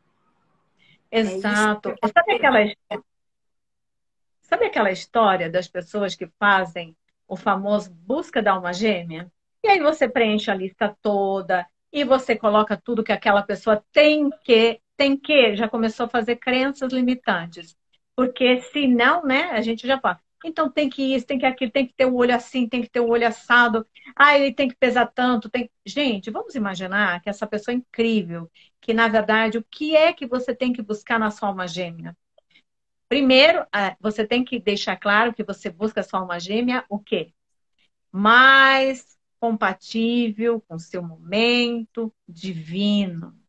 É 1.10 1.20
Exato. 1.20 1.94
É 2.02 2.08
sabe, 2.08 2.32
aquela, 2.32 2.58
sabe 4.42 4.64
aquela 4.66 4.90
história 4.90 5.50
das 5.50 5.68
pessoas 5.68 6.14
que 6.14 6.26
fazem 6.38 6.96
o 7.28 7.36
famoso 7.36 7.90
busca 7.90 8.42
da 8.42 8.52
alma 8.52 8.72
gêmea? 8.72 9.30
E 9.62 9.68
aí 9.68 9.80
você 9.80 10.08
preenche 10.08 10.50
a 10.50 10.54
lista 10.54 10.96
toda, 11.00 11.66
e 11.92 12.04
você 12.04 12.34
coloca 12.34 12.76
tudo 12.76 13.04
que 13.04 13.12
aquela 13.12 13.42
pessoa 13.42 13.84
tem 13.92 14.30
que, 14.42 14.80
tem 14.96 15.16
que, 15.16 15.54
já 15.54 15.68
começou 15.68 16.06
a 16.06 16.08
fazer 16.08 16.36
crenças 16.36 16.92
limitantes. 16.92 17.76
Porque 18.16 18.62
senão, 18.62 19.22
né, 19.24 19.50
a 19.50 19.60
gente 19.60 19.86
já 19.86 20.00
fala, 20.00 20.18
então 20.44 20.70
tem 20.70 20.88
que 20.90 21.14
isso, 21.14 21.26
tem 21.26 21.38
que 21.38 21.46
aquilo, 21.46 21.70
tem 21.70 21.86
que 21.86 21.94
ter 21.94 22.06
um 22.06 22.14
olho 22.14 22.34
assim, 22.34 22.68
tem 22.68 22.82
que 22.82 22.88
ter 22.90 23.00
um 23.00 23.08
olho 23.08 23.26
assado. 23.26 23.86
Ah, 24.16 24.38
ele 24.38 24.54
tem 24.54 24.68
que 24.68 24.76
pesar 24.76 25.06
tanto, 25.06 25.48
tem. 25.50 25.70
Gente, 25.86 26.30
vamos 26.30 26.54
imaginar 26.54 27.20
que 27.20 27.30
essa 27.30 27.46
pessoa 27.46 27.74
é 27.74 27.78
incrível, 27.78 28.50
que 28.80 28.92
na 28.94 29.08
verdade 29.08 29.58
o 29.58 29.64
que 29.70 29.96
é 29.96 30.12
que 30.12 30.26
você 30.26 30.54
tem 30.54 30.72
que 30.72 30.82
buscar 30.82 31.18
na 31.18 31.30
sua 31.30 31.48
alma 31.48 31.66
gêmea? 31.68 32.16
Primeiro, 33.08 33.66
você 34.00 34.26
tem 34.26 34.44
que 34.44 34.58
deixar 34.58 34.96
claro 34.96 35.34
que 35.34 35.44
você 35.44 35.70
busca 35.70 36.00
a 36.00 36.04
sua 36.04 36.20
alma 36.20 36.40
gêmea 36.40 36.84
o 36.88 36.98
quê? 36.98 37.32
Mais 38.12 39.18
compatível 39.40 40.60
com 40.62 40.76
o 40.76 40.80
seu 40.80 41.02
momento 41.02 42.14
divino. 42.28 43.41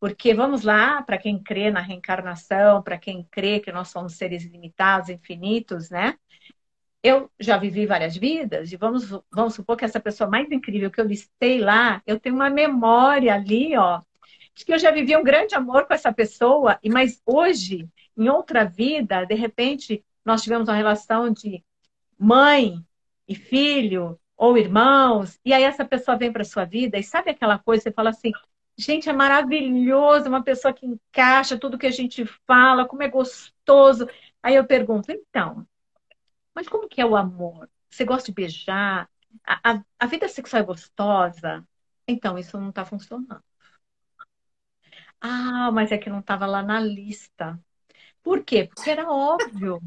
Porque 0.00 0.32
vamos 0.32 0.62
lá, 0.62 1.02
para 1.02 1.18
quem 1.18 1.38
crê 1.38 1.70
na 1.70 1.80
reencarnação, 1.80 2.82
para 2.82 2.96
quem 2.96 3.22
crê 3.30 3.60
que 3.60 3.70
nós 3.70 3.88
somos 3.88 4.14
seres 4.14 4.44
limitados, 4.44 5.10
infinitos, 5.10 5.90
né? 5.90 6.16
Eu 7.02 7.30
já 7.38 7.58
vivi 7.58 7.86
várias 7.86 8.16
vidas 8.16 8.72
e 8.72 8.76
vamos, 8.76 9.10
vamos 9.30 9.54
supor 9.54 9.76
que 9.76 9.84
essa 9.84 10.00
pessoa 10.00 10.28
mais 10.28 10.50
incrível 10.50 10.90
que 10.90 11.00
eu 11.00 11.06
listei 11.06 11.60
lá, 11.60 12.02
eu 12.06 12.18
tenho 12.18 12.34
uma 12.34 12.50
memória 12.50 13.34
ali, 13.34 13.76
ó, 13.76 14.00
de 14.54 14.64
que 14.64 14.72
eu 14.72 14.78
já 14.78 14.90
vivi 14.90 15.16
um 15.16 15.22
grande 15.22 15.54
amor 15.54 15.86
com 15.86 15.94
essa 15.94 16.12
pessoa, 16.12 16.78
e 16.82 16.90
mas 16.90 17.22
hoje, 17.24 17.88
em 18.16 18.28
outra 18.28 18.64
vida, 18.64 19.24
de 19.24 19.34
repente, 19.34 20.04
nós 20.24 20.42
tivemos 20.42 20.68
uma 20.68 20.76
relação 20.76 21.30
de 21.30 21.62
mãe 22.18 22.84
e 23.28 23.34
filho, 23.34 24.18
ou 24.36 24.56
irmãos, 24.56 25.38
e 25.44 25.52
aí 25.52 25.62
essa 25.62 25.84
pessoa 25.84 26.16
vem 26.16 26.32
para 26.32 26.44
sua 26.44 26.64
vida 26.64 26.98
e 26.98 27.02
sabe 27.02 27.30
aquela 27.30 27.58
coisa, 27.58 27.82
você 27.82 27.92
fala 27.92 28.10
assim, 28.10 28.32
gente, 28.80 29.08
é 29.08 29.12
maravilhoso, 29.12 30.28
uma 30.28 30.42
pessoa 30.42 30.72
que 30.74 30.86
encaixa 30.86 31.58
tudo 31.58 31.78
que 31.78 31.86
a 31.86 31.90
gente 31.90 32.24
fala, 32.46 32.86
como 32.86 33.02
é 33.02 33.08
gostoso. 33.08 34.08
Aí 34.42 34.54
eu 34.54 34.66
pergunto, 34.66 35.12
então, 35.12 35.66
mas 36.54 36.68
como 36.68 36.88
que 36.88 37.00
é 37.00 37.06
o 37.06 37.16
amor? 37.16 37.68
Você 37.90 38.04
gosta 38.04 38.26
de 38.26 38.34
beijar? 38.34 39.08
A, 39.46 39.72
a, 39.72 39.84
a 39.98 40.06
vida 40.06 40.28
sexual 40.28 40.62
é 40.62 40.66
gostosa? 40.66 41.66
Então, 42.06 42.38
isso 42.38 42.58
não 42.58 42.70
está 42.70 42.84
funcionando. 42.84 43.42
Ah, 45.20 45.70
mas 45.72 45.92
é 45.92 45.98
que 45.98 46.10
não 46.10 46.20
estava 46.20 46.46
lá 46.46 46.62
na 46.62 46.80
lista. 46.80 47.58
Por 48.22 48.44
quê? 48.44 48.66
Porque 48.66 48.90
era 48.90 49.10
óbvio. 49.10 49.80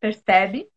Percebe? 0.00 0.70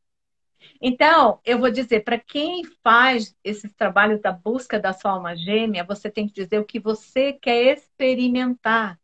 Então, 0.81 1.39
eu 1.45 1.59
vou 1.59 1.71
dizer, 1.71 2.03
para 2.03 2.19
quem 2.19 2.63
faz 2.83 3.35
esse 3.43 3.69
trabalho 3.69 4.19
da 4.19 4.31
busca 4.31 4.79
da 4.79 4.93
sua 4.93 5.11
alma 5.11 5.35
gêmea, 5.35 5.83
você 5.83 6.09
tem 6.09 6.27
que 6.27 6.33
dizer 6.33 6.59
o 6.59 6.65
que 6.65 6.79
você 6.79 7.33
quer 7.33 7.77
experimentar 7.77 8.99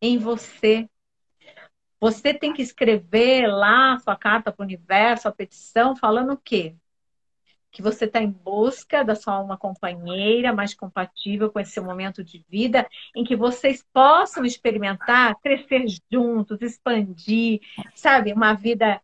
em 0.00 0.18
você. 0.18 0.88
Você 2.00 2.32
tem 2.32 2.52
que 2.52 2.62
escrever 2.62 3.46
lá 3.46 3.98
sua 3.98 4.16
carta 4.16 4.50
para 4.50 4.62
o 4.62 4.66
universo, 4.66 5.28
a 5.28 5.32
petição, 5.32 5.94
falando 5.94 6.32
o 6.32 6.38
quê? 6.38 6.74
que 7.70 7.82
você 7.82 8.04
está 8.04 8.20
em 8.20 8.30
busca 8.30 9.04
da 9.04 9.14
sua 9.14 9.34
alma 9.34 9.56
companheira, 9.56 10.52
mais 10.52 10.74
compatível 10.74 11.50
com 11.50 11.60
esse 11.60 11.80
momento 11.80 12.24
de 12.24 12.44
vida, 12.48 12.86
em 13.14 13.24
que 13.24 13.36
vocês 13.36 13.84
possam 13.92 14.44
experimentar, 14.44 15.36
crescer 15.40 15.84
juntos, 16.10 16.60
expandir, 16.60 17.60
sabe, 17.94 18.32
uma 18.32 18.54
vida 18.54 19.00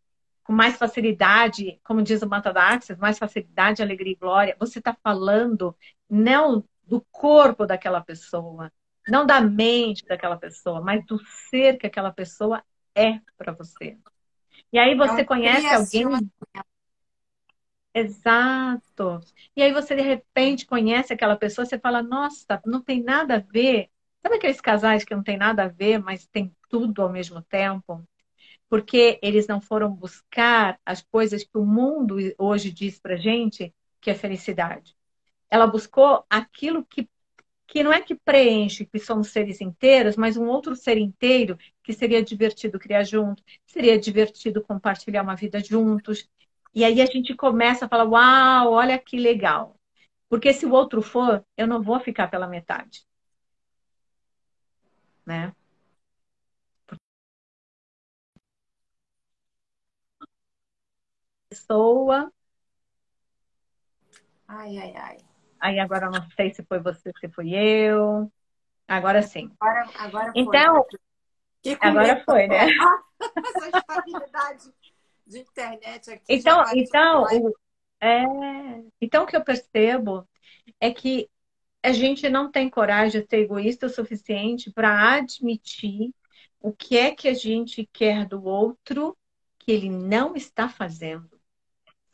com 0.47 0.53
mais 0.53 0.77
facilidade, 0.77 1.81
como 1.83 2.03
diz 2.03 2.23
o 2.23 2.29
Manta 2.29 2.53
da 2.53 2.69
Axis, 2.69 2.97
mais 2.97 3.19
facilidade, 3.19 3.83
alegria 3.83 4.13
e 4.13 4.17
glória. 4.17 4.57
Você 4.61 4.79
está 4.79 4.97
falando 5.03 5.77
não 6.09 6.65
do 6.87 7.05
corpo 7.11 7.67
daquela 7.67 8.01
pessoa, 8.01 8.73
não 9.09 9.27
da 9.27 9.41
mente 9.41 10.07
daquela 10.07 10.37
pessoa, 10.37 10.81
mas 10.81 11.05
do 11.05 11.19
ser 11.51 11.79
que 11.79 11.87
aquela 11.87 12.13
pessoa 12.13 12.63
é 12.95 13.21
para 13.37 13.53
você. 13.53 13.99
E 14.73 14.79
aí 14.79 14.95
você 14.95 15.25
conhece 15.25 15.67
alguém. 15.67 16.31
Exato. 17.93 19.21
E 19.57 19.63
aí 19.63 19.73
você 19.73 19.97
de 19.97 20.03
repente 20.03 20.65
conhece 20.65 21.13
aquela 21.13 21.35
pessoa, 21.35 21.67
você 21.67 21.79
fala, 21.79 22.03
nossa, 22.03 22.63
não 22.65 22.81
tem 22.81 23.03
nada 23.03 23.37
a 23.37 23.39
ver. 23.41 23.91
Sabe 24.23 24.37
aqueles 24.37 24.61
casais 24.61 25.05
que 25.05 25.15
não 25.15 25.25
tem 25.25 25.37
nada 25.37 25.65
a 25.65 25.69
ver, 25.69 25.99
mas 25.99 26.25
tem 26.27 26.55
tudo 26.69 27.03
ao 27.03 27.11
mesmo 27.11 27.43
tempo? 27.43 28.07
Porque 28.69 29.19
eles 29.23 29.47
não 29.47 29.61
foram 29.61 29.93
buscar 29.93 30.79
as 30.85 31.03
coisas 31.03 31.45
que 31.45 31.57
o 31.57 31.65
mundo 31.65 32.17
hoje 32.39 32.71
diz 32.71 32.99
pra 32.99 33.17
gente 33.17 33.73
que 34.01 34.11
é 34.11 34.15
felicidade. 34.15 34.97
Ela 35.51 35.67
buscou 35.67 36.25
aquilo 36.29 36.85
que 36.85 37.09
que 37.67 37.83
não 37.83 37.93
é 37.93 38.01
que 38.01 38.15
preenche, 38.15 38.87
que 38.87 38.99
somos 38.99 39.29
seres 39.29 39.61
inteiros, 39.61 40.17
mas 40.17 40.37
um 40.37 40.47
outro 40.47 40.77
ser 40.77 40.97
inteiro 40.99 41.59
que 41.83 41.93
seria 41.93 42.23
divertido 42.23 42.79
criar 42.79 43.03
junto, 43.03 43.43
seria 43.67 43.99
divertido 43.99 44.63
compartilhar 44.63 45.23
uma 45.23 45.35
vida 45.35 45.59
juntos. 45.61 46.29
E 46.75 46.85
aí 46.85 47.01
a 47.01 47.07
gente 47.07 47.35
começa 47.35 47.87
a 47.87 47.89
falar: 47.89 48.05
Uau, 48.05 48.73
olha 48.73 48.99
que 48.99 49.19
legal. 49.19 49.77
Porque 50.29 50.53
se 50.53 50.67
o 50.67 50.73
outro 50.73 51.03
for, 51.03 51.45
eu 51.57 51.67
não 51.67 51.83
vou 51.83 52.01
ficar 52.01 52.29
pela 52.29 52.47
metade. 52.47 53.05
Né? 55.25 55.53
Pessoa. 61.67 62.33
Ai, 64.47 64.79
ai, 64.79 64.95
ai. 64.97 65.17
Aí 65.59 65.81
agora 65.81 66.09
não 66.09 66.29
sei 66.31 66.55
se 66.55 66.63
foi 66.63 66.79
você, 66.79 67.11
se 67.19 67.29
foi 67.29 67.51
eu. 67.51 68.31
Agora 68.87 69.21
sim. 69.23 69.51
Agora, 69.59 69.91
agora 69.99 70.33
foi. 70.33 70.43
Então, 70.43 70.87
agora 71.81 72.25
foi, 72.25 72.47
né? 72.47 72.69
Essa 73.37 73.79
estabilidade 73.79 74.73
de 75.27 75.39
internet 75.41 76.11
aqui. 76.13 76.25
Então, 76.29 76.65
então, 76.73 77.23
o, 77.25 77.55
é, 78.01 78.25
então 79.01 79.25
o 79.25 79.27
que 79.27 79.37
eu 79.37 79.43
percebo 79.43 80.29
é 80.81 80.93
que 80.93 81.29
a 81.83 81.93
gente 81.93 82.29
não 82.29 82.51
tem 82.51 82.71
coragem 82.71 83.21
de 83.21 83.29
ser 83.29 83.39
egoísta 83.39 83.87
o 83.87 83.91
suficiente 83.91 84.71
para 84.71 85.17
admitir 85.17 86.15
o 86.61 86.73
que 86.73 86.97
é 86.97 87.13
que 87.13 87.27
a 87.29 87.35
gente 87.35 87.89
quer 87.93 88.25
do 88.25 88.45
outro 88.45 89.17
que 89.59 89.73
ele 89.73 89.91
não 89.91 90.37
está 90.37 90.69
fazendo. 90.69 91.36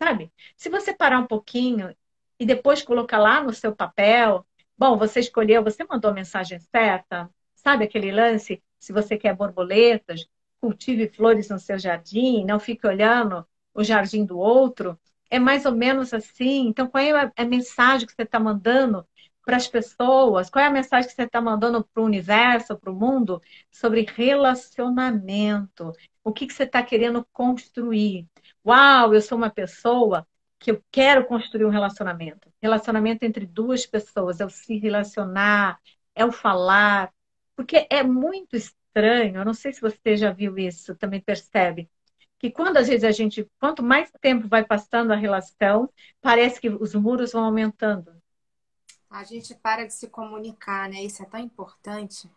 Sabe? 0.03 0.33
Se 0.57 0.69
você 0.69 0.93
parar 0.93 1.21
um 1.21 1.27
pouquinho 1.29 1.95
e 2.37 2.45
depois 2.45 2.83
colocar 2.83 3.19
lá 3.19 3.41
no 3.41 3.53
seu 3.53 3.73
papel, 3.73 4.45
bom, 4.77 4.99
você 4.99 5.21
escolheu, 5.21 5.63
você 5.63 5.85
mandou 5.85 6.11
a 6.11 6.15
mensagem 6.15 6.59
certa, 6.59 7.31
sabe 7.55 7.85
aquele 7.85 8.11
lance? 8.11 8.61
Se 8.81 8.93
você 8.93 9.17
quer 9.17 9.37
borboletas, 9.37 10.27
cultive 10.61 11.07
flores 11.09 11.49
no 11.51 11.59
seu 11.61 11.79
jardim, 11.79 12.45
não 12.45 12.59
fique 12.59 12.85
olhando 12.85 13.47
o 13.73 13.85
jardim 13.85 14.25
do 14.25 14.37
outro. 14.41 14.99
É 15.31 15.39
mais 15.39 15.67
ou 15.67 15.73
menos 15.73 16.13
assim. 16.13 16.67
Então, 16.67 16.89
qual 16.89 17.01
é 17.05 17.33
a 17.37 17.45
mensagem 17.45 18.05
que 18.05 18.13
você 18.13 18.23
está 18.23 18.41
mandando 18.41 19.07
para 19.45 19.57
as 19.57 19.69
pessoas? 19.69 20.51
Qual 20.51 20.65
é 20.65 20.67
a 20.67 20.71
mensagem 20.73 21.09
que 21.09 21.15
você 21.15 21.23
está 21.23 21.41
mandando 21.41 21.85
para 21.95 22.03
o 22.03 22.07
universo, 22.07 22.77
para 22.77 22.91
o 22.91 22.95
mundo, 22.95 23.41
sobre 23.71 24.05
relacionamento? 24.17 25.93
O 26.25 26.33
que, 26.33 26.49
que 26.49 26.53
você 26.55 26.65
está 26.65 26.83
querendo 26.83 27.25
construir? 27.33 28.27
Uau, 28.65 29.15
eu 29.15 29.21
sou 29.21 29.37
uma 29.39 29.51
pessoa 29.51 30.27
que 30.59 30.71
eu 30.71 30.83
quero 30.91 31.27
construir 31.27 31.65
um 31.65 31.71
relacionamento. 31.71 32.53
Relacionamento 32.63 33.25
entre 33.25 33.45
duas 33.47 33.85
pessoas, 33.87 34.41
é 34.41 34.47
o 34.47 34.51
se 34.51 34.79
relacionar, 34.79 35.81
é 36.15 36.25
o 36.25 36.31
falar. 36.33 37.13
Porque 37.57 37.87
é 37.91 38.03
muito 38.03 38.57
estranho, 38.57 39.37
eu 39.39 39.45
não 39.45 39.55
sei 39.55 39.73
se 39.73 39.81
você 39.81 40.17
já 40.17 40.31
viu 40.33 40.57
isso, 40.59 40.95
também 40.97 41.21
percebe, 41.21 41.91
que 42.39 42.51
quando 42.51 42.77
às 42.77 42.89
vezes 42.89 43.05
a 43.05 43.11
gente, 43.11 43.49
quanto 43.59 43.83
mais 43.83 44.11
tempo 44.21 44.49
vai 44.49 44.65
passando 44.65 45.13
a 45.13 45.17
relação, 45.17 45.89
parece 46.21 46.61
que 46.61 46.69
os 46.69 46.95
muros 46.95 47.33
vão 47.33 47.45
aumentando. 47.45 48.13
A 49.11 49.25
gente 49.25 49.55
para 49.55 49.87
de 49.87 49.93
se 49.93 50.09
comunicar, 50.09 50.89
né? 50.89 51.03
Isso 51.03 51.23
é 51.23 51.27
tão 51.27 51.39
importante. 51.39 52.29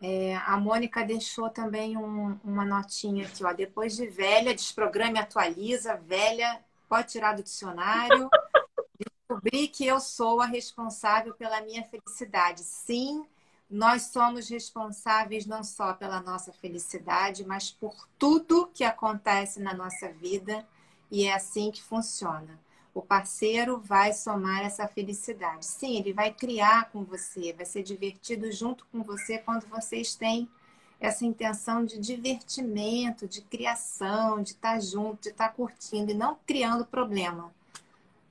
É, 0.00 0.36
a 0.36 0.56
Mônica 0.56 1.04
deixou 1.04 1.50
também 1.50 1.96
um, 1.96 2.38
uma 2.44 2.64
notinha 2.64 3.26
aqui, 3.26 3.44
ó. 3.44 3.52
Depois 3.52 3.96
de 3.96 4.06
velha, 4.06 4.54
desprograma 4.54 5.16
e 5.16 5.20
atualiza. 5.20 5.96
Velha 5.96 6.60
pode 6.88 7.08
tirar 7.08 7.34
do 7.34 7.42
dicionário. 7.42 8.30
Descobri 9.28 9.68
que 9.68 9.86
eu 9.86 10.00
sou 10.00 10.40
a 10.40 10.46
responsável 10.46 11.34
pela 11.34 11.60
minha 11.60 11.84
felicidade. 11.84 12.62
Sim, 12.62 13.26
nós 13.68 14.04
somos 14.04 14.48
responsáveis 14.48 15.44
não 15.46 15.62
só 15.62 15.92
pela 15.92 16.20
nossa 16.20 16.52
felicidade, 16.52 17.44
mas 17.44 17.70
por 17.70 17.94
tudo 18.18 18.70
que 18.72 18.84
acontece 18.84 19.60
na 19.60 19.74
nossa 19.74 20.08
vida. 20.08 20.66
E 21.10 21.24
é 21.24 21.34
assim 21.34 21.70
que 21.70 21.82
funciona. 21.82 22.58
O 22.94 23.02
parceiro 23.02 23.78
vai 23.78 24.12
somar 24.12 24.64
essa 24.64 24.88
felicidade. 24.88 25.64
Sim, 25.66 25.98
ele 25.98 26.12
vai 26.12 26.32
criar 26.32 26.90
com 26.90 27.04
você, 27.04 27.52
vai 27.52 27.64
ser 27.64 27.82
divertido 27.82 28.50
junto 28.50 28.86
com 28.86 29.02
você 29.02 29.38
quando 29.38 29.66
vocês 29.68 30.14
têm 30.14 30.48
essa 31.00 31.24
intenção 31.24 31.84
de 31.84 31.98
divertimento, 31.98 33.28
de 33.28 33.40
criação, 33.42 34.42
de 34.42 34.50
estar 34.50 34.80
junto, 34.80 35.22
de 35.22 35.28
estar 35.30 35.50
curtindo 35.50 36.10
e 36.10 36.14
não 36.14 36.36
criando 36.46 36.84
problema, 36.84 37.54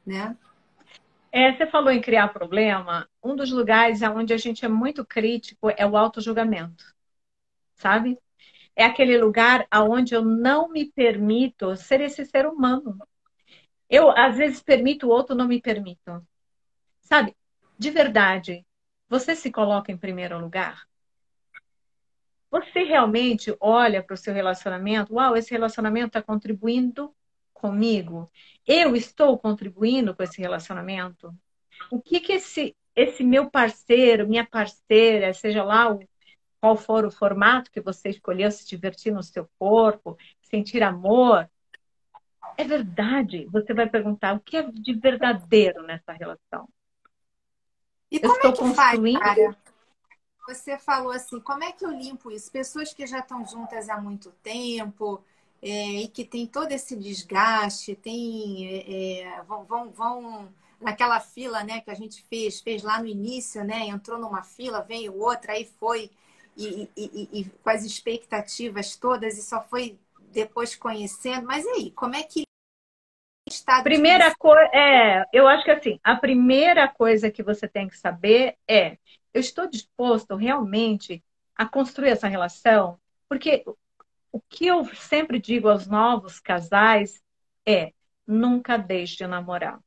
né? 0.05 0.35
É, 1.31 1.53
você 1.55 1.67
falou 1.67 1.91
em 1.91 2.01
criar 2.01 2.29
problema. 2.29 3.07
Um 3.23 3.35
dos 3.35 3.51
lugares 3.51 4.01
onde 4.01 4.33
a 4.33 4.37
gente 4.37 4.65
é 4.65 4.67
muito 4.67 5.05
crítico 5.05 5.69
é 5.77 5.85
o 5.85 5.97
auto-julgamento, 5.97 6.83
sabe? 7.75 8.19
É 8.75 8.85
aquele 8.85 9.17
lugar 9.17 9.67
onde 9.73 10.15
eu 10.15 10.23
não 10.23 10.69
me 10.69 10.85
permito 10.91 11.75
ser 11.77 12.01
esse 12.01 12.25
ser 12.25 12.47
humano. 12.47 12.97
Eu, 13.89 14.09
às 14.11 14.35
vezes, 14.37 14.61
permito 14.61 15.07
o 15.07 15.09
outro, 15.09 15.35
não 15.35 15.47
me 15.47 15.61
permito. 15.61 16.25
Sabe? 17.01 17.35
De 17.77 17.89
verdade, 17.89 18.65
você 19.07 19.35
se 19.35 19.51
coloca 19.51 19.91
em 19.91 19.97
primeiro 19.97 20.37
lugar? 20.39 20.87
Você 22.49 22.83
realmente 22.83 23.55
olha 23.59 24.01
para 24.01 24.13
o 24.13 24.17
seu 24.17 24.33
relacionamento? 24.33 25.13
Uau, 25.13 25.35
esse 25.35 25.51
relacionamento 25.51 26.07
está 26.07 26.21
contribuindo 26.21 27.13
comigo? 27.53 28.31
Eu 28.65 28.95
estou 28.95 29.37
contribuindo 29.37 30.15
com 30.15 30.23
esse 30.23 30.41
relacionamento? 30.41 31.33
O 31.91 32.01
que 32.01 32.19
que 32.19 32.33
esse, 32.33 32.75
esse 32.95 33.23
meu 33.23 33.49
parceiro, 33.49 34.27
minha 34.27 34.45
parceira, 34.45 35.33
seja 35.33 35.63
lá 35.63 35.93
o, 35.93 35.99
qual 36.59 36.75
for 36.75 37.05
o 37.05 37.11
formato 37.11 37.71
que 37.71 37.81
você 37.81 38.09
escolheu, 38.09 38.51
se 38.51 38.67
divertir 38.67 39.13
no 39.13 39.23
seu 39.23 39.49
corpo, 39.59 40.17
sentir 40.41 40.83
amor, 40.83 41.49
é 42.57 42.63
verdade. 42.63 43.47
Você 43.51 43.73
vai 43.73 43.87
perguntar 43.87 44.35
o 44.35 44.39
que 44.39 44.57
é 44.57 44.63
de 44.63 44.93
verdadeiro 44.93 45.83
nessa 45.83 46.11
relação. 46.11 46.67
E 48.11 48.19
como 48.19 48.47
é 48.47 48.51
que 48.51 48.73
faz, 48.73 48.99
cara? 49.19 49.57
Você 50.47 50.77
falou 50.79 51.11
assim, 51.11 51.39
como 51.41 51.63
é 51.63 51.71
que 51.71 51.85
eu 51.85 51.91
limpo 51.91 52.31
isso? 52.31 52.51
Pessoas 52.51 52.93
que 52.93 53.05
já 53.05 53.19
estão 53.19 53.45
juntas 53.45 53.89
há 53.89 53.99
muito 53.99 54.31
tempo 54.41 55.21
é, 55.61 56.01
e 56.03 56.07
que 56.07 56.23
tem 56.23 56.47
todo 56.47 56.71
esse 56.71 56.95
desgaste, 56.95 57.95
tem, 57.95 58.65
é, 58.65 59.21
é, 59.21 59.43
vão, 59.43 59.65
vão, 59.65 59.89
vão 59.91 60.53
naquela 60.79 61.19
fila 61.19 61.63
né, 61.63 61.81
que 61.81 61.91
a 61.91 61.95
gente 61.95 62.23
fez, 62.23 62.61
fez 62.61 62.81
lá 62.81 62.99
no 62.99 63.07
início, 63.07 63.63
né? 63.63 63.87
Entrou 63.87 64.17
numa 64.17 64.41
fila, 64.41 64.81
veio 64.81 65.19
outra, 65.19 65.51
aí 65.51 65.69
foi, 65.79 66.09
e, 66.55 66.89
e, 66.95 67.29
e, 67.33 67.41
e 67.41 67.45
com 67.61 67.69
as 67.69 67.83
expectativas 67.83 68.95
todas, 68.95 69.37
e 69.37 69.43
só 69.43 69.61
foi 69.61 69.99
depois 70.31 70.75
conhecendo. 70.75 71.45
Mas 71.45 71.65
e 71.65 71.69
aí, 71.69 71.91
como 71.91 72.15
é 72.15 72.23
que 72.23 72.46
está? 73.47 73.81
Primeira 73.83 74.33
coisa, 74.35 74.69
é, 74.73 75.25
eu 75.33 75.47
acho 75.47 75.63
que 75.63 75.71
assim, 75.71 75.99
a 76.03 76.15
primeira 76.15 76.87
coisa 76.87 77.31
que 77.31 77.43
você 77.43 77.67
tem 77.67 77.87
que 77.87 77.97
saber 77.97 78.55
é 78.67 78.97
eu 79.33 79.39
estou 79.39 79.69
disposto 79.69 80.35
realmente 80.35 81.23
a 81.55 81.65
construir 81.65 82.09
essa 82.09 82.27
relação? 82.27 82.99
Porque 83.27 83.63
o 84.31 84.39
que 84.39 84.67
eu 84.67 84.85
sempre 84.95 85.39
digo 85.39 85.69
aos 85.69 85.87
novos 85.87 86.39
casais 86.39 87.21
é: 87.65 87.93
nunca 88.25 88.77
deixe 88.77 89.17
de 89.17 89.27
namorar. 89.27 89.79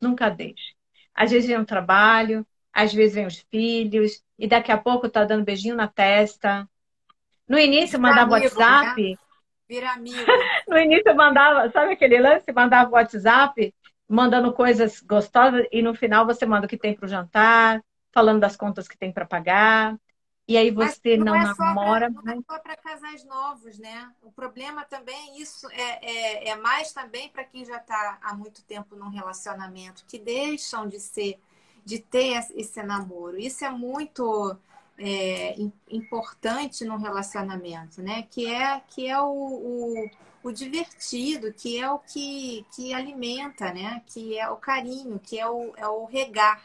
Nunca 0.00 0.28
deixe. 0.28 0.74
Às 1.14 1.30
vezes 1.30 1.48
vem 1.48 1.58
o 1.58 1.66
trabalho, 1.66 2.46
às 2.72 2.92
vezes 2.92 3.14
vem 3.14 3.26
os 3.26 3.44
filhos, 3.50 4.22
e 4.38 4.46
daqui 4.46 4.70
a 4.70 4.78
pouco 4.78 5.08
tá 5.08 5.24
dando 5.24 5.44
beijinho 5.44 5.74
na 5.74 5.88
testa. 5.88 6.68
No 7.48 7.58
início 7.58 7.98
amigo, 7.98 8.32
WhatsApp. 8.32 9.10
Né? 9.10 9.16
Vira 9.68 9.92
amigo. 9.92 10.16
no 10.68 10.78
início 10.78 11.08
eu 11.08 11.16
mandava, 11.16 11.70
sabe 11.70 11.92
aquele 11.92 12.18
lance? 12.18 12.52
Mandava 12.52 12.90
WhatsApp 12.90 13.74
mandando 14.08 14.52
coisas 14.52 15.00
gostosas 15.00 15.66
e 15.70 15.82
no 15.82 15.94
final 15.94 16.24
você 16.24 16.46
manda 16.46 16.66
o 16.66 16.68
que 16.68 16.78
tem 16.78 16.94
para 16.94 17.04
o 17.04 17.08
jantar, 17.08 17.84
falando 18.12 18.40
das 18.40 18.56
contas 18.56 18.88
que 18.88 18.96
tem 18.96 19.12
para 19.12 19.26
pagar. 19.26 19.98
E 20.46 20.56
aí 20.56 20.70
você 20.70 21.14
não, 21.18 21.26
não 21.26 21.36
é 21.36 21.44
namora. 21.44 22.10
Pra, 22.10 22.22
não 22.22 22.32
é 22.32 22.42
só 22.50 22.58
para 22.58 22.74
casais 22.76 23.22
novos, 23.26 23.78
né? 23.78 24.10
O 24.22 24.32
problema 24.32 24.82
também, 24.82 25.38
isso 25.38 25.68
é, 25.70 26.46
é, 26.46 26.48
é 26.48 26.56
mais 26.56 26.90
também 26.90 27.28
para 27.28 27.44
quem 27.44 27.66
já 27.66 27.76
está 27.76 28.18
há 28.22 28.34
muito 28.34 28.64
tempo 28.64 28.96
num 28.96 29.10
relacionamento, 29.10 30.06
que 30.08 30.18
deixam 30.18 30.88
de 30.88 30.98
ser, 30.98 31.38
de 31.84 31.98
ter 31.98 32.46
esse 32.56 32.82
namoro. 32.82 33.38
Isso 33.38 33.62
é 33.62 33.68
muito 33.68 34.56
é, 34.96 35.54
importante 35.90 36.82
no 36.82 36.96
relacionamento, 36.96 38.00
né? 38.00 38.22
Que 38.30 38.46
é, 38.46 38.80
que 38.88 39.06
é 39.06 39.20
o, 39.20 39.26
o, 39.26 40.10
o, 40.42 40.52
divertido, 40.52 41.52
que 41.52 41.78
é 41.78 41.90
o 41.90 41.98
que, 41.98 42.64
que 42.74 42.94
alimenta, 42.94 43.72
né? 43.72 44.02
Que 44.06 44.38
é 44.38 44.48
o 44.48 44.56
carinho, 44.56 45.18
que 45.18 45.38
é 45.38 45.48
o, 45.48 45.72
é 45.76 45.86
o 45.86 46.04
regar. 46.04 46.62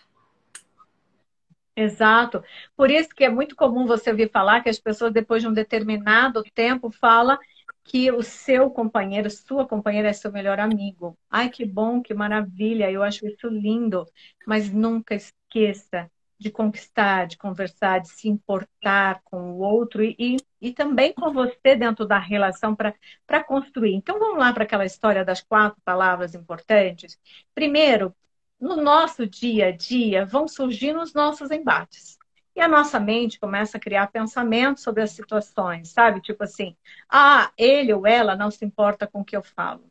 Exato. 1.76 2.44
Por 2.76 2.92
isso 2.92 3.10
que 3.10 3.24
é 3.24 3.30
muito 3.30 3.56
comum 3.56 3.86
você 3.86 4.12
ouvir 4.12 4.30
falar 4.32 4.62
que 4.62 4.70
as 4.70 4.80
pessoas, 4.80 5.12
depois 5.12 5.42
de 5.42 5.48
um 5.48 5.54
determinado 5.54 6.44
tempo, 6.54 6.92
falam 6.92 7.38
que 7.84 8.12
o 8.12 8.22
seu 8.22 8.70
companheiro, 8.70 9.30
sua 9.30 9.68
companheira 9.68 10.10
é 10.10 10.14
seu 10.14 10.32
melhor 10.32 10.60
amigo. 10.60 11.18
Ai, 11.30 11.50
que 11.50 11.66
bom, 11.66 12.02
que 12.02 12.14
maravilha, 12.14 12.90
eu 12.92 13.04
acho 13.04 13.28
isso 13.28 13.48
lindo. 13.48 14.06
Mas 14.46 14.72
nunca 14.72 15.16
esqueça 15.16 16.10
de 16.44 16.52
conquistar, 16.52 17.26
de 17.26 17.38
conversar, 17.38 18.00
de 18.00 18.10
se 18.10 18.28
importar 18.28 19.22
com 19.24 19.54
o 19.54 19.60
outro 19.60 20.04
e, 20.04 20.16
e, 20.20 20.38
e 20.62 20.74
também 20.74 21.14
com 21.14 21.32
você 21.32 21.76
dentro 21.76 22.06
da 22.06 22.20
relação 22.20 22.76
para 22.76 23.44
construir. 23.44 23.96
Então 23.96 24.20
vamos 24.20 24.38
lá 24.38 24.54
para 24.54 24.64
aquela 24.64 24.86
história 24.86 25.24
das 25.24 25.42
quatro 25.42 25.82
palavras 25.84 26.36
importantes. 26.36 27.18
Primeiro, 27.56 28.14
no 28.60 28.76
nosso 28.76 29.26
dia 29.26 29.68
a 29.68 29.72
dia 29.72 30.26
vão 30.26 30.48
surgindo 30.48 31.02
os 31.02 31.14
nossos 31.14 31.50
embates. 31.50 32.18
E 32.56 32.62
a 32.62 32.68
nossa 32.68 33.00
mente 33.00 33.40
começa 33.40 33.78
a 33.78 33.80
criar 33.80 34.08
pensamentos 34.12 34.84
sobre 34.84 35.02
as 35.02 35.12
situações, 35.12 35.90
sabe? 35.90 36.22
Tipo 36.22 36.44
assim, 36.44 36.76
ah, 37.10 37.52
ele 37.58 37.92
ou 37.94 38.06
ela 38.06 38.36
não 38.36 38.52
se 38.52 38.64
importa 38.64 39.08
com 39.08 39.22
o 39.22 39.26
que 39.26 39.36
eu 39.36 39.42
falo. 39.42 39.84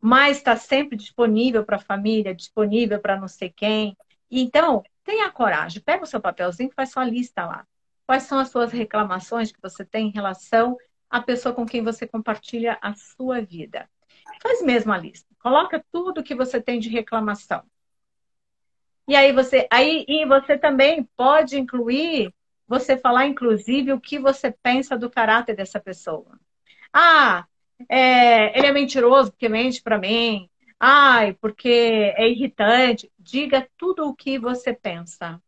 Mas 0.00 0.38
está 0.38 0.56
sempre 0.56 0.96
disponível 0.96 1.62
para 1.62 1.76
a 1.76 1.80
família, 1.80 2.34
disponível 2.34 2.98
para 2.98 3.20
não 3.20 3.28
sei 3.28 3.50
quem. 3.50 3.96
Então, 4.30 4.82
tenha 5.04 5.30
coragem, 5.30 5.82
pega 5.82 6.04
o 6.04 6.06
seu 6.06 6.20
papelzinho 6.20 6.70
e 6.70 6.74
faz 6.74 6.92
sua 6.92 7.04
lista 7.04 7.44
lá. 7.44 7.66
Quais 8.06 8.24
são 8.24 8.38
as 8.38 8.50
suas 8.50 8.72
reclamações 8.72 9.50
que 9.50 9.60
você 9.60 9.84
tem 9.84 10.08
em 10.08 10.12
relação 10.12 10.76
à 11.08 11.20
pessoa 11.20 11.54
com 11.54 11.66
quem 11.66 11.82
você 11.82 12.06
compartilha 12.06 12.78
a 12.80 12.94
sua 12.94 13.40
vida? 13.40 13.88
Faz 14.42 14.62
mesmo 14.62 14.92
a 14.92 14.98
lista. 14.98 15.28
Coloca 15.40 15.84
tudo 15.92 16.22
que 16.22 16.34
você 16.34 16.60
tem 16.60 16.78
de 16.78 16.88
reclamação. 16.88 17.62
E 19.08 19.16
aí 19.16 19.32
você, 19.32 19.66
aí 19.70 20.04
e 20.06 20.24
você 20.24 20.56
também 20.56 21.02
pode 21.16 21.58
incluir, 21.58 22.32
você 22.66 22.96
falar 22.96 23.26
inclusive 23.26 23.92
o 23.92 24.00
que 24.00 24.18
você 24.18 24.52
pensa 24.52 24.96
do 24.96 25.10
caráter 25.10 25.56
dessa 25.56 25.80
pessoa. 25.80 26.38
Ah, 26.92 27.44
é, 27.88 28.56
ele 28.56 28.68
é 28.68 28.72
mentiroso 28.72 29.30
porque 29.32 29.48
mente 29.48 29.82
para 29.82 29.98
mim. 29.98 30.48
Ai, 30.80 31.34
porque 31.34 31.68
é 31.68 32.26
irritante. 32.26 33.12
Diga 33.18 33.68
tudo 33.76 34.08
o 34.08 34.14
que 34.14 34.38
você 34.38 34.72
pensa. 34.72 35.40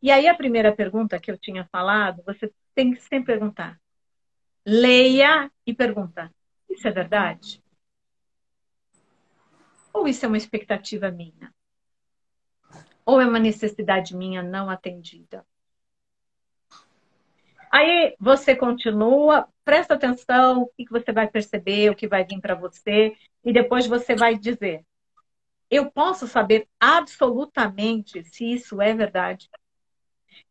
E 0.00 0.10
aí 0.12 0.28
a 0.28 0.36
primeira 0.36 0.74
pergunta 0.74 1.18
que 1.18 1.30
eu 1.30 1.36
tinha 1.36 1.68
falado, 1.72 2.22
você 2.24 2.52
tem 2.74 2.94
que 2.94 3.02
sempre 3.02 3.34
perguntar. 3.34 3.80
Leia 4.64 5.50
e 5.66 5.74
pergunta: 5.74 6.32
isso 6.70 6.86
é 6.86 6.92
verdade? 6.92 7.60
Ou 9.92 10.06
isso 10.06 10.24
é 10.24 10.28
uma 10.28 10.36
expectativa 10.36 11.10
minha? 11.10 11.52
Ou 13.04 13.20
é 13.20 13.26
uma 13.26 13.40
necessidade 13.40 14.14
minha 14.14 14.42
não 14.42 14.70
atendida? 14.70 15.44
Aí 17.70 18.14
você 18.18 18.56
continua, 18.56 19.48
presta 19.64 19.94
atenção, 19.94 20.62
o 20.62 20.66
que 20.68 20.90
você 20.90 21.12
vai 21.12 21.28
perceber, 21.28 21.90
o 21.90 21.96
que 21.96 22.08
vai 22.08 22.24
vir 22.24 22.40
para 22.40 22.54
você, 22.54 23.14
e 23.44 23.52
depois 23.52 23.86
você 23.86 24.14
vai 24.14 24.36
dizer: 24.38 24.84
Eu 25.70 25.90
posso 25.90 26.26
saber 26.26 26.68
absolutamente 26.80 28.24
se 28.24 28.52
isso 28.52 28.80
é 28.80 28.94
verdade. 28.94 29.50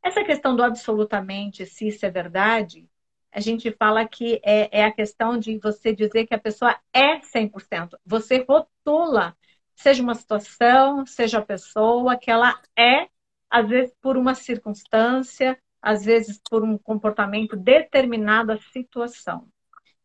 Essa 0.03 0.23
questão 0.23 0.55
do 0.55 0.63
absolutamente 0.63 1.65
se 1.65 1.87
isso 1.87 2.05
é 2.05 2.09
verdade, 2.09 2.87
a 3.31 3.39
gente 3.39 3.71
fala 3.71 4.07
que 4.07 4.39
é, 4.43 4.79
é 4.79 4.85
a 4.85 4.91
questão 4.91 5.37
de 5.37 5.57
você 5.59 5.93
dizer 5.93 6.25
que 6.25 6.33
a 6.33 6.39
pessoa 6.39 6.75
é 6.93 7.19
100%. 7.21 7.97
Você 8.05 8.45
rotula, 8.47 9.35
seja 9.75 10.01
uma 10.01 10.15
situação, 10.15 11.05
seja 11.05 11.39
a 11.39 11.45
pessoa, 11.45 12.17
que 12.17 12.31
ela 12.31 12.59
é, 12.75 13.07
às 13.49 13.67
vezes 13.67 13.93
por 14.01 14.17
uma 14.17 14.33
circunstância, 14.33 15.59
às 15.81 16.03
vezes 16.03 16.39
por 16.49 16.63
um 16.63 16.77
comportamento 16.77 17.55
determinada 17.55 18.59
situação. 18.71 19.47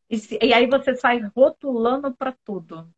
E, 0.09 0.19
se, 0.19 0.39
e 0.43 0.53
aí 0.53 0.67
você 0.67 0.95
sai 0.95 1.21
rotulando 1.35 2.15
para 2.15 2.33
tudo. 2.45 2.89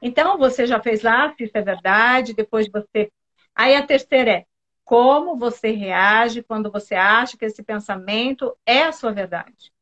Então, 0.00 0.38
você 0.38 0.66
já 0.66 0.80
fez 0.80 1.02
lá, 1.02 1.34
se 1.34 1.44
isso 1.44 1.56
é 1.56 1.62
verdade, 1.62 2.34
depois 2.34 2.68
você. 2.68 3.10
Aí 3.54 3.74
a 3.74 3.84
terceira 3.84 4.30
é 4.30 4.46
como 4.84 5.36
você 5.36 5.70
reage 5.70 6.42
quando 6.42 6.70
você 6.70 6.94
acha 6.94 7.36
que 7.36 7.44
esse 7.44 7.62
pensamento 7.62 8.56
é 8.64 8.84
a 8.84 8.92
sua 8.92 9.12
verdade. 9.12 9.72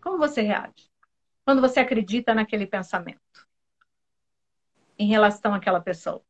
Como 0.00 0.18
você 0.18 0.42
reage? 0.42 0.90
Quando 1.44 1.60
você 1.60 1.80
acredita 1.80 2.34
naquele 2.34 2.66
pensamento 2.66 3.20
em 4.98 5.06
relação 5.06 5.54
àquela 5.54 5.80
pessoa. 5.80 6.22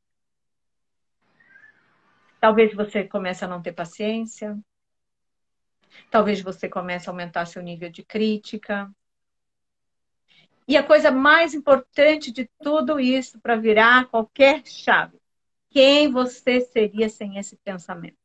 Talvez 2.44 2.74
você 2.74 3.04
comece 3.04 3.42
a 3.42 3.48
não 3.48 3.62
ter 3.62 3.72
paciência. 3.72 4.54
Talvez 6.10 6.42
você 6.42 6.68
comece 6.68 7.08
a 7.08 7.10
aumentar 7.10 7.46
seu 7.46 7.62
nível 7.62 7.88
de 7.88 8.02
crítica. 8.04 8.94
E 10.68 10.76
a 10.76 10.82
coisa 10.82 11.10
mais 11.10 11.54
importante 11.54 12.30
de 12.30 12.46
tudo 12.60 13.00
isso 13.00 13.40
para 13.40 13.56
virar 13.56 14.10
qualquer 14.10 14.62
chave, 14.66 15.18
quem 15.70 16.12
você 16.12 16.60
seria 16.60 17.08
sem 17.08 17.38
esse 17.38 17.56
pensamento? 17.56 18.18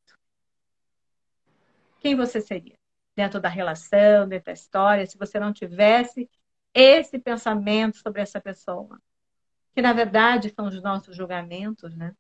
Quem 2.02 2.14
você 2.14 2.42
seria? 2.42 2.78
Dentro 3.16 3.40
da 3.40 3.48
relação, 3.48 4.28
dentro 4.28 4.48
da 4.48 4.52
história, 4.52 5.06
se 5.06 5.18
você 5.18 5.40
não 5.40 5.54
tivesse 5.54 6.30
esse 6.74 7.18
pensamento 7.20 7.96
sobre 8.00 8.22
essa 8.22 8.42
pessoa. 8.42 9.00
Que 9.74 9.82
na 9.82 9.94
verdade 9.94 10.54
são 10.54 10.68
os 10.68 10.84
nossos 10.84 11.16
julgamentos, 11.16 11.96
né? 11.96 12.14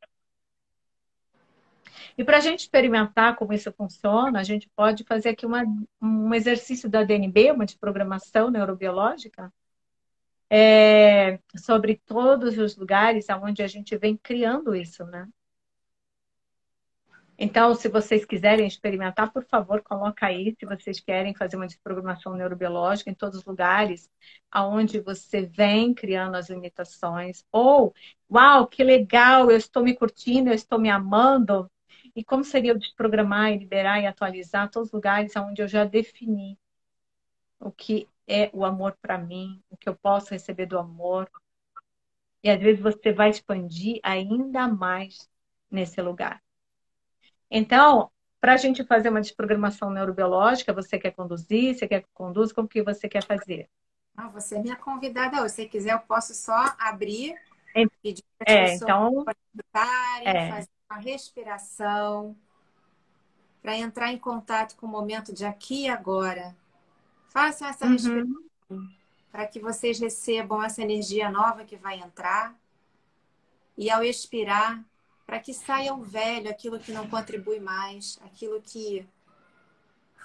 E 2.17 2.23
para 2.23 2.37
a 2.37 2.41
gente 2.41 2.61
experimentar 2.61 3.35
como 3.35 3.53
isso 3.53 3.71
funciona, 3.73 4.39
a 4.39 4.43
gente 4.43 4.69
pode 4.75 5.03
fazer 5.03 5.29
aqui 5.29 5.45
uma, 5.45 5.63
um 6.01 6.33
exercício 6.33 6.89
da 6.89 7.03
DNB, 7.03 7.51
uma 7.51 7.65
de 7.65 7.77
programação 7.77 8.49
neurobiológica, 8.49 9.51
é, 10.49 11.39
sobre 11.55 12.01
todos 12.05 12.57
os 12.57 12.75
lugares 12.75 13.27
onde 13.41 13.61
a 13.61 13.67
gente 13.67 13.95
vem 13.97 14.17
criando 14.17 14.75
isso, 14.75 15.05
né? 15.05 15.27
Então, 17.41 17.73
se 17.73 17.87
vocês 17.87 18.25
quiserem 18.25 18.67
experimentar, 18.67 19.31
por 19.31 19.45
favor, 19.45 19.81
coloca 19.81 20.25
aí 20.25 20.53
se 20.59 20.65
vocês 20.65 20.99
querem 20.99 21.33
fazer 21.33 21.55
uma 21.55 21.67
desprogramação 21.67 22.35
neurobiológica 22.35 23.09
em 23.09 23.13
todos 23.13 23.39
os 23.39 23.45
lugares 23.45 24.11
aonde 24.51 24.99
você 24.99 25.45
vem 25.45 25.93
criando 25.93 26.35
as 26.35 26.49
limitações. 26.49 27.45
Ou, 27.49 27.93
uau, 28.29 28.67
que 28.67 28.83
legal, 28.83 29.49
eu 29.49 29.55
estou 29.55 29.81
me 29.83 29.95
curtindo, 29.95 30.49
eu 30.49 30.53
estou 30.53 30.77
me 30.77 30.89
amando. 30.89 31.71
E 32.19 32.23
como 32.25 32.43
seria 32.43 32.73
eu 32.73 32.77
desprogramar 32.77 33.53
e 33.53 33.57
liberar 33.57 34.01
e 34.01 34.05
atualizar 34.05 34.69
todos 34.69 34.89
os 34.89 34.93
lugares 34.93 35.33
onde 35.37 35.61
eu 35.61 35.69
já 35.69 35.85
defini 35.85 36.59
o 37.57 37.71
que 37.71 38.09
é 38.27 38.49
o 38.51 38.65
amor 38.65 38.97
para 39.01 39.17
mim, 39.17 39.63
o 39.69 39.77
que 39.77 39.87
eu 39.87 39.95
posso 39.95 40.31
receber 40.31 40.65
do 40.65 40.77
amor. 40.77 41.31
E 42.43 42.49
às 42.49 42.59
vezes 42.59 42.81
você 42.81 43.13
vai 43.13 43.29
expandir 43.29 44.01
ainda 44.03 44.67
mais 44.67 45.29
nesse 45.71 46.01
lugar. 46.01 46.43
Então, 47.49 48.11
para 48.41 48.55
a 48.55 48.57
gente 48.57 48.83
fazer 48.83 49.07
uma 49.07 49.21
desprogramação 49.21 49.89
neurobiológica, 49.89 50.73
você 50.73 50.99
quer 50.99 51.11
conduzir, 51.11 51.73
você 51.73 51.87
quer 51.87 52.01
que 52.01 52.09
conduza, 52.13 52.53
como 52.53 52.67
que 52.67 52.83
você 52.83 53.07
quer 53.07 53.23
fazer? 53.23 53.69
Ah, 54.17 54.27
você 54.27 54.57
é 54.57 54.61
minha 54.61 54.75
convidada 54.75 55.41
hoje. 55.41 55.53
Se 55.53 55.65
quiser, 55.69 55.93
eu 55.93 55.99
posso 55.99 56.33
só 56.33 56.75
abrir, 56.77 57.33
é, 57.73 57.85
pedir 58.03 58.25
para 58.37 58.53
é, 58.53 58.75
então, 58.75 59.23
é. 60.25 60.49
fazer 60.49 60.78
uma 60.89 60.99
respiração 60.99 62.35
para 63.61 63.77
entrar 63.77 64.11
em 64.11 64.17
contato 64.17 64.75
com 64.75 64.87
o 64.87 64.89
momento 64.89 65.31
de 65.31 65.45
aqui 65.45 65.83
e 65.83 65.89
agora. 65.89 66.57
Façam 67.27 67.67
essa 67.67 67.85
uhum. 67.85 67.91
respiração 67.91 68.89
para 69.31 69.45
que 69.45 69.59
vocês 69.59 69.99
recebam 69.99 70.63
essa 70.63 70.81
energia 70.81 71.29
nova 71.29 71.63
que 71.63 71.77
vai 71.77 71.99
entrar. 71.99 72.57
E 73.77 73.89
ao 73.89 74.03
expirar, 74.03 74.83
para 75.27 75.39
que 75.39 75.53
saia 75.53 75.93
o 75.93 76.01
velho, 76.01 76.49
aquilo 76.49 76.79
que 76.79 76.91
não 76.91 77.07
contribui 77.07 77.59
mais, 77.59 78.19
aquilo 78.25 78.59
que 78.59 79.07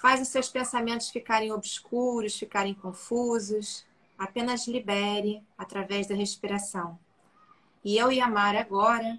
faz 0.01 0.19
os 0.19 0.29
seus 0.29 0.49
pensamentos 0.49 1.09
ficarem 1.09 1.51
obscuros, 1.51 2.37
ficarem 2.37 2.73
confusos. 2.73 3.85
Apenas 4.17 4.67
libere 4.67 5.43
através 5.55 6.07
da 6.07 6.15
respiração. 6.15 6.97
E 7.83 7.95
eu 7.97 8.11
e 8.11 8.19
a 8.19 8.27
Mara 8.27 8.61
agora 8.61 9.15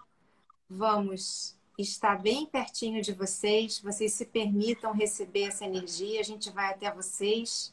vamos 0.69 1.57
estar 1.79 2.21
bem 2.21 2.47
pertinho 2.47 3.03
de 3.03 3.12
vocês. 3.12 3.81
Vocês 3.81 4.12
se 4.12 4.27
permitam 4.27 4.93
receber 4.93 5.45
essa 5.45 5.64
energia. 5.64 6.21
A 6.21 6.25
gente 6.25 6.51
vai 6.51 6.71
até 6.71 6.91
vocês, 6.91 7.73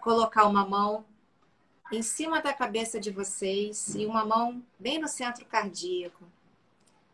colocar 0.00 0.46
uma 0.46 0.66
mão 0.66 1.04
em 1.92 2.02
cima 2.02 2.40
da 2.40 2.52
cabeça 2.52 2.98
de 2.98 3.10
vocês 3.10 3.94
e 3.94 4.06
uma 4.06 4.24
mão 4.24 4.62
bem 4.78 4.98
no 4.98 5.08
centro 5.08 5.44
cardíaco. 5.44 6.24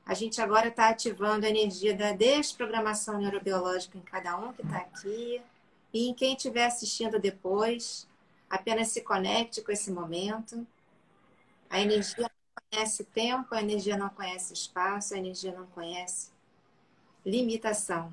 A 0.04 0.14
gente 0.14 0.40
agora 0.40 0.68
está 0.68 0.88
ativando 0.88 1.46
a 1.46 1.48
energia 1.48 1.94
da 1.94 2.12
desprogramação 2.12 3.18
neurobiológica 3.20 3.98
em 3.98 4.02
cada 4.02 4.36
um 4.36 4.52
que 4.52 4.62
está 4.62 4.78
aqui. 4.78 5.40
E 5.92 6.08
em 6.08 6.14
quem 6.14 6.34
estiver 6.34 6.64
assistindo 6.64 7.20
depois, 7.20 8.08
apenas 8.48 8.88
se 8.88 9.02
conecte 9.02 9.62
com 9.62 9.70
esse 9.70 9.90
momento. 9.92 10.66
A 11.68 11.80
energia 11.80 12.30
conhece 12.70 13.04
tempo, 13.04 13.54
a 13.54 13.60
energia 13.60 13.96
não 13.96 14.08
conhece 14.08 14.52
espaço, 14.52 15.14
a 15.14 15.18
energia 15.18 15.52
não 15.52 15.66
conhece 15.66 16.30
limitação. 17.24 18.12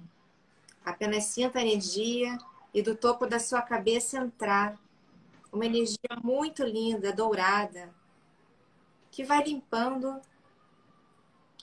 Apenas 0.83 1.25
sinta 1.25 1.59
a 1.59 1.61
energia 1.61 2.37
e 2.73 2.81
do 2.81 2.95
topo 2.95 3.25
da 3.25 3.39
sua 3.39 3.61
cabeça 3.61 4.17
entrar 4.17 4.77
uma 5.51 5.65
energia 5.65 5.97
muito 6.23 6.63
linda, 6.63 7.11
dourada, 7.11 7.89
que 9.11 9.23
vai 9.23 9.43
limpando, 9.43 10.21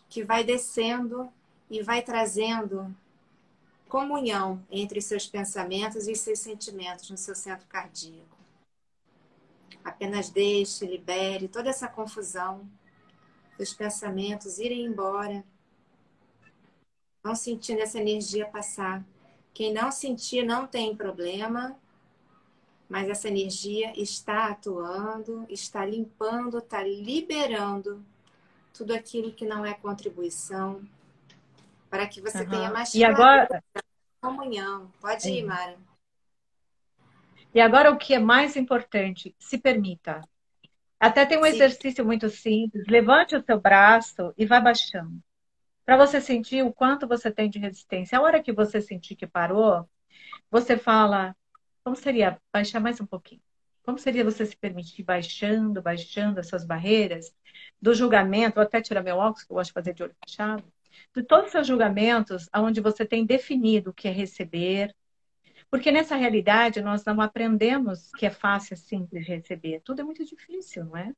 que 0.08 0.24
vai 0.24 0.42
descendo 0.42 1.32
e 1.70 1.82
vai 1.82 2.02
trazendo 2.02 2.94
comunhão 3.88 4.64
entre 4.70 5.00
seus 5.00 5.26
pensamentos 5.26 6.08
e 6.08 6.14
seus 6.14 6.40
sentimentos 6.40 7.08
no 7.08 7.16
seu 7.16 7.34
centro 7.34 7.66
cardíaco. 7.68 8.35
Apenas 9.86 10.30
deixe, 10.30 10.84
libere 10.84 11.46
toda 11.46 11.70
essa 11.70 11.86
confusão 11.86 12.68
dos 13.56 13.72
pensamentos 13.72 14.58
irem 14.58 14.84
embora. 14.84 15.44
Vão 17.22 17.36
sentindo 17.36 17.80
essa 17.80 17.96
energia 17.96 18.46
passar. 18.46 19.04
Quem 19.54 19.72
não 19.72 19.92
sentir 19.92 20.44
não 20.44 20.66
tem 20.66 20.96
problema, 20.96 21.78
mas 22.88 23.08
essa 23.08 23.28
energia 23.28 23.92
está 23.96 24.48
atuando, 24.48 25.46
está 25.48 25.86
limpando, 25.86 26.58
está 26.58 26.82
liberando 26.82 28.04
tudo 28.74 28.92
aquilo 28.92 29.32
que 29.32 29.46
não 29.46 29.64
é 29.64 29.72
contribuição, 29.72 30.82
para 31.88 32.08
que 32.08 32.20
você 32.20 32.42
uhum. 32.42 32.48
tenha 32.50 32.72
mais 32.72 32.92
e 32.92 33.04
agora 33.04 33.62
comunhão. 34.20 34.90
Pode 35.00 35.30
ir, 35.30 35.44
Mara. 35.44 35.78
E 37.54 37.60
agora 37.60 37.90
o 37.90 37.96
que 37.96 38.14
é 38.14 38.18
mais 38.18 38.56
importante, 38.56 39.34
se 39.38 39.58
permita. 39.58 40.20
Até 40.98 41.26
tem 41.26 41.38
um 41.38 41.44
Sim. 41.44 41.50
exercício 41.50 42.04
muito 42.04 42.28
simples. 42.28 42.86
Levante 42.88 43.36
o 43.36 43.42
seu 43.42 43.60
braço 43.60 44.32
e 44.36 44.46
vá 44.46 44.60
baixando. 44.60 45.22
Para 45.84 45.96
você 45.96 46.20
sentir 46.20 46.64
o 46.64 46.72
quanto 46.72 47.06
você 47.06 47.30
tem 47.30 47.48
de 47.48 47.58
resistência. 47.58 48.18
A 48.18 48.22
hora 48.22 48.42
que 48.42 48.52
você 48.52 48.80
sentir 48.80 49.14
que 49.14 49.26
parou, 49.26 49.88
você 50.50 50.76
fala, 50.76 51.34
como 51.84 51.94
seria 51.94 52.40
baixar 52.52 52.80
mais 52.80 53.00
um 53.00 53.06
pouquinho? 53.06 53.40
Como 53.84 53.98
seria 53.98 54.24
você 54.24 54.44
se 54.44 54.56
permitir 54.56 55.04
baixando, 55.04 55.80
baixando 55.80 56.40
essas 56.40 56.64
barreiras 56.64 57.32
do 57.80 57.94
julgamento, 57.94 58.56
vou 58.56 58.64
até 58.64 58.80
tirar 58.80 59.02
meu 59.02 59.16
óculos, 59.16 59.44
que 59.44 59.52
eu 59.52 59.56
gosto 59.56 59.70
de 59.70 59.74
fazer 59.74 59.94
de 59.94 60.02
olho 60.02 60.16
fechado, 60.24 60.64
de 61.14 61.22
todos 61.22 61.46
os 61.46 61.52
seus 61.52 61.66
julgamentos, 61.66 62.48
onde 62.54 62.80
você 62.80 63.04
tem 63.06 63.24
definido 63.24 63.90
o 63.90 63.94
que 63.94 64.08
é 64.08 64.10
receber. 64.10 64.94
Porque 65.70 65.90
nessa 65.90 66.16
realidade 66.16 66.80
nós 66.80 67.04
não 67.04 67.20
aprendemos 67.20 68.10
que 68.12 68.26
é 68.26 68.30
fácil, 68.30 68.74
é 68.74 68.76
simples 68.76 69.26
receber. 69.26 69.80
Tudo 69.84 70.00
é 70.00 70.04
muito 70.04 70.24
difícil, 70.24 70.84
não 70.84 70.96
é? 70.96 71.12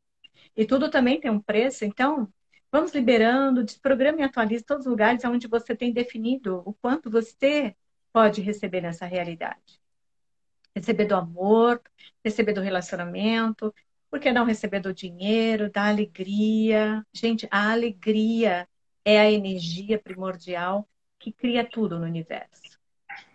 E 0.56 0.64
tudo 0.66 0.90
também 0.90 1.20
tem 1.20 1.30
um 1.30 1.40
preço. 1.40 1.84
Então, 1.84 2.32
vamos 2.72 2.92
liberando, 2.92 3.64
desprograma 3.64 4.20
e 4.20 4.24
atualize 4.24 4.64
todos 4.64 4.86
os 4.86 4.90
lugares 4.90 5.24
onde 5.24 5.46
você 5.46 5.76
tem 5.76 5.92
definido 5.92 6.62
o 6.64 6.72
quanto 6.72 7.10
você 7.10 7.76
pode 8.12 8.40
receber 8.40 8.80
nessa 8.80 9.06
realidade. 9.06 9.80
Receber 10.74 11.06
do 11.06 11.14
amor, 11.14 11.82
receber 12.24 12.52
do 12.52 12.60
relacionamento, 12.60 13.74
por 14.10 14.20
que 14.20 14.32
não 14.32 14.44
receber 14.44 14.80
do 14.80 14.94
dinheiro, 14.94 15.70
da 15.70 15.88
alegria? 15.88 17.04
Gente, 17.12 17.46
a 17.50 17.72
alegria 17.72 18.66
é 19.04 19.20
a 19.20 19.30
energia 19.30 19.98
primordial 19.98 20.88
que 21.18 21.32
cria 21.32 21.68
tudo 21.68 21.98
no 21.98 22.06
universo. 22.06 22.77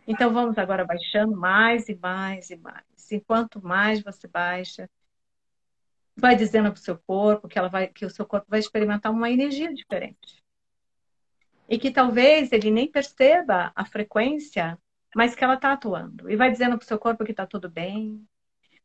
Então 0.08 0.34
vamos 0.34 0.58
agora 0.58 0.86
baixando 0.86 1.36
mais 1.36 1.88
e 1.88 1.96
mais 1.96 2.50
e 2.50 2.58
mais. 2.58 3.12
E 3.12 3.20
quanto 3.22 3.64
mais 3.64 4.02
você 4.02 4.28
baixa, 4.28 4.90
vai 6.16 6.36
dizendo 6.36 6.72
para 6.72 6.80
o 6.80 6.84
seu 6.84 6.98
corpo 6.98 7.48
que, 7.48 7.58
ela 7.58 7.70
vai, 7.70 7.88
que 7.88 8.06
o 8.06 8.10
seu 8.10 8.26
corpo 8.26 8.48
vai 8.50 8.60
experimentar 8.60 9.12
uma 9.12 9.30
energia 9.30 9.74
diferente. 9.74 10.44
E 11.70 11.78
que 11.78 11.92
talvez 11.92 12.52
ele 12.52 12.70
nem 12.70 12.92
perceba 12.92 13.72
a 13.76 13.86
frequência, 13.86 14.78
mas 15.16 15.34
que 15.34 15.44
ela 15.44 15.56
está 15.56 15.74
atuando. 15.74 16.30
E 16.30 16.36
vai 16.36 16.52
dizendo 16.52 16.78
para 16.78 16.84
o 16.84 16.88
seu 16.88 17.00
corpo 17.00 17.24
que 17.24 17.32
está 17.32 17.48
tudo 17.48 17.70
bem, 17.70 18.28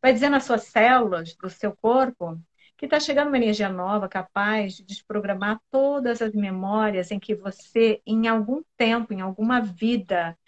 vai 0.01 0.12
dizendo 0.12 0.37
às 0.37 0.45
suas 0.45 0.64
células 0.64 1.35
do 1.37 1.51
seu 1.51 1.75
corpo 1.75 2.41
que 2.77 2.87
está 2.87 3.01
chegando 3.01 3.27
uma 3.27 3.37
energia 3.37 3.69
nova 3.69 4.09
capaz 4.09 4.77
de 4.77 4.85
desprogramar 4.85 5.61
todas 5.69 6.23
as 6.23 6.33
memórias 6.33 7.11
em 7.11 7.19
que 7.19 7.35
você, 7.35 8.01
em 8.07 8.29
algum 8.29 8.62
tempo, 8.77 9.12
em 9.12 9.21
alguma 9.21 9.61
vida, 9.61 10.39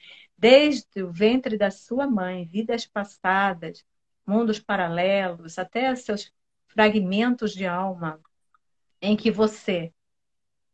desde 0.40 1.02
o 1.02 1.12
ventre 1.12 1.58
da 1.58 1.70
sua 1.70 2.06
mãe, 2.06 2.46
vidas 2.46 2.86
passadas, 2.86 3.84
mundos 4.26 4.58
paralelos, 4.58 5.58
até 5.58 5.94
seus 5.94 6.32
fragmentos 6.66 7.52
de 7.52 7.66
alma, 7.66 8.18
em 9.02 9.14
que 9.18 9.30
você 9.30 9.92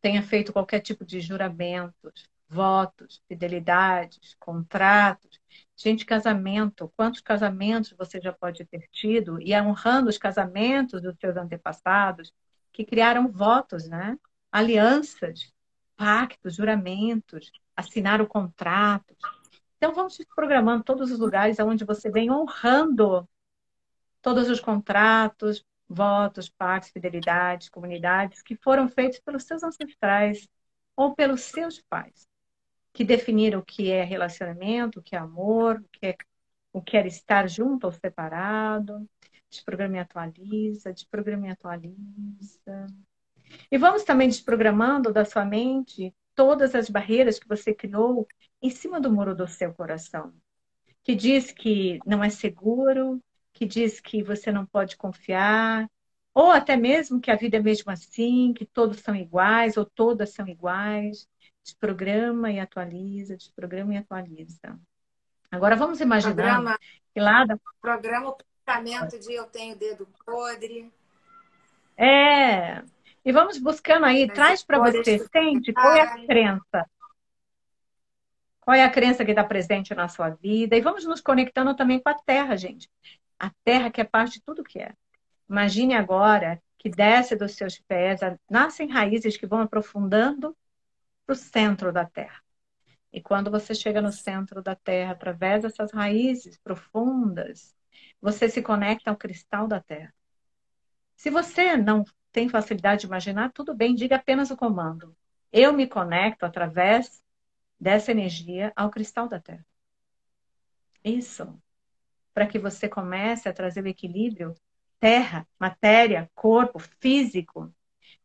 tenha 0.00 0.22
feito 0.22 0.52
qualquer 0.52 0.78
tipo 0.78 1.04
de 1.04 1.20
juramentos, 1.20 2.30
votos, 2.48 3.20
fidelidades, 3.26 4.36
contratos. 4.38 5.40
Gente, 5.76 6.06
casamento, 6.06 6.92
quantos 6.96 7.20
casamentos 7.20 7.92
você 7.98 8.20
já 8.20 8.32
pode 8.32 8.64
ter 8.66 8.86
tido? 8.92 9.40
E 9.42 9.52
honrando 9.60 10.08
os 10.08 10.16
casamentos 10.16 11.02
dos 11.02 11.16
seus 11.18 11.36
antepassados 11.36 12.32
que 12.72 12.84
criaram 12.84 13.26
votos, 13.32 13.88
né? 13.88 14.16
Alianças, 14.52 15.52
pactos, 15.96 16.54
juramentos, 16.54 17.50
assinaram 17.74 18.26
contratos. 18.26 19.16
Então 19.76 19.94
vamos 19.94 20.18
programando 20.34 20.84
todos 20.84 21.10
os 21.10 21.18
lugares 21.18 21.58
onde 21.58 21.84
você 21.84 22.10
vem 22.10 22.30
honrando 22.30 23.28
todos 24.22 24.48
os 24.50 24.60
contratos, 24.60 25.64
votos, 25.88 26.48
pactos, 26.48 26.90
fidelidades, 26.90 27.68
comunidades 27.68 28.42
que 28.42 28.56
foram 28.56 28.88
feitos 28.88 29.20
pelos 29.20 29.44
seus 29.44 29.62
ancestrais 29.62 30.48
ou 30.96 31.14
pelos 31.14 31.42
seus 31.42 31.80
pais 31.82 32.26
que 32.96 33.04
definiram 33.04 33.60
o 33.60 33.62
que 33.62 33.90
é 33.90 34.02
relacionamento, 34.02 35.00
o 35.00 35.02
que 35.02 35.14
é 35.14 35.18
amor, 35.18 35.82
o 35.82 35.88
que 35.92 36.06
é, 36.06 36.16
o 36.72 36.80
que 36.80 36.96
é 36.96 37.06
estar 37.06 37.46
junto 37.46 37.84
ou 37.84 37.92
separado. 37.92 39.06
Desprograma 39.50 39.96
e 39.96 40.00
atualiza, 40.00 40.94
desprograma 40.94 41.46
e 41.46 41.50
atualiza. 41.50 42.86
E 43.70 43.76
vamos 43.76 44.02
também 44.02 44.28
desprogramando 44.28 45.12
da 45.12 45.26
sua 45.26 45.44
mente 45.44 46.14
todas 46.36 46.76
as 46.76 46.88
barreiras 46.88 47.40
que 47.40 47.48
você 47.48 47.74
criou 47.74 48.28
em 48.62 48.70
cima 48.70 49.00
do 49.00 49.10
muro 49.10 49.34
do 49.34 49.48
seu 49.48 49.74
coração. 49.74 50.32
Que 51.02 51.16
diz 51.16 51.50
que 51.50 51.98
não 52.06 52.22
é 52.22 52.30
seguro, 52.30 53.20
que 53.52 53.66
diz 53.66 53.98
que 53.98 54.22
você 54.22 54.52
não 54.52 54.64
pode 54.64 54.96
confiar, 54.96 55.90
ou 56.32 56.52
até 56.52 56.76
mesmo 56.76 57.20
que 57.20 57.30
a 57.30 57.36
vida 57.36 57.56
é 57.56 57.60
mesmo 57.60 57.90
assim, 57.90 58.52
que 58.52 58.64
todos 58.64 59.00
são 59.00 59.16
iguais 59.16 59.76
ou 59.76 59.84
todas 59.84 60.30
são 60.30 60.46
iguais 60.46 61.26
desprograma 61.66 62.52
e 62.52 62.60
atualiza, 62.60 63.36
desprograma 63.36 63.94
e 63.94 63.96
atualiza. 63.96 64.78
Agora 65.50 65.74
vamos 65.74 66.00
imaginar 66.00 66.34
programa, 66.34 66.78
que 67.12 67.20
lá 67.20 67.44
da... 67.44 67.58
Programa 67.80 68.28
o 68.28 68.36
pensamento 68.64 69.18
de 69.18 69.34
eu 69.34 69.46
tenho 69.46 69.76
dedo 69.76 70.06
podre. 70.24 70.92
É. 71.96 72.84
E 73.26 73.32
vamos 73.32 73.58
buscando 73.58 74.06
aí, 74.06 74.24
Mas 74.24 74.34
traz 74.36 74.62
para 74.62 74.78
você, 74.78 75.18
sente 75.18 75.72
qual 75.72 75.92
é 75.96 76.00
a 76.00 76.26
crença. 76.26 76.88
Qual 78.60 78.76
é 78.76 78.84
a 78.84 78.90
crença 78.90 79.24
que 79.24 79.32
está 79.32 79.42
presente 79.42 79.92
na 79.96 80.08
sua 80.08 80.30
vida? 80.30 80.76
E 80.76 80.80
vamos 80.80 81.04
nos 81.04 81.20
conectando 81.20 81.74
também 81.74 81.98
com 81.98 82.08
a 82.08 82.14
Terra, 82.14 82.56
gente. 82.56 82.88
A 83.36 83.50
Terra 83.64 83.90
que 83.90 84.00
é 84.00 84.04
parte 84.04 84.34
de 84.34 84.42
tudo 84.42 84.62
que 84.62 84.78
é. 84.78 84.94
Imagine 85.50 85.94
agora 85.94 86.62
que 86.78 86.88
desce 86.88 87.34
dos 87.34 87.56
seus 87.56 87.80
pés, 87.80 88.20
nascem 88.48 88.88
raízes 88.88 89.36
que 89.36 89.44
vão 89.46 89.60
aprofundando 89.60 90.56
para 91.26 91.32
o 91.32 91.36
centro 91.36 91.92
da 91.92 92.04
Terra. 92.04 92.40
E 93.12 93.20
quando 93.20 93.50
você 93.50 93.74
chega 93.74 94.00
no 94.00 94.12
centro 94.12 94.62
da 94.62 94.76
Terra, 94.76 95.10
através 95.10 95.62
dessas 95.62 95.90
raízes 95.92 96.56
profundas, 96.58 97.74
você 98.20 98.48
se 98.48 98.62
conecta 98.62 99.10
ao 99.10 99.16
cristal 99.16 99.66
da 99.66 99.80
Terra. 99.80 100.14
Se 101.16 101.28
você 101.28 101.76
não 101.76 102.04
tem 102.36 102.50
facilidade 102.50 103.00
de 103.00 103.06
imaginar, 103.06 103.50
tudo 103.50 103.74
bem, 103.74 103.94
diga 103.94 104.16
apenas 104.16 104.50
o 104.50 104.56
comando. 104.58 105.16
Eu 105.50 105.72
me 105.72 105.86
conecto 105.86 106.44
através 106.44 107.22
dessa 107.80 108.10
energia 108.10 108.74
ao 108.76 108.90
cristal 108.90 109.26
da 109.26 109.40
Terra. 109.40 109.64
Isso. 111.02 111.58
Para 112.34 112.46
que 112.46 112.58
você 112.58 112.90
comece 112.90 113.48
a 113.48 113.54
trazer 113.54 113.82
o 113.82 113.88
equilíbrio 113.88 114.54
terra, 115.00 115.48
matéria, 115.58 116.30
corpo, 116.34 116.78
físico, 116.78 117.72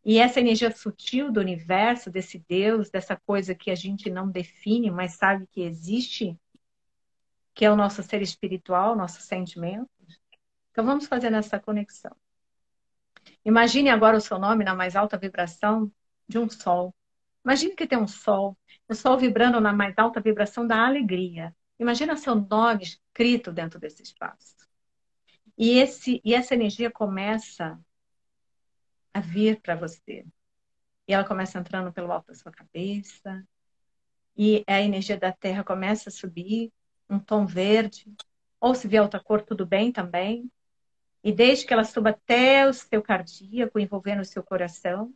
E 0.04 0.18
essa 0.20 0.42
energia 0.42 0.76
sutil 0.76 1.32
do 1.32 1.40
universo, 1.40 2.12
desse 2.12 2.38
Deus, 2.38 2.90
dessa 2.90 3.16
coisa 3.16 3.56
que 3.56 3.72
a 3.72 3.76
gente 3.76 4.10
não 4.10 4.30
define, 4.30 4.92
mas 4.92 5.14
sabe 5.14 5.48
que 5.48 5.62
existe, 5.62 6.38
que 7.54 7.64
é 7.64 7.72
o 7.72 7.78
nosso 7.78 8.04
ser 8.04 8.22
espiritual, 8.22 8.94
nossos 8.94 9.24
sentimentos. 9.24 10.20
Então 10.72 10.84
vamos 10.84 11.08
fazer 11.08 11.32
essa 11.32 11.58
conexão. 11.58 12.14
Imagine 13.44 13.90
agora 13.90 14.18
o 14.18 14.22
seu 14.22 14.38
nome 14.38 14.64
na 14.64 14.76
mais 14.76 14.96
alta 14.96 15.18
vibração 15.18 15.92
de 16.28 16.38
um 16.38 16.50
sol. 16.50 16.94
Imagine 17.44 17.76
que 17.76 17.88
tem 17.88 17.98
um 17.98 18.08
sol, 18.08 18.58
o 18.88 18.94
sol 18.94 19.18
vibrando 19.18 19.60
na 19.60 19.74
mais 19.74 19.98
alta 19.98 20.22
vibração 20.22 20.66
da 20.66 20.86
alegria. 20.86 21.56
Imagina 21.80 22.16
seu 22.16 22.36
nome 22.36 22.84
escrito 22.84 23.52
dentro 23.52 23.80
desse 23.80 24.04
espaço. 24.04 24.56
E, 25.58 25.80
esse, 25.80 26.22
e 26.24 26.34
essa 26.34 26.54
energia 26.54 26.92
começa 26.92 27.80
a 29.14 29.20
vir 29.20 29.60
para 29.62 29.76
você. 29.76 30.26
E 31.08 31.14
ela 31.14 31.26
começa 31.26 31.60
entrando 31.60 31.92
pelo 31.92 32.12
alto 32.12 32.28
da 32.28 32.36
sua 32.36 32.52
cabeça. 32.52 33.46
E 34.38 34.64
a 34.68 34.80
energia 34.82 35.18
da 35.18 35.32
Terra 35.32 35.64
começa 35.64 36.10
a 36.10 36.12
subir, 36.12 36.72
um 37.10 37.20
tom 37.20 37.46
verde. 37.46 38.06
Ou 38.60 38.76
se 38.76 38.88
vier 38.88 39.02
outra 39.02 39.20
cor, 39.20 39.42
tudo 39.42 39.66
bem 39.66 39.92
também. 39.92 40.50
E 41.24 41.32
desde 41.32 41.66
que 41.66 41.74
ela 41.74 41.84
suba 41.84 42.12
até 42.12 42.68
o 42.68 42.74
seu 42.74 43.02
cardíaco, 43.02 43.80
envolvendo 43.80 44.22
o 44.22 44.26
seu 44.26 44.44
coração. 44.44 45.14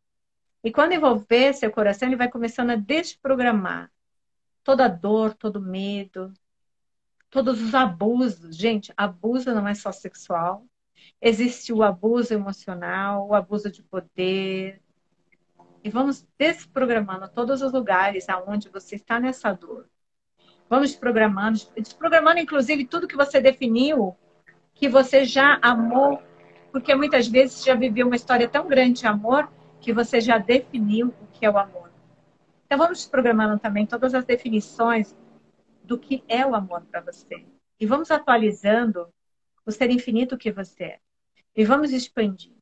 E 0.64 0.72
quando 0.72 0.94
envolver 0.94 1.54
seu 1.54 1.72
coração, 1.72 2.08
ele 2.08 2.16
vai 2.16 2.30
começando 2.30 2.72
a 2.72 2.76
desprogramar 2.76 3.92
toda 4.64 4.88
dor, 4.88 5.34
todo 5.34 5.62
medo, 5.62 6.34
todos 7.30 7.62
os 7.62 7.74
abusos. 7.74 8.56
Gente, 8.56 8.94
abuso 8.96 9.54
não 9.54 9.68
é 9.68 9.74
só 9.74 9.92
sexual, 9.92 10.66
Existe 11.22 11.74
o 11.74 11.84
abuso 11.84 12.34
emocional, 12.34 13.28
o 13.28 13.34
abuso 13.34 13.72
de 13.72 13.82
poder. 13.84 14.82
E 15.84 15.90
vamos 15.90 16.28
desprogramando 16.38 17.30
todos 17.30 17.62
os 17.62 17.72
lugares 17.72 18.28
aonde 18.30 18.70
você 18.70 18.96
está 18.96 19.20
nessa 19.20 19.54
dor. 19.54 19.88
Vamos 20.70 20.90
desprogramando, 20.90 21.60
desprogramando 21.76 22.40
inclusive 22.40 22.86
tudo 22.86 23.08
que 23.08 23.16
você 23.16 23.40
definiu, 23.40 24.16
que 24.76 24.90
você 24.90 25.24
já 25.24 25.58
amou, 25.62 26.22
porque 26.72 26.94
muitas 26.94 27.28
vezes 27.28 27.64
já 27.64 27.74
viveu 27.74 28.06
uma 28.06 28.16
história 28.16 28.48
tão 28.48 28.68
grande 28.68 29.00
de 29.00 29.08
amor 29.08 29.50
que 29.80 29.94
você 29.94 30.20
já 30.20 30.38
definiu 30.38 31.08
o 31.22 31.28
que 31.32 31.46
é 31.46 31.50
o 31.50 31.58
amor. 31.58 31.90
Então 32.66 32.78
vamos 32.78 33.00
desprogramando 33.00 33.58
também 33.58 33.86
todas 33.86 34.14
as 34.14 34.26
definições 34.26 35.16
do 35.84 35.98
que 35.98 36.24
é 36.28 36.46
o 36.46 36.54
amor 36.54 36.82
para 36.86 37.00
você. 37.00 37.46
E 37.80 37.86
vamos 37.86 38.12
atualizando 38.12 39.08
o 39.66 39.72
ser 39.72 39.90
infinito 39.90 40.38
que 40.38 40.52
você 40.52 40.84
é. 40.84 41.00
E 41.56 41.64
vamos 41.64 41.92
expandir. 41.92 42.54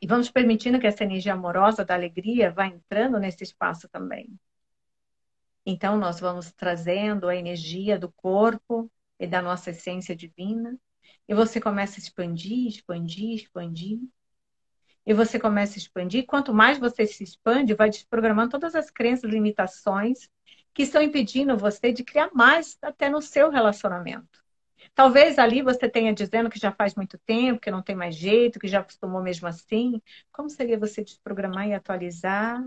E 0.00 0.06
vamos 0.06 0.30
permitindo 0.30 0.78
que 0.78 0.86
essa 0.86 1.02
energia 1.02 1.32
amorosa 1.32 1.84
da 1.84 1.94
alegria 1.94 2.52
vá 2.52 2.66
entrando 2.66 3.18
nesse 3.18 3.42
espaço 3.42 3.88
também. 3.88 4.38
Então, 5.66 5.98
nós 5.98 6.20
vamos 6.20 6.52
trazendo 6.52 7.28
a 7.28 7.34
energia 7.34 7.98
do 7.98 8.10
corpo 8.12 8.90
e 9.18 9.26
da 9.26 9.42
nossa 9.42 9.70
essência 9.70 10.14
divina. 10.14 10.78
E 11.28 11.34
você 11.34 11.60
começa 11.60 11.98
a 11.98 12.02
expandir, 12.02 12.68
expandir, 12.68 13.34
expandir. 13.34 13.98
E 15.06 15.14
você 15.14 15.38
começa 15.38 15.76
a 15.76 15.78
expandir. 15.78 16.26
Quanto 16.26 16.52
mais 16.52 16.78
você 16.78 17.06
se 17.06 17.24
expande, 17.24 17.74
vai 17.74 17.90
desprogramando 17.90 18.50
todas 18.50 18.74
as 18.74 18.90
crenças, 18.90 19.30
limitações 19.30 20.28
que 20.74 20.82
estão 20.82 21.02
impedindo 21.02 21.56
você 21.56 21.92
de 21.92 22.04
criar 22.04 22.30
mais 22.32 22.78
até 22.82 23.08
no 23.08 23.20
seu 23.22 23.50
relacionamento. 23.50 24.42
Talvez 24.94 25.38
ali 25.38 25.62
você 25.62 25.88
tenha 25.88 26.12
dizendo 26.12 26.50
que 26.50 26.58
já 26.58 26.72
faz 26.72 26.94
muito 26.94 27.18
tempo, 27.18 27.60
que 27.60 27.70
não 27.70 27.82
tem 27.82 27.96
mais 27.96 28.16
jeito, 28.16 28.58
que 28.58 28.68
já 28.68 28.80
acostumou 28.80 29.22
mesmo 29.22 29.48
assim. 29.48 30.00
Como 30.30 30.50
seria 30.50 30.78
você 30.78 31.02
desprogramar 31.02 31.66
e 31.68 31.74
atualizar? 31.74 32.62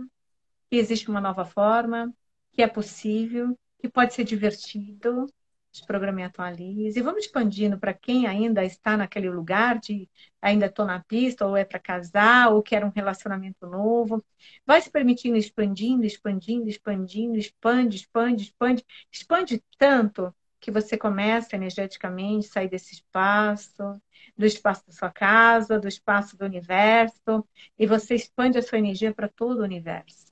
Que 0.69 0.77
existe 0.77 1.09
uma 1.09 1.21
nova 1.21 1.45
forma, 1.45 2.13
que 2.53 2.61
é 2.61 2.67
possível, 2.67 3.57
que 3.79 3.89
pode 3.89 4.13
ser 4.13 4.23
divertido. 4.23 5.27
Desprograme 5.71 6.21
e 6.21 6.25
atualize. 6.25 6.99
E 6.99 7.01
vamos 7.01 7.25
expandindo 7.25 7.77
para 7.79 7.93
quem 7.93 8.27
ainda 8.27 8.63
está 8.63 8.97
naquele 8.97 9.29
lugar 9.29 9.79
de 9.79 10.09
ainda 10.41 10.65
estou 10.65 10.85
na 10.85 10.99
pista, 11.01 11.45
ou 11.45 11.55
é 11.55 11.63
para 11.63 11.79
casar, 11.79 12.51
ou 12.51 12.61
quer 12.61 12.83
um 12.83 12.89
relacionamento 12.89 13.65
novo. 13.65 14.23
Vai 14.65 14.81
se 14.81 14.89
permitindo 14.91 15.37
expandindo, 15.37 16.05
expandindo, 16.05 16.67
expandindo, 16.67 17.37
expande, 17.37 17.95
expande, 17.95 18.43
expande. 18.43 18.85
Expande 19.11 19.63
tanto 19.77 20.33
que 20.59 20.71
você 20.71 20.97
começa 20.97 21.55
energeticamente 21.55 22.47
a 22.47 22.51
sair 22.51 22.69
desse 22.69 22.93
espaço, 22.93 23.99
do 24.37 24.45
espaço 24.45 24.85
da 24.85 24.93
sua 24.93 25.09
casa, 25.09 25.79
do 25.79 25.87
espaço 25.87 26.37
do 26.37 26.45
universo, 26.45 27.47
e 27.79 27.87
você 27.87 28.13
expande 28.15 28.57
a 28.57 28.61
sua 28.61 28.77
energia 28.77 29.13
para 29.13 29.27
todo 29.27 29.59
o 29.59 29.63
universo. 29.63 30.31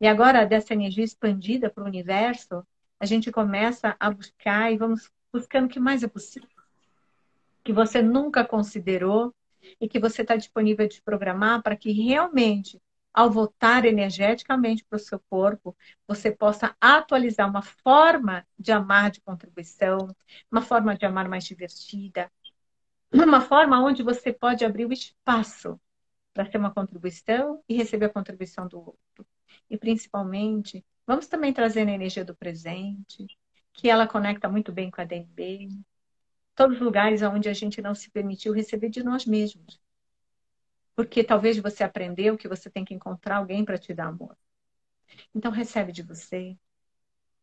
E 0.00 0.06
agora, 0.06 0.46
dessa 0.46 0.74
energia 0.74 1.04
expandida 1.04 1.68
para 1.68 1.82
o 1.82 1.86
universo, 1.86 2.64
a 3.00 3.06
gente 3.06 3.30
começa 3.30 3.96
a 3.98 4.10
buscar 4.10 4.72
e 4.72 4.76
vamos 4.76 5.10
buscando 5.32 5.66
o 5.66 5.68
que 5.68 5.80
mais 5.80 6.02
é 6.02 6.08
possível. 6.08 6.48
Que 7.62 7.72
você 7.72 8.02
nunca 8.02 8.44
considerou 8.44 9.34
e 9.80 9.88
que 9.88 9.98
você 9.98 10.22
está 10.22 10.36
disponível 10.36 10.84
a 10.84 10.88
desprogramar 10.88 11.62
para 11.62 11.76
que 11.76 11.92
realmente 11.92 12.80
ao 13.12 13.30
voltar 13.30 13.84
energeticamente 13.84 14.84
para 14.84 14.96
o 14.96 15.00
seu 15.00 15.18
corpo, 15.28 15.76
você 16.06 16.30
possa 16.30 16.76
atualizar 16.80 17.48
uma 17.48 17.62
forma 17.62 18.46
de 18.56 18.70
amar 18.70 19.10
de 19.10 19.20
contribuição, 19.20 20.14
uma 20.50 20.62
forma 20.62 20.96
de 20.96 21.04
amar 21.04 21.28
mais 21.28 21.44
divertida, 21.44 22.30
uma 23.12 23.40
forma 23.40 23.82
onde 23.82 24.02
você 24.02 24.32
pode 24.32 24.64
abrir 24.64 24.86
o 24.86 24.92
espaço 24.92 25.80
para 26.32 26.46
ter 26.46 26.58
uma 26.58 26.72
contribuição 26.72 27.60
e 27.68 27.74
receber 27.74 28.06
a 28.06 28.10
contribuição 28.10 28.68
do 28.68 28.78
outro. 28.78 29.26
E 29.68 29.76
principalmente, 29.76 30.84
vamos 31.08 31.26
também 31.26 31.52
trazer 31.52 31.80
a 31.80 31.92
energia 31.92 32.24
do 32.24 32.36
presente, 32.36 33.26
que 33.72 33.90
ela 33.90 34.06
conecta 34.06 34.48
muito 34.48 34.70
bem 34.70 34.92
com 34.92 35.00
a 35.00 35.04
DNB. 35.04 35.68
Todos 36.54 36.76
os 36.76 36.82
lugares 36.82 37.20
onde 37.22 37.48
a 37.48 37.52
gente 37.52 37.82
não 37.82 37.96
se 37.96 38.10
permitiu 38.10 38.52
receber 38.52 38.90
de 38.90 39.02
nós 39.02 39.26
mesmos 39.26 39.80
porque 40.98 41.22
talvez 41.22 41.56
você 41.58 41.84
aprendeu 41.84 42.36
que 42.36 42.48
você 42.48 42.68
tem 42.68 42.84
que 42.84 42.92
encontrar 42.92 43.36
alguém 43.36 43.64
para 43.64 43.78
te 43.78 43.94
dar 43.94 44.08
amor. 44.08 44.36
Então 45.32 45.52
recebe 45.52 45.92
de 45.92 46.02
você. 46.02 46.58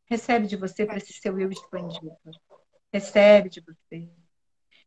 Recebe 0.08 0.46
de 0.46 0.58
você 0.58 0.86
para 0.86 0.98
esse 0.98 1.14
seu 1.14 1.40
eu 1.40 1.50
expandido. 1.50 2.18
Recebe 2.92 3.48
de 3.48 3.62
você. 3.62 4.10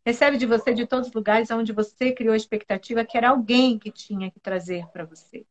Recebe 0.04 0.36
de 0.36 0.44
você 0.44 0.74
de 0.74 0.86
todos 0.86 1.08
os 1.08 1.14
lugares 1.14 1.50
onde 1.50 1.72
você 1.72 2.12
criou 2.12 2.34
a 2.34 2.36
expectativa 2.36 3.06
que 3.06 3.16
era 3.16 3.30
alguém 3.30 3.78
que 3.78 3.90
tinha 3.90 4.30
que 4.30 4.38
trazer 4.38 4.86
para 4.88 5.06
você. 5.06 5.46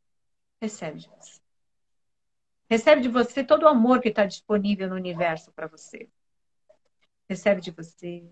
Recebe 0.61 0.99
de 0.99 1.09
você. 1.09 1.46
Recebe 2.69 3.01
de 3.01 3.09
você 3.09 3.43
todo 3.43 3.63
o 3.63 3.67
amor 3.67 4.01
que 4.01 4.09
está 4.09 4.25
disponível 4.25 4.89
no 4.89 4.95
universo 4.95 5.51
para 5.53 5.67
você. 5.67 6.09
Recebe 7.29 7.61
de 7.61 7.71
você 7.71 8.23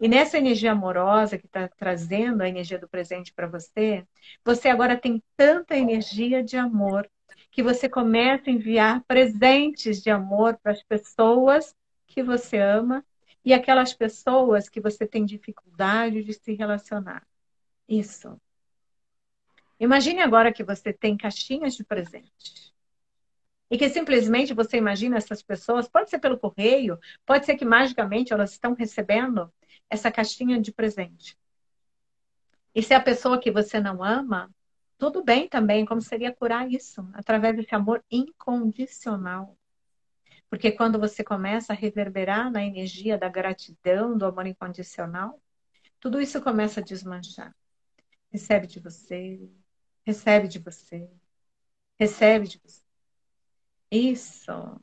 e 0.00 0.08
nessa 0.08 0.38
energia 0.38 0.72
amorosa 0.72 1.36
que 1.36 1.44
está 1.44 1.68
trazendo 1.68 2.42
a 2.42 2.48
energia 2.48 2.78
do 2.78 2.88
presente 2.88 3.34
para 3.34 3.46
você, 3.46 4.06
você 4.42 4.70
agora 4.70 4.96
tem 4.96 5.22
tanta 5.36 5.76
energia 5.76 6.42
de 6.42 6.56
amor 6.56 7.08
que 7.50 7.62
você 7.62 7.86
começa 7.86 8.48
a 8.48 8.52
enviar 8.52 9.04
presentes 9.04 10.02
de 10.02 10.08
amor 10.08 10.58
para 10.62 10.72
as 10.72 10.82
pessoas 10.82 11.76
que 12.06 12.22
você 12.22 12.56
ama 12.56 13.04
e 13.44 13.52
aquelas 13.52 13.92
pessoas 13.92 14.70
que 14.70 14.80
você 14.80 15.06
tem 15.06 15.26
dificuldade 15.26 16.24
de 16.24 16.32
se 16.32 16.54
relacionar. 16.54 17.26
Isso. 17.86 18.40
Imagine 19.78 20.22
agora 20.22 20.52
que 20.52 20.64
você 20.64 20.94
tem 20.94 21.14
caixinhas 21.14 21.74
de 21.74 21.84
presentes. 21.84 22.72
E 23.70 23.78
que 23.78 23.88
simplesmente 23.88 24.52
você 24.52 24.76
imagina 24.76 25.16
essas 25.16 25.42
pessoas, 25.42 25.88
pode 25.88 26.10
ser 26.10 26.18
pelo 26.18 26.38
correio, 26.38 26.98
pode 27.24 27.46
ser 27.46 27.56
que 27.56 27.64
magicamente 27.64 28.32
elas 28.32 28.52
estão 28.52 28.74
recebendo 28.74 29.52
essa 29.88 30.10
caixinha 30.10 30.60
de 30.60 30.72
presente. 30.72 31.38
E 32.74 32.82
se 32.82 32.94
a 32.94 33.00
pessoa 33.00 33.40
que 33.40 33.50
você 33.50 33.80
não 33.80 34.02
ama, 34.02 34.50
tudo 34.98 35.24
bem 35.24 35.48
também, 35.48 35.84
como 35.84 36.00
seria 36.02 36.34
curar 36.34 36.70
isso? 36.70 37.08
Através 37.14 37.56
desse 37.56 37.74
amor 37.74 38.04
incondicional. 38.10 39.56
Porque 40.48 40.72
quando 40.72 40.98
você 40.98 41.22
começa 41.22 41.72
a 41.72 41.76
reverberar 41.76 42.50
na 42.50 42.64
energia 42.64 43.16
da 43.16 43.28
gratidão, 43.28 44.18
do 44.18 44.26
amor 44.26 44.46
incondicional, 44.46 45.40
tudo 46.00 46.20
isso 46.20 46.42
começa 46.42 46.80
a 46.80 46.82
desmanchar. 46.82 47.54
Recebe 48.32 48.66
de 48.66 48.80
você, 48.80 49.40
recebe 50.04 50.48
de 50.48 50.58
você, 50.58 51.08
recebe 51.98 52.48
de 52.48 52.58
você. 52.58 52.89
Isso. 53.90 54.80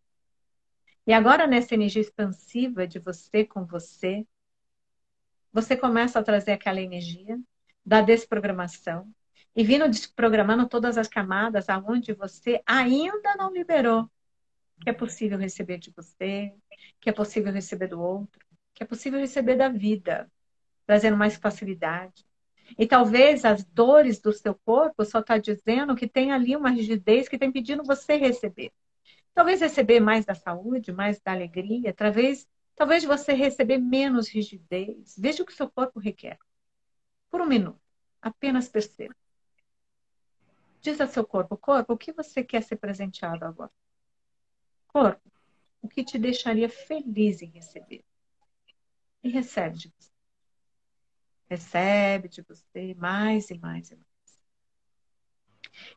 E 1.05 1.14
agora, 1.14 1.47
nessa 1.47 1.74
energia 1.74 2.01
expansiva 2.01 2.86
de 2.86 2.99
você 2.99 3.45
com 3.45 3.66
você, 3.66 4.28
você 5.51 5.76
começa 5.78 6.20
a 6.20 6.24
trazer 6.24 6.51
aquela 6.51 6.82
energia 6.82 7.39
da 7.86 8.01
desprogramação 8.01 9.10
e 9.55 9.64
vindo 9.64 9.89
desprogramando 9.89 10.68
todas 10.68 10.97
as 10.97 11.08
camadas 11.08 11.70
aonde 11.70 12.14
você 12.14 12.62
ainda 12.66 13.36
não 13.38 13.51
liberou 13.53 14.10
que 14.82 14.89
é 14.89 14.93
possível 14.93 15.38
receber 15.38 15.78
de 15.78 15.91
você, 15.91 16.53
que 16.99 17.10
é 17.10 17.14
possível 17.14 17.51
receber 17.51 17.88
do 17.88 18.01
outro, 18.01 18.45
que 18.74 18.84
é 18.84 18.86
possível 18.86 19.20
receber 19.20 19.55
da 19.55 19.70
vida, 19.70 20.32
trazendo 20.86 21.18
mais 21.18 21.36
facilidade. 21.36 22.26
E 22.78 22.86
talvez 22.86 23.45
as 23.45 23.64
dores 23.64 24.20
do 24.20 24.32
seu 24.32 24.53
corpo 24.53 25.03
só 25.05 25.20
está 25.20 25.38
dizendo 25.38 25.95
que 25.95 26.08
tem 26.08 26.32
ali 26.32 26.55
uma 26.55 26.70
rigidez 26.70 27.28
que 27.28 27.36
está 27.36 27.45
impedindo 27.45 27.84
você 27.84 28.18
receber. 28.18 28.72
Talvez 29.38 29.62
receber 29.62 30.00
mais 30.00 30.26
da 30.26 30.34
saúde, 30.34 30.92
mais 30.92 31.22
da 31.22 31.32
alegria, 31.32 31.94
talvez, 31.94 32.50
talvez 32.76 33.04
você 33.04 33.34
receber 33.34 33.78
menos 33.78 34.28
rigidez. 34.28 35.14
Veja 35.16 35.44
o 35.44 35.46
que 35.46 35.54
seu 35.54 35.70
corpo 35.70 36.00
requer. 36.00 36.40
Por 37.30 37.42
um 37.42 37.46
minuto, 37.46 37.80
apenas 38.20 38.68
perceba. 38.68 39.16
Diz 40.82 41.00
a 41.00 41.06
seu 41.06 41.24
corpo, 41.24 41.56
corpo, 41.56 41.94
o 41.94 41.98
que 42.00 42.12
você 42.12 42.44
quer 42.44 42.64
ser 42.64 42.78
presenteado 42.78 43.46
agora? 43.46 43.72
Corpo, 44.88 45.32
o 45.84 45.88
que 45.88 46.04
te 46.04 46.18
deixaria 46.18 46.68
feliz 46.68 47.40
em 47.44 47.52
receber? 47.52 48.04
E 49.24 49.30
recebe 49.30 49.78
de 49.78 49.94
você. 49.96 50.12
Recebe 51.48 52.28
de 52.28 52.42
você 52.42 52.96
mais 52.96 53.52
e 53.52 53.60
mais 53.60 53.92
e 53.92 53.96
mais. 53.96 54.16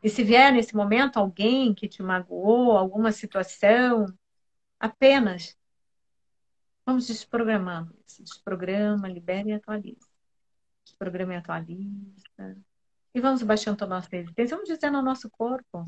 E 0.03 0.09
se 0.09 0.23
vier 0.25 0.53
nesse 0.53 0.75
momento 0.75 1.19
alguém 1.19 1.75
que 1.75 1.89
te 1.89 2.03
magoou, 2.03 2.77
alguma 2.77 3.13
situação, 3.13 4.07
apenas 4.79 5.57
vamos 6.85 7.07
desprogramando. 7.07 7.95
Desprograma, 8.19 9.09
libera 9.09 9.49
e 9.49 9.53
atualiza. 9.53 10.09
Desprograma 10.85 11.35
e 11.35 11.37
atualiza. 11.37 12.63
E 13.15 13.21
vamos 13.21 13.43
baixando 13.43 13.85
a 13.85 13.89
nossa 13.89 14.09
resistência. 14.11 14.57
Vamos 14.57 14.73
dizendo 14.73 14.97
ao 14.97 15.03
nosso 15.03 15.31
corpo 15.31 15.85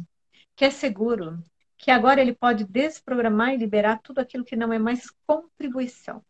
que 0.54 0.64
é 0.64 0.70
seguro, 0.70 1.42
que 1.76 1.90
agora 1.90 2.20
ele 2.20 2.34
pode 2.34 2.64
desprogramar 2.64 3.54
e 3.54 3.56
liberar 3.56 4.00
tudo 4.00 4.20
aquilo 4.20 4.44
que 4.44 4.56
não 4.56 4.72
é 4.72 4.78
mais 4.78 5.10
contribuição. 5.26 6.24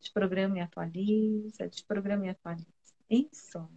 Desprograma 0.00 0.58
e 0.58 0.60
atualiza, 0.60 1.68
desprograma 1.68 2.26
e 2.26 2.28
atualiza. 2.30 2.66
Isso. 3.08 3.68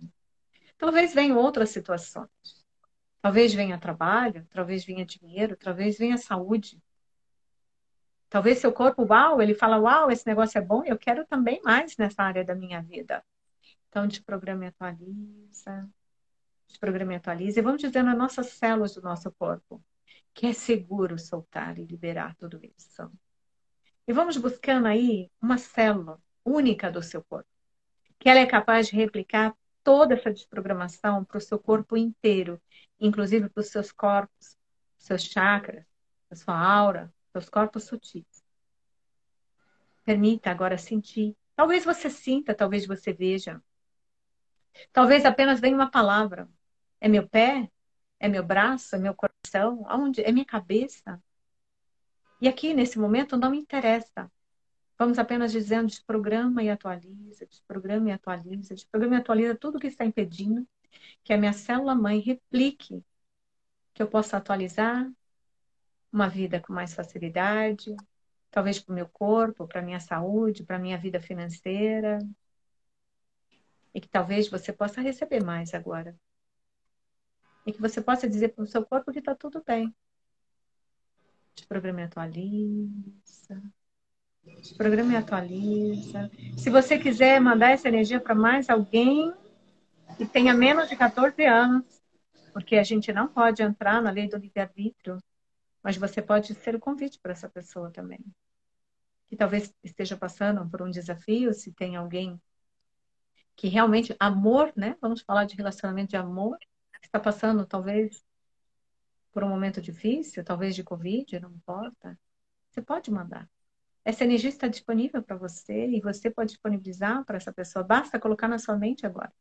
Talvez 0.77 1.13
venham 1.13 1.37
outras 1.37 1.69
situações. 1.69 2.29
Talvez 3.21 3.53
venha 3.53 3.77
trabalho, 3.77 4.47
talvez 4.49 4.85
venha 4.85 5.05
dinheiro, 5.05 5.57
talvez 5.57 5.97
venha 5.97 6.17
saúde. 6.17 6.81
Talvez 8.29 8.59
seu 8.59 8.71
corpo, 8.71 9.03
uau, 9.03 9.41
ele 9.41 9.53
fala, 9.53 9.79
uau, 9.79 10.11
esse 10.11 10.25
negócio 10.25 10.57
é 10.57 10.61
bom, 10.61 10.83
eu 10.85 10.97
quero 10.97 11.25
também 11.25 11.61
mais 11.63 11.97
nessa 11.97 12.23
área 12.23 12.43
da 12.43 12.55
minha 12.55 12.81
vida. 12.81 13.23
Então, 13.89 14.07
desprograma 14.07 14.65
e 14.65 14.67
atualiza, 14.67 15.89
desprograma 16.67 17.13
e 17.13 17.15
atualiza. 17.15 17.59
E 17.59 17.63
vamos 17.63 17.81
dizendo 17.81 18.09
as 18.11 18.17
nossas 18.17 18.47
células 18.51 18.93
do 18.93 19.01
nosso 19.01 19.31
corpo 19.31 19.83
que 20.33 20.47
é 20.47 20.53
seguro 20.53 21.17
soltar 21.17 21.77
e 21.77 21.83
liberar 21.83 22.35
tudo 22.35 22.61
isso. 22.63 23.11
E 24.07 24.13
vamos 24.13 24.37
buscando 24.37 24.87
aí 24.87 25.29
uma 25.41 25.57
célula 25.57 26.21
única 26.45 26.91
do 26.91 27.03
seu 27.03 27.23
corpo, 27.23 27.49
que 28.17 28.29
ela 28.29 28.39
é 28.39 28.45
capaz 28.45 28.87
de 28.87 28.95
replicar 28.95 29.55
toda 29.89 30.13
essa 30.13 30.31
desprogramação 30.31 31.25
para 31.25 31.39
o 31.39 31.41
seu 31.41 31.57
corpo 31.57 31.97
inteiro, 31.97 32.61
inclusive 32.99 33.49
para 33.49 33.61
os 33.61 33.69
seus 33.69 33.91
corpos, 33.91 34.55
seus 34.99 35.23
chakras, 35.23 35.83
a 36.29 36.35
sua 36.35 36.55
aura, 36.55 37.11
seus 37.31 37.49
corpos 37.49 37.85
sutis. 37.85 38.23
Permita 40.05 40.51
agora 40.51 40.77
sentir. 40.77 41.35
Talvez 41.55 41.85
você 41.85 42.07
sinta, 42.07 42.53
talvez 42.53 42.85
você 42.85 43.11
veja. 43.11 43.59
Talvez 44.93 45.25
apenas 45.25 45.59
venha 45.59 45.73
uma 45.73 45.89
palavra. 45.89 46.47
É 47.01 47.07
meu 47.07 47.27
pé? 47.27 47.67
É 48.19 48.29
meu 48.29 48.43
braço? 48.43 48.95
É 48.95 48.99
meu 48.99 49.15
coração? 49.15 49.83
Aonde? 49.87 50.21
É 50.21 50.31
minha 50.31 50.45
cabeça? 50.45 51.19
E 52.39 52.47
aqui, 52.47 52.75
nesse 52.75 52.99
momento, 52.99 53.35
não 53.35 53.49
me 53.49 53.57
interessa. 53.57 54.31
Vamos 54.99 55.17
apenas 55.17 55.53
dizendo 55.53 55.87
desprograma 55.87 56.61
e 56.61 56.69
atualiza, 56.69 57.45
desprograma 57.45 58.09
e 58.09 58.11
atualiza, 58.11 58.75
desprograma 58.75 59.15
e 59.15 59.19
atualiza 59.19 59.55
tudo 59.55 59.79
que 59.79 59.87
está 59.87 60.03
impedindo 60.03 60.67
que 61.23 61.31
a 61.31 61.37
minha 61.37 61.53
célula 61.53 61.95
mãe 61.95 62.19
replique, 62.19 63.01
que 63.93 64.03
eu 64.03 64.09
possa 64.09 64.35
atualizar 64.35 65.09
uma 66.11 66.27
vida 66.27 66.59
com 66.59 66.73
mais 66.73 66.93
facilidade, 66.93 67.95
talvez 68.51 68.79
para 68.79 68.91
o 68.91 68.95
meu 68.95 69.07
corpo, 69.07 69.65
para 69.67 69.79
a 69.79 69.83
minha 69.83 70.01
saúde, 70.01 70.65
para 70.65 70.75
a 70.75 70.79
minha 70.79 70.97
vida 70.97 71.21
financeira. 71.21 72.19
E 73.93 74.01
que 74.01 74.09
talvez 74.09 74.49
você 74.49 74.73
possa 74.73 74.99
receber 74.99 75.41
mais 75.43 75.73
agora. 75.73 76.13
E 77.65 77.71
que 77.71 77.79
você 77.79 78.01
possa 78.01 78.27
dizer 78.27 78.49
para 78.49 78.63
o 78.63 78.67
seu 78.67 78.85
corpo 78.85 79.13
que 79.13 79.19
está 79.19 79.33
tudo 79.33 79.63
bem. 79.65 79.95
Desprograma 81.55 82.01
e 82.01 82.03
atualiza. 82.03 83.78
Programa 84.77 85.13
e 85.13 85.15
atualiza. 85.15 86.29
Se 86.57 86.69
você 86.69 86.97
quiser 86.97 87.39
mandar 87.39 87.71
essa 87.71 87.87
energia 87.87 88.19
para 88.19 88.35
mais 88.35 88.69
alguém 88.69 89.33
que 90.17 90.25
tenha 90.25 90.53
menos 90.53 90.89
de 90.89 90.95
14 90.95 91.45
anos, 91.45 91.85
porque 92.53 92.75
a 92.75 92.83
gente 92.83 93.11
não 93.13 93.27
pode 93.27 93.61
entrar 93.61 94.01
na 94.01 94.09
lei 94.09 94.27
do 94.27 94.37
livre-arbítrio, 94.37 95.17
mas 95.83 95.97
você 95.97 96.21
pode 96.21 96.53
ser 96.55 96.75
o 96.75 96.79
convite 96.79 97.19
para 97.19 97.31
essa 97.31 97.49
pessoa 97.49 97.91
também. 97.91 98.19
Que 99.27 99.35
talvez 99.35 99.73
esteja 99.83 100.17
passando 100.17 100.67
por 100.69 100.81
um 100.81 100.89
desafio, 100.89 101.53
se 101.53 101.71
tem 101.71 101.95
alguém 101.95 102.39
que 103.55 103.67
realmente, 103.67 104.15
amor, 104.19 104.71
né? 104.75 104.95
Vamos 105.01 105.21
falar 105.21 105.45
de 105.45 105.55
relacionamento 105.55 106.09
de 106.09 106.17
amor, 106.17 106.57
está 107.01 107.19
passando 107.19 107.65
talvez 107.65 108.23
por 109.31 109.43
um 109.43 109.49
momento 109.49 109.81
difícil, 109.81 110.43
talvez 110.43 110.75
de 110.75 110.83
Covid, 110.83 111.39
não 111.39 111.51
importa. 111.51 112.17
Você 112.69 112.81
pode 112.81 113.11
mandar. 113.11 113.49
Essa 114.03 114.23
energia 114.23 114.49
está 114.49 114.67
disponível 114.67 115.21
para 115.21 115.35
você 115.35 115.87
e 115.87 116.01
você 116.01 116.29
pode 116.29 116.51
disponibilizar 116.51 117.23
para 117.25 117.37
essa 117.37 117.51
pessoa. 117.51 117.83
Basta 117.83 118.19
colocar 118.19 118.47
na 118.47 118.57
sua 118.57 118.77
mente 118.77 119.05
agora. 119.05 119.31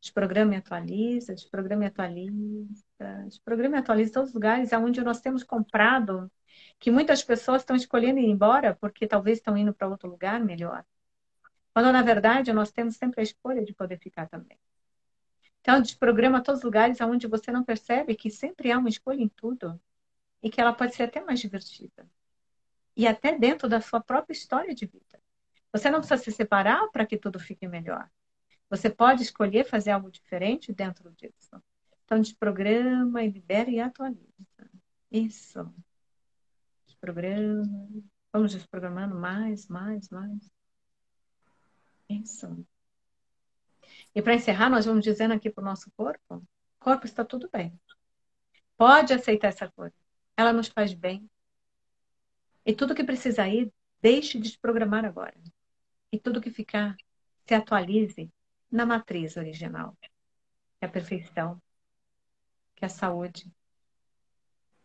Desprograma 0.00 0.54
e 0.54 0.56
atualiza, 0.56 1.34
desprograma 1.34 1.84
e 1.84 1.86
atualiza, 1.88 2.84
desprograma 3.26 3.76
e 3.76 3.78
atualiza 3.80 4.12
todos 4.12 4.30
os 4.30 4.34
lugares 4.34 4.72
onde 4.72 5.02
nós 5.02 5.20
temos 5.20 5.44
comprado, 5.44 6.30
que 6.78 6.90
muitas 6.90 7.22
pessoas 7.22 7.62
estão 7.62 7.76
escolhendo 7.76 8.18
ir 8.18 8.26
embora 8.26 8.74
porque 8.80 9.06
talvez 9.06 9.38
estão 9.38 9.56
indo 9.56 9.74
para 9.74 9.88
outro 9.88 10.08
lugar 10.08 10.40
melhor. 10.40 10.84
Quando 11.74 11.92
na 11.92 12.02
verdade 12.02 12.52
nós 12.52 12.72
temos 12.72 12.96
sempre 12.96 13.20
a 13.20 13.22
escolha 13.22 13.62
de 13.62 13.74
poder 13.74 13.98
ficar 13.98 14.26
também. 14.28 14.58
Então, 15.60 15.82
desprograma 15.82 16.42
todos 16.42 16.60
os 16.60 16.64
lugares 16.64 16.98
onde 17.02 17.26
você 17.26 17.52
não 17.52 17.62
percebe 17.62 18.14
que 18.14 18.30
sempre 18.30 18.72
há 18.72 18.78
uma 18.78 18.88
escolha 18.88 19.20
em 19.20 19.28
tudo 19.28 19.78
e 20.42 20.48
que 20.48 20.60
ela 20.60 20.72
pode 20.72 20.94
ser 20.94 21.02
até 21.02 21.20
mais 21.22 21.38
divertida 21.40 22.08
e 23.00 23.06
até 23.06 23.36
dentro 23.38 23.66
da 23.66 23.80
sua 23.80 23.98
própria 23.98 24.34
história 24.34 24.74
de 24.74 24.84
vida. 24.84 25.18
Você 25.72 25.88
não 25.88 26.00
precisa 26.00 26.22
se 26.22 26.30
separar 26.30 26.86
para 26.90 27.06
que 27.06 27.16
tudo 27.16 27.40
fique 27.40 27.66
melhor. 27.66 28.06
Você 28.68 28.90
pode 28.90 29.22
escolher 29.22 29.64
fazer 29.64 29.92
algo 29.92 30.10
diferente 30.10 30.70
dentro 30.70 31.10
disso. 31.12 31.62
Então, 32.04 32.20
desprograma 32.20 33.22
e 33.22 33.30
libera 33.30 33.70
e 33.70 33.80
atualiza. 33.80 34.70
Isso. 35.10 35.74
Desprograma. 36.84 37.62
Vamos 38.30 38.52
desprogramando 38.52 39.14
mais, 39.14 39.66
mais, 39.66 40.10
mais. 40.10 40.52
Isso. 42.06 42.66
E 44.14 44.20
para 44.20 44.34
encerrar, 44.34 44.68
nós 44.68 44.84
vamos 44.84 45.02
dizendo 45.02 45.32
aqui 45.32 45.48
para 45.48 45.62
o 45.62 45.64
nosso 45.64 45.90
corpo: 45.92 46.34
o 46.34 46.44
corpo 46.78 47.06
está 47.06 47.24
tudo 47.24 47.48
bem. 47.50 47.72
Pode 48.76 49.14
aceitar 49.14 49.48
essa 49.48 49.70
coisa. 49.70 49.96
Ela 50.36 50.52
nos 50.52 50.68
faz 50.68 50.92
bem. 50.92 51.26
E 52.70 52.72
tudo 52.72 52.94
que 52.94 53.02
precisa 53.02 53.48
ir, 53.48 53.72
deixe 54.00 54.38
de 54.38 54.44
desprogramar 54.44 55.04
agora. 55.04 55.34
E 56.12 56.20
tudo 56.20 56.40
que 56.40 56.52
ficar, 56.52 56.94
se 57.44 57.52
atualize 57.52 58.30
na 58.70 58.86
matriz 58.86 59.36
original. 59.36 59.98
Que 60.78 60.84
é 60.84 60.86
a 60.86 60.88
perfeição, 60.88 61.60
que 62.76 62.84
é 62.84 62.86
a 62.86 62.88
saúde, 62.88 63.52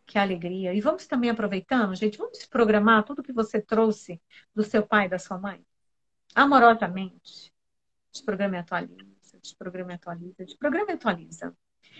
que 0.04 0.18
é 0.18 0.20
a 0.20 0.24
alegria. 0.24 0.74
E 0.74 0.80
vamos 0.80 1.06
também 1.06 1.30
aproveitando, 1.30 1.94
gente, 1.94 2.18
vamos 2.18 2.36
desprogramar 2.36 3.04
tudo 3.04 3.22
que 3.22 3.32
você 3.32 3.62
trouxe 3.62 4.20
do 4.52 4.64
seu 4.64 4.84
pai 4.84 5.08
da 5.08 5.20
sua 5.20 5.38
mãe. 5.38 5.64
Amorosamente. 6.34 7.54
Desprograma 8.10 8.56
e 8.56 8.58
atualiza, 8.58 9.38
desprograma 9.40 9.92
e 9.92 9.94
atualiza, 9.94 10.44
desprograma 10.44 10.90
e 10.90 10.94
atualiza. 10.94 11.56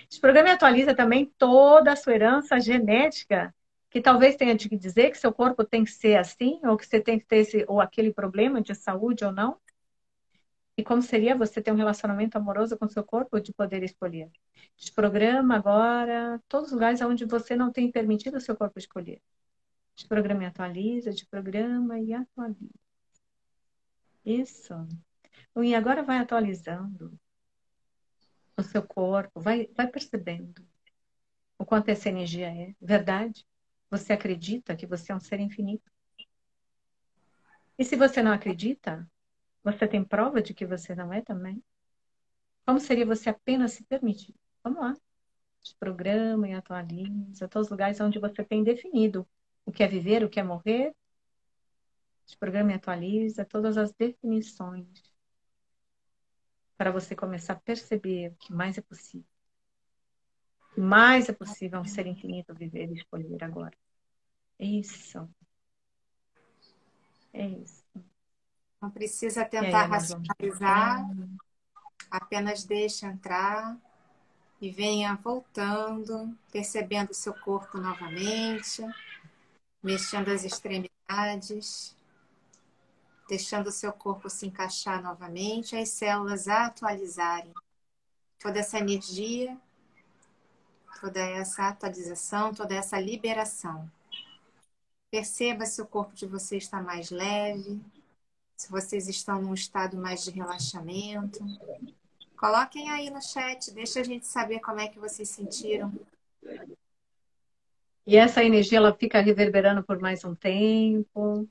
Desprograma 0.08 0.48
e 0.48 0.52
atualiza 0.52 0.96
também 0.96 1.32
toda 1.38 1.92
a 1.92 1.96
sua 1.96 2.12
herança 2.12 2.58
genética 2.58 3.54
que 3.90 4.00
talvez 4.00 4.36
tenha 4.36 4.54
de 4.54 4.68
dizer 4.68 5.10
que 5.10 5.18
seu 5.18 5.32
corpo 5.32 5.64
tem 5.64 5.84
que 5.84 5.90
ser 5.90 6.16
assim, 6.16 6.60
ou 6.64 6.76
que 6.76 6.86
você 6.86 7.00
tem 7.00 7.18
que 7.18 7.26
ter 7.26 7.38
esse 7.38 7.64
ou 7.68 7.80
aquele 7.80 8.12
problema 8.12 8.60
de 8.60 8.74
saúde 8.74 9.24
ou 9.24 9.32
não. 9.32 9.58
E 10.76 10.84
como 10.84 11.00
seria 11.00 11.34
você 11.34 11.62
ter 11.62 11.72
um 11.72 11.76
relacionamento 11.76 12.36
amoroso 12.36 12.76
com 12.76 12.86
seu 12.88 13.02
corpo 13.02 13.40
de 13.40 13.52
poder 13.52 13.82
escolher? 13.82 14.30
Desprograma 14.76 15.56
agora 15.56 16.42
todos 16.48 16.68
os 16.68 16.72
lugares 16.74 17.00
onde 17.00 17.24
você 17.24 17.56
não 17.56 17.72
tem 17.72 17.90
permitido 17.90 18.36
o 18.36 18.40
seu 18.40 18.54
corpo 18.54 18.78
escolher. 18.78 19.22
Desprograma 19.94 20.44
e 20.44 20.46
atualiza, 20.46 21.10
desprograma 21.10 21.98
e 21.98 22.12
atualiza. 22.12 22.74
Isso. 24.24 24.74
E 25.56 25.74
agora 25.74 26.02
vai 26.02 26.18
atualizando 26.18 27.18
o 28.56 28.62
seu 28.62 28.82
corpo, 28.82 29.40
vai, 29.40 29.68
vai 29.74 29.86
percebendo 29.86 30.66
o 31.58 31.64
quanto 31.64 31.88
essa 31.88 32.08
energia 32.08 32.48
é 32.48 32.74
verdade. 32.80 33.46
Você 33.90 34.12
acredita 34.12 34.76
que 34.76 34.86
você 34.86 35.12
é 35.12 35.14
um 35.14 35.20
ser 35.20 35.40
infinito? 35.40 35.90
E 37.78 37.84
se 37.84 37.96
você 37.96 38.22
não 38.22 38.32
acredita, 38.32 39.08
você 39.62 39.86
tem 39.86 40.04
prova 40.04 40.40
de 40.40 40.54
que 40.54 40.66
você 40.66 40.94
não 40.94 41.12
é 41.12 41.20
também? 41.20 41.62
Como 42.64 42.80
seria 42.80 43.06
você 43.06 43.30
apenas 43.30 43.72
se 43.72 43.84
permitir? 43.84 44.34
Vamos 44.62 44.80
lá. 44.80 44.94
Desprograma 45.62 46.48
e 46.48 46.54
atualiza 46.54 47.48
todos 47.48 47.66
os 47.66 47.70
lugares 47.70 48.00
onde 48.00 48.18
você 48.18 48.44
tem 48.44 48.64
definido 48.64 49.28
o 49.64 49.72
que 49.72 49.82
é 49.82 49.86
viver, 49.86 50.24
o 50.24 50.28
que 50.28 50.40
é 50.40 50.42
morrer. 50.42 50.94
Desprograma 52.24 52.72
e 52.72 52.74
atualiza 52.74 53.44
todas 53.44 53.76
as 53.76 53.92
definições 53.92 54.88
para 56.76 56.90
você 56.90 57.14
começar 57.16 57.54
a 57.54 57.60
perceber 57.60 58.28
o 58.28 58.36
que 58.36 58.52
mais 58.52 58.76
é 58.78 58.82
possível. 58.82 59.35
Mais 60.76 61.28
é 61.28 61.32
possível 61.32 61.80
um 61.80 61.84
ser 61.84 62.06
infinito 62.06 62.54
viver 62.54 62.90
e 62.90 62.94
escolher 62.94 63.42
agora. 63.42 63.76
Isso. 64.58 65.28
É 67.32 67.46
isso. 67.46 67.84
Não 68.80 68.90
precisa 68.90 69.44
tentar 69.44 69.84
aí, 69.84 69.90
racionalizar, 69.90 71.06
apenas 72.10 72.64
deixa 72.64 73.06
entrar 73.06 73.76
e 74.60 74.70
venha 74.70 75.14
voltando, 75.16 76.36
percebendo 76.52 77.10
o 77.10 77.14
seu 77.14 77.34
corpo 77.34 77.78
novamente, 77.78 78.82
mexendo 79.82 80.28
as 80.30 80.44
extremidades, 80.44 81.96
deixando 83.28 83.68
o 83.68 83.72
seu 83.72 83.92
corpo 83.92 84.30
se 84.30 84.46
encaixar 84.46 85.02
novamente, 85.02 85.76
as 85.76 85.90
células 85.90 86.48
atualizarem. 86.48 87.52
Toda 88.38 88.60
essa 88.60 88.78
energia 88.78 89.58
toda 91.00 91.20
essa 91.20 91.68
atualização, 91.68 92.54
toda 92.54 92.74
essa 92.74 92.98
liberação. 92.98 93.90
Perceba 95.10 95.64
se 95.66 95.80
o 95.80 95.86
corpo 95.86 96.14
de 96.14 96.26
vocês 96.26 96.64
está 96.64 96.80
mais 96.82 97.10
leve, 97.10 97.80
se 98.56 98.70
vocês 98.70 99.08
estão 99.08 99.40
num 99.40 99.54
estado 99.54 99.96
mais 99.96 100.24
de 100.24 100.30
relaxamento. 100.30 101.38
Coloquem 102.36 102.90
aí 102.90 103.10
no 103.10 103.22
chat, 103.22 103.70
deixa 103.72 104.00
a 104.00 104.04
gente 104.04 104.26
saber 104.26 104.60
como 104.60 104.80
é 104.80 104.88
que 104.88 104.98
vocês 104.98 105.28
sentiram. 105.28 105.92
E 108.06 108.16
essa 108.16 108.44
energia 108.44 108.78
ela 108.78 108.94
fica 108.94 109.20
reverberando 109.20 109.82
por 109.82 110.00
mais 110.00 110.24
um 110.24 110.34
tempo. 110.34 111.48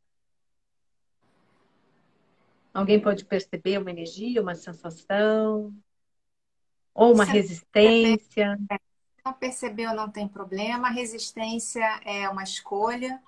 Alguém 2.74 3.00
pode 3.00 3.26
perceber 3.26 3.78
uma 3.78 3.90
energia, 3.90 4.42
uma 4.42 4.56
sensação, 4.56 5.74
ou 6.94 7.14
uma 7.14 7.24
resistência? 7.24 8.58
É 8.70 8.95
percebeu, 9.34 9.94
não 9.94 10.10
tem 10.10 10.28
problema. 10.28 10.88
A 10.88 10.92
resistência 10.92 11.84
é 12.04 12.30
uma 12.30 12.44
escolha. 12.44 13.22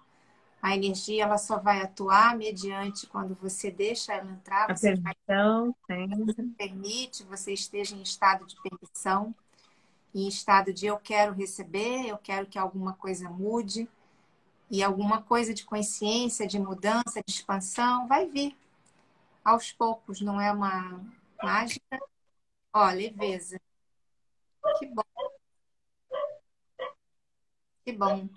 A 0.62 0.76
energia 0.76 1.24
ela 1.24 1.38
só 1.38 1.58
vai 1.60 1.82
atuar 1.82 2.36
mediante 2.36 3.08
quando 3.08 3.36
você 3.36 3.70
deixa 3.70 4.14
ela 4.14 4.32
entrar. 4.32 4.76
Você, 4.76 4.95
permissão, 4.98 5.76
você 5.88 6.43
permite, 6.58 7.24
você 7.24 7.54
esteja 7.54 7.95
em 7.95 8.02
estado 8.02 8.45
de 8.45 8.56
permissão, 8.62 9.34
em 10.14 10.28
estado 10.28 10.74
de 10.74 10.88
eu 10.88 10.98
quero 10.98 11.34
receber, 11.34 12.08
eu 12.08 12.18
quero 12.18 12.48
que 12.48 12.58
alguma 12.58 12.93
coisa 12.93 13.30
mude. 13.30 13.88
E 14.70 14.84
alguma 14.84 15.22
coisa 15.22 15.54
de 15.54 15.64
consciência, 15.64 16.45
de 16.45 16.60
mudança, 16.60 17.22
de 17.26 17.32
expansão, 17.32 18.06
vai 18.06 18.28
vir 18.28 18.54
aos 19.43 19.72
poucos, 19.72 20.20
não 20.20 20.41
é 20.41 20.52
uma 20.52 21.02
mágica. 21.41 21.98
Ó, 22.74 22.86
leveza. 22.91 23.62
Que 24.78 24.86
bom. 24.88 25.16
Que 27.88 27.93
bom. 27.93 28.27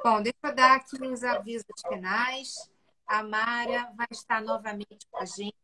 Bom, 0.00 0.22
deixa 0.22 0.38
eu 0.44 0.54
dar 0.54 0.76
aqui 0.76 0.94
os 1.04 1.24
avisos 1.24 1.66
finais. 1.88 2.70
A 3.04 3.20
Mara 3.24 3.92
vai 3.96 4.06
estar 4.12 4.40
novamente 4.40 5.08
com 5.10 5.18
a 5.18 5.24
gente 5.24 5.56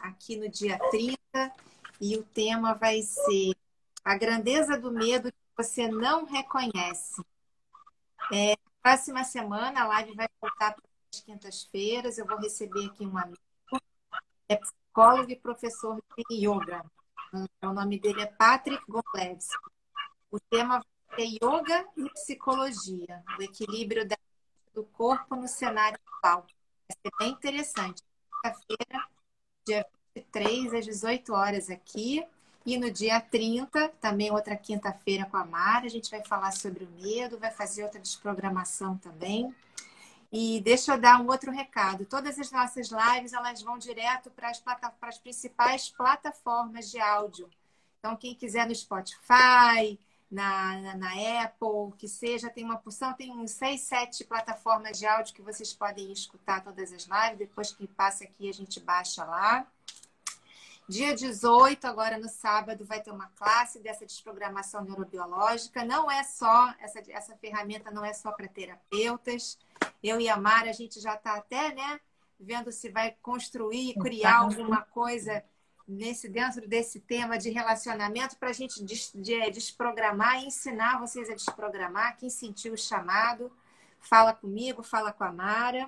aqui 0.00 0.36
no 0.36 0.46
dia 0.46 0.78
30 0.90 1.18
e 1.98 2.18
o 2.18 2.22
tema 2.22 2.74
vai 2.74 3.00
ser 3.00 3.54
a 4.04 4.14
grandeza 4.14 4.78
do 4.78 4.92
medo 4.92 5.32
que 5.32 5.38
você 5.56 5.88
não 5.88 6.26
reconhece. 6.26 7.24
É, 8.30 8.56
próxima 8.82 9.24
semana 9.24 9.84
a 9.84 9.88
live 9.88 10.14
vai 10.14 10.28
voltar 10.38 10.74
para 10.74 10.84
as 11.14 11.20
quintas-feiras. 11.22 12.18
Eu 12.18 12.26
vou 12.26 12.36
receber 12.36 12.84
aqui 12.88 13.06
um 13.06 13.16
amigo, 13.16 13.40
é 14.50 14.56
psicólogo 14.56 15.30
e 15.30 15.36
professor 15.36 15.98
de 16.28 16.46
yoga. 16.46 16.84
O 17.62 17.72
nome 17.72 17.98
dele 17.98 18.20
é 18.20 18.26
Patrick 18.26 18.84
Golevski. 18.86 19.56
O 20.30 20.38
tema 20.38 20.84
é 21.18 21.24
yoga 21.24 21.86
e 21.96 22.08
psicologia, 22.10 23.22
o 23.38 23.42
equilíbrio 23.42 24.08
do 24.74 24.84
corpo 24.84 25.36
no 25.36 25.46
cenário 25.46 25.98
atual. 26.16 26.46
Vai 26.88 26.96
ser 27.02 27.12
bem 27.18 27.30
interessante. 27.30 28.02
Quinta-feira, 28.42 29.08
dia 29.66 29.86
23, 30.14 30.74
às 30.74 30.84
18 30.84 31.32
horas 31.32 31.70
aqui. 31.70 32.24
E 32.64 32.78
no 32.78 32.90
dia 32.90 33.20
30, 33.20 33.88
também 34.00 34.30
outra 34.30 34.56
quinta-feira 34.56 35.26
com 35.26 35.36
a 35.36 35.44
Mara, 35.44 35.84
a 35.84 35.90
gente 35.90 36.10
vai 36.10 36.24
falar 36.24 36.52
sobre 36.52 36.84
o 36.84 36.88
medo, 37.02 37.38
vai 37.38 37.50
fazer 37.50 37.82
outra 37.82 38.00
desprogramação 38.00 38.96
também. 38.98 39.52
E 40.30 40.60
deixa 40.60 40.92
eu 40.92 41.00
dar 41.00 41.20
um 41.20 41.26
outro 41.28 41.50
recado. 41.50 42.06
Todas 42.06 42.38
as 42.38 42.50
nossas 42.52 42.88
lives, 42.88 43.32
elas 43.32 43.60
vão 43.60 43.76
direto 43.76 44.30
para 44.30 44.48
as, 44.48 44.60
para 44.60 44.78
as 45.02 45.18
principais 45.18 45.90
plataformas 45.90 46.90
de 46.90 47.00
áudio. 47.00 47.50
Então, 47.98 48.16
quem 48.16 48.34
quiser 48.34 48.66
no 48.66 48.74
Spotify, 48.74 49.98
na, 50.32 50.80
na, 50.80 50.96
na, 50.96 51.44
Apple, 51.44 51.92
que 51.98 52.08
seja, 52.08 52.48
tem 52.48 52.64
uma 52.64 52.78
porção, 52.78 53.12
tem 53.12 53.30
uns 53.30 53.50
seis, 53.50 53.82
sete 53.82 54.24
plataformas 54.24 54.98
de 54.98 55.06
áudio 55.06 55.34
que 55.34 55.42
vocês 55.42 55.74
podem 55.74 56.10
escutar 56.10 56.64
todas 56.64 56.90
as 56.90 57.04
lives. 57.04 57.38
Depois 57.38 57.70
que 57.70 57.86
passa 57.86 58.24
aqui, 58.24 58.48
a 58.48 58.52
gente 58.54 58.80
baixa 58.80 59.24
lá. 59.24 59.66
Dia 60.88 61.14
18, 61.14 61.86
agora 61.86 62.18
no 62.18 62.30
sábado, 62.30 62.82
vai 62.86 63.02
ter 63.02 63.10
uma 63.10 63.28
classe 63.36 63.78
dessa 63.78 64.06
desprogramação 64.06 64.82
neurobiológica. 64.82 65.84
Não 65.84 66.10
é 66.10 66.24
só, 66.24 66.74
essa, 66.80 67.02
essa 67.10 67.36
ferramenta 67.36 67.90
não 67.90 68.02
é 68.02 68.14
só 68.14 68.32
para 68.32 68.48
terapeutas. 68.48 69.58
Eu 70.02 70.18
e 70.18 70.30
a 70.30 70.36
Mara, 70.38 70.70
a 70.70 70.72
gente 70.72 70.98
já 70.98 71.14
está 71.14 71.34
até, 71.34 71.74
né, 71.74 72.00
vendo 72.40 72.72
se 72.72 72.88
vai 72.88 73.14
construir, 73.22 73.94
criar 74.00 74.38
alguma 74.38 74.80
coisa 74.80 75.44
nesse 75.86 76.28
dentro 76.28 76.66
desse 76.68 77.00
tema 77.00 77.38
de 77.38 77.50
relacionamento 77.50 78.36
para 78.36 78.50
a 78.50 78.52
gente 78.52 78.82
des, 78.84 79.12
de, 79.14 79.34
é, 79.34 79.50
desprogramar 79.50 80.42
e 80.42 80.46
ensinar 80.46 81.00
vocês 81.00 81.28
a 81.30 81.34
desprogramar. 81.34 82.16
Quem 82.16 82.30
sentiu 82.30 82.74
o 82.74 82.78
chamado, 82.78 83.52
fala 84.00 84.32
comigo, 84.32 84.82
fala 84.82 85.12
com 85.12 85.24
a 85.24 85.32
Mara. 85.32 85.86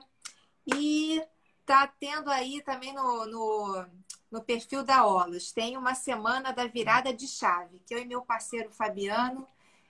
E 0.66 1.22
tá 1.66 1.86
tendo 1.86 2.30
aí 2.30 2.62
também 2.62 2.94
no, 2.94 3.26
no, 3.26 3.86
no 4.30 4.42
perfil 4.42 4.82
da 4.82 5.06
Olos, 5.06 5.52
tem 5.52 5.76
uma 5.76 5.94
semana 5.94 6.52
da 6.52 6.66
virada 6.66 7.12
de 7.12 7.26
chave, 7.26 7.80
que 7.86 7.94
eu 7.94 7.98
e 7.98 8.04
meu 8.04 8.22
parceiro 8.22 8.70
Fabiano, 8.70 9.46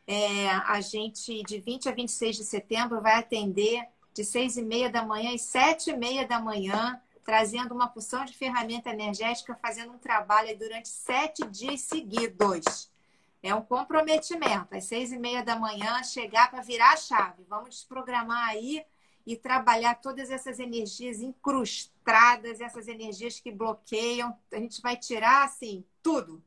é, 0.06 0.50
a 0.50 0.80
gente 0.80 1.42
de 1.44 1.58
20 1.58 1.88
a 1.88 1.92
26 1.92 2.36
de 2.36 2.44
setembro 2.44 3.00
vai 3.00 3.14
atender 3.14 3.88
de 4.12 4.24
6 4.24 4.58
e 4.58 4.62
meia 4.62 4.90
da 4.90 5.04
manhã 5.04 5.34
às 5.34 5.42
7 5.42 5.90
e 5.90 5.96
meia 5.96 6.26
da 6.26 6.38
manhã 6.38 7.00
trazendo 7.24 7.74
uma 7.74 7.88
porção 7.88 8.24
de 8.24 8.36
ferramenta 8.36 8.90
energética, 8.90 9.58
fazendo 9.60 9.92
um 9.92 9.98
trabalho 9.98 10.56
durante 10.58 10.88
sete 10.88 11.46
dias 11.46 11.80
seguidos. 11.80 12.90
É 13.42 13.54
um 13.54 13.62
comprometimento. 13.62 14.74
Às 14.74 14.84
seis 14.84 15.12
e 15.12 15.18
meia 15.18 15.42
da 15.42 15.56
manhã, 15.56 16.02
chegar 16.02 16.50
para 16.50 16.62
virar 16.62 16.92
a 16.92 16.96
chave. 16.96 17.44
Vamos 17.48 17.70
desprogramar 17.70 18.48
aí 18.48 18.84
e 19.26 19.36
trabalhar 19.36 19.94
todas 19.96 20.30
essas 20.30 20.58
energias 20.58 21.20
incrustadas, 21.20 22.60
essas 22.60 22.88
energias 22.88 23.40
que 23.40 23.50
bloqueiam. 23.50 24.36
A 24.52 24.58
gente 24.58 24.80
vai 24.82 24.96
tirar, 24.96 25.44
assim, 25.44 25.84
tudo. 26.02 26.42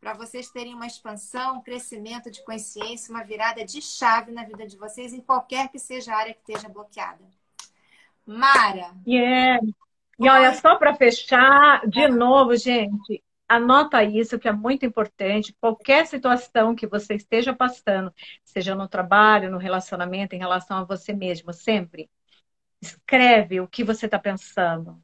Para 0.00 0.12
vocês 0.12 0.48
terem 0.50 0.74
uma 0.74 0.86
expansão, 0.86 1.58
um 1.58 1.62
crescimento 1.62 2.30
de 2.30 2.44
consciência, 2.44 3.12
uma 3.12 3.24
virada 3.24 3.64
de 3.64 3.80
chave 3.80 4.30
na 4.30 4.44
vida 4.44 4.66
de 4.66 4.76
vocês, 4.76 5.12
em 5.12 5.20
qualquer 5.20 5.68
que 5.68 5.78
seja 5.78 6.12
a 6.12 6.18
área 6.18 6.34
que 6.34 6.40
esteja 6.40 6.68
bloqueada. 6.68 7.24
Mara. 8.24 8.94
Yeah. 9.06 9.60
E 10.18 10.28
olha, 10.28 10.54
só 10.54 10.76
para 10.76 10.94
fechar, 10.94 11.86
de 11.86 12.08
novo, 12.08 12.56
gente, 12.56 13.22
anota 13.46 14.02
isso 14.02 14.38
que 14.38 14.48
é 14.48 14.52
muito 14.52 14.86
importante. 14.86 15.54
Qualquer 15.60 16.06
situação 16.06 16.74
que 16.74 16.86
você 16.86 17.14
esteja 17.14 17.54
passando, 17.54 18.12
seja 18.44 18.74
no 18.74 18.88
trabalho, 18.88 19.50
no 19.50 19.58
relacionamento, 19.58 20.34
em 20.34 20.38
relação 20.38 20.78
a 20.78 20.84
você 20.84 21.12
mesmo, 21.12 21.52
sempre 21.52 22.10
escreve 22.80 23.60
o 23.60 23.68
que 23.68 23.84
você 23.84 24.06
está 24.06 24.18
pensando. 24.18 25.02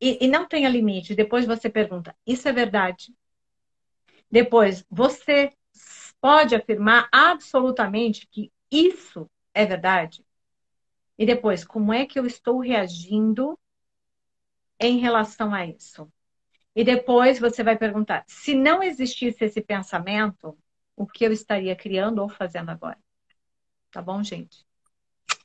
E, 0.00 0.24
e, 0.24 0.28
não 0.28 0.46
tenha 0.46 0.68
limite. 0.68 1.14
Depois 1.14 1.46
você 1.46 1.68
pergunta: 1.68 2.14
isso 2.26 2.48
é 2.48 2.52
verdade? 2.52 3.12
Depois, 4.30 4.84
você 4.90 5.52
pode 6.20 6.54
afirmar 6.54 7.08
absolutamente 7.12 8.26
que 8.28 8.52
isso 8.70 9.28
é 9.54 9.66
verdade? 9.66 10.24
E 11.18 11.26
depois, 11.26 11.64
como 11.64 11.92
é 11.92 12.06
que 12.06 12.18
eu 12.18 12.26
estou 12.26 12.60
reagindo 12.60 13.58
em 14.80 14.98
relação 14.98 15.52
a 15.52 15.66
isso. 15.66 16.10
E 16.74 16.84
depois 16.84 17.38
você 17.38 17.62
vai 17.62 17.76
perguntar: 17.76 18.24
se 18.26 18.54
não 18.54 18.82
existisse 18.82 19.44
esse 19.44 19.60
pensamento, 19.60 20.56
o 20.94 21.06
que 21.06 21.24
eu 21.24 21.32
estaria 21.32 21.74
criando 21.74 22.20
ou 22.20 22.28
fazendo 22.28 22.70
agora? 22.70 22.98
Tá 23.90 24.02
bom, 24.02 24.22
gente? 24.22 24.66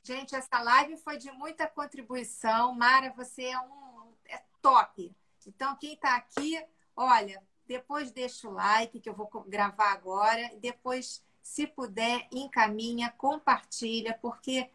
Gente, 0.02 0.34
essa 0.34 0.60
live 0.62 0.96
foi 0.98 1.16
de 1.16 1.30
muita 1.32 1.66
contribuição. 1.66 2.74
Mara, 2.74 3.12
você 3.16 3.44
é 3.44 3.58
um 3.58 4.12
é 4.26 4.42
top. 4.60 5.14
Então, 5.46 5.76
quem 5.76 5.94
está 5.94 6.16
aqui, 6.16 6.62
olha, 6.94 7.42
depois 7.66 8.10
deixa 8.10 8.48
o 8.48 8.52
like, 8.52 9.00
que 9.00 9.08
eu 9.08 9.14
vou 9.14 9.28
gravar 9.46 9.92
agora, 9.92 10.50
depois, 10.60 11.22
se 11.42 11.66
puder, 11.66 12.26
encaminha, 12.30 13.12
compartilha, 13.16 14.18
porque 14.20 14.68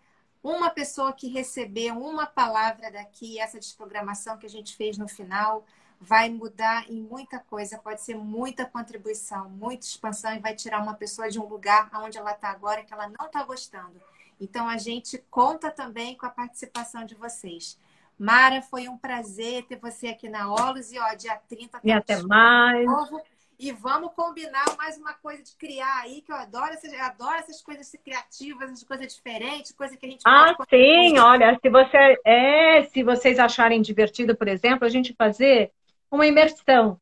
uma 0.44 0.70
pessoa 0.70 1.14
que 1.14 1.28
recebeu 1.28 1.96
uma 1.98 2.26
palavra 2.26 2.92
daqui, 2.92 3.40
essa 3.40 3.60
desprogramação 3.60 4.38
que 4.38 4.46
a 4.46 4.50
gente 4.50 4.76
fez 4.76 4.98
no 4.98 5.08
final, 5.08 5.66
vai 6.00 6.30
mudar 6.30 6.90
em 6.90 7.02
muita 7.02 7.40
coisa, 7.40 7.78
pode 7.78 8.02
ser 8.02 8.16
muita 8.16 8.66
contribuição, 8.66 9.50
muita 9.50 9.86
expansão 9.86 10.34
e 10.34 10.40
vai 10.40 10.56
tirar 10.56 10.82
uma 10.82 10.94
pessoa 10.94 11.30
de 11.30 11.40
um 11.40 11.46
lugar 11.46 11.90
onde 11.96 12.18
ela 12.18 12.32
está 12.32 12.50
agora 12.50 12.84
que 12.84 12.94
ela 12.94 13.10
não 13.10 13.26
está 13.26 13.44
gostando. 13.44 14.02
Então 14.40 14.70
a 14.70 14.78
gente 14.78 15.18
conta 15.30 15.70
também 15.70 16.16
com 16.16 16.26
a 16.26 16.30
participação 16.30 17.04
de 17.04 17.16
vocês. 17.16 17.78
Mara, 18.18 18.62
foi 18.62 18.88
um 18.88 18.98
prazer 18.98 19.66
ter 19.66 19.78
você 19.78 20.08
aqui 20.08 20.30
na 20.30 20.52
Olos 20.52 20.92
e 20.92 21.00
ó, 21.00 21.14
dia 21.16 21.38
30 21.50 21.80
E 21.84 21.92
até 21.92 22.22
mais. 22.24 22.86
Novo. 22.86 23.22
E 23.60 23.74
vamos 23.74 24.14
combinar 24.14 24.78
mais 24.78 24.98
uma 24.98 25.14
coisa 25.16 25.44
de 25.44 25.54
criar 25.58 26.04
aí, 26.04 26.22
que 26.22 26.32
eu 26.32 26.36
adoro, 26.38 26.74
eu 26.82 27.04
adoro 27.04 27.36
essas 27.40 27.62
coisas 27.62 27.92
criativas, 28.02 28.72
essas 28.72 28.84
coisas 28.86 29.14
diferentes, 29.14 29.74
coisa 29.74 29.98
que 29.98 30.06
a 30.06 30.10
gente 30.10 30.24
Ah, 30.26 30.56
sim, 30.70 31.20
olha, 31.20 31.60
se 31.62 31.70
você 31.70 32.18
é, 32.26 32.84
se 32.84 33.04
vocês 33.04 33.38
acharem 33.38 33.82
divertido, 33.82 34.34
por 34.34 34.48
exemplo, 34.48 34.86
a 34.86 34.90
gente 34.90 35.14
fazer 35.14 35.74
uma 36.10 36.26
imersão 36.26 37.00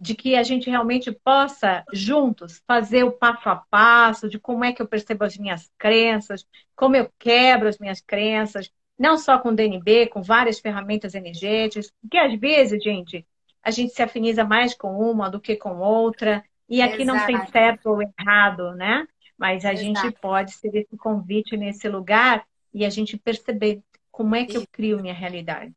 de 0.00 0.16
que 0.16 0.34
a 0.34 0.42
gente 0.42 0.68
realmente 0.68 1.12
possa 1.12 1.84
juntos 1.92 2.60
fazer 2.66 3.04
o 3.04 3.12
passo 3.12 3.48
a 3.48 3.56
passo 3.70 4.28
de 4.28 4.38
como 4.38 4.64
é 4.64 4.72
que 4.72 4.82
eu 4.82 4.88
percebo 4.88 5.24
as 5.24 5.36
minhas 5.36 5.70
crenças, 5.78 6.44
como 6.74 6.96
eu 6.96 7.08
quebro 7.18 7.68
as 7.68 7.78
minhas 7.78 8.00
crenças, 8.00 8.68
não 8.98 9.16
só 9.16 9.38
com 9.38 9.54
DNB, 9.54 10.08
com 10.08 10.22
várias 10.22 10.58
ferramentas 10.58 11.14
energéticas, 11.14 11.92
porque 12.00 12.18
às 12.18 12.38
vezes, 12.40 12.82
gente, 12.82 13.26
a 13.62 13.70
gente 13.70 13.92
se 13.92 14.02
afiniza 14.02 14.44
mais 14.44 14.74
com 14.74 14.98
uma 14.98 15.30
do 15.30 15.40
que 15.40 15.56
com 15.56 15.78
outra. 15.78 16.44
E 16.68 16.80
aqui 16.80 17.02
Exato. 17.02 17.18
não 17.18 17.26
tem 17.26 17.46
certo 17.50 17.86
ou 17.86 18.02
errado, 18.02 18.74
né? 18.74 19.06
Mas 19.36 19.64
a 19.64 19.72
Exato. 19.72 19.84
gente 19.84 20.20
pode 20.20 20.52
ser 20.52 20.74
esse 20.74 20.96
convite 20.96 21.56
nesse 21.56 21.88
lugar 21.88 22.46
e 22.72 22.84
a 22.84 22.90
gente 22.90 23.18
perceber 23.18 23.82
como 24.10 24.34
é 24.34 24.44
que 24.44 24.56
eu 24.56 24.66
crio 24.70 25.00
minha 25.00 25.14
realidade. 25.14 25.74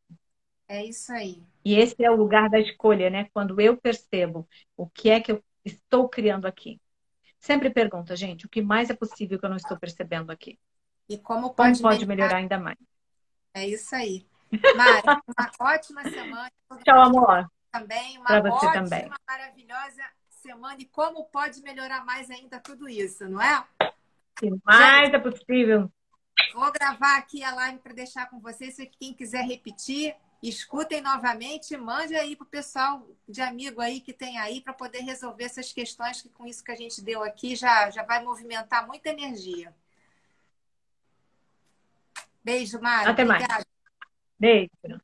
É 0.68 0.84
isso 0.86 1.12
aí. 1.12 1.42
E 1.64 1.76
esse 1.76 2.04
é 2.04 2.12
o 2.12 2.16
lugar 2.16 2.50
da 2.50 2.60
escolha, 2.60 3.10
né? 3.10 3.28
Quando 3.34 3.60
eu 3.60 3.78
percebo 3.78 4.48
o 4.76 4.88
que 4.88 5.10
é 5.10 5.20
que 5.20 5.32
eu 5.32 5.44
estou 5.64 6.10
criando 6.10 6.46
aqui. 6.46 6.80
Sempre 7.40 7.70
pergunta, 7.70 8.16
gente, 8.16 8.46
o 8.46 8.50
que 8.50 8.62
mais 8.62 8.90
é 8.90 8.94
possível 8.94 9.38
que 9.40 9.46
eu 9.46 9.50
não 9.50 9.58
estou 9.58 9.78
percebendo 9.78 10.32
aqui? 10.32 10.58
E 11.10 11.18
como 11.18 11.54
pode, 11.54 11.82
como 11.82 11.90
pode 11.90 12.06
melhorar 12.06 12.38
ainda 12.38 12.58
mais? 12.58 12.78
É 13.54 13.68
isso 13.68 13.94
aí. 13.96 14.26
Mari, 14.76 15.02
uma 15.38 15.74
ótima 15.74 16.04
semana. 16.04 16.52
Tchau, 16.84 17.02
amor 17.02 17.53
também. 17.74 18.18
Uma 18.18 18.26
pra 18.26 18.42
você 18.42 18.68
ótima, 18.68 18.84
também. 18.84 19.12
maravilhosa 19.28 20.04
semana. 20.30 20.78
E 20.80 20.86
como 20.86 21.26
pode 21.26 21.62
melhorar 21.62 22.06
mais 22.06 22.30
ainda 22.30 22.60
tudo 22.60 22.88
isso, 22.88 23.28
não 23.28 23.42
é? 23.42 23.66
Que 24.36 24.50
mais 24.64 25.12
é 25.12 25.20
possível. 25.20 25.92
Vou 26.54 26.72
gravar 26.72 27.18
aqui 27.18 27.44
a 27.44 27.54
live 27.54 27.80
para 27.80 27.94
deixar 27.94 28.30
com 28.30 28.40
vocês. 28.40 28.76
Se 28.76 28.86
quem 28.86 29.14
quiser 29.14 29.44
repetir, 29.44 30.16
escutem 30.42 31.02
novamente 31.02 31.74
e 31.74 31.78
mande 31.78 32.16
aí 32.16 32.36
para 32.36 32.46
o 32.46 32.50
pessoal 32.50 33.08
de 33.28 33.42
amigo 33.42 33.82
aí 33.82 34.00
que 34.00 34.14
tem 34.14 34.38
aí 34.38 34.62
para 34.62 34.74
poder 34.74 35.00
resolver 35.00 35.46
essas 35.46 35.72
questões 35.72 36.22
que 36.22 36.30
com 36.30 36.46
isso 36.46 36.64
que 36.64 36.72
a 36.72 36.76
gente 36.76 37.02
deu 37.02 37.24
aqui 37.24 37.56
já, 37.56 37.90
já 37.90 38.04
vai 38.04 38.24
movimentar 38.24 38.86
muita 38.86 39.10
energia. 39.10 39.74
Beijo, 42.44 42.80
Mari. 42.82 43.10
Até 43.10 43.24
Obrigada. 43.24 43.54
mais. 43.54 43.66
Beijo. 44.38 45.02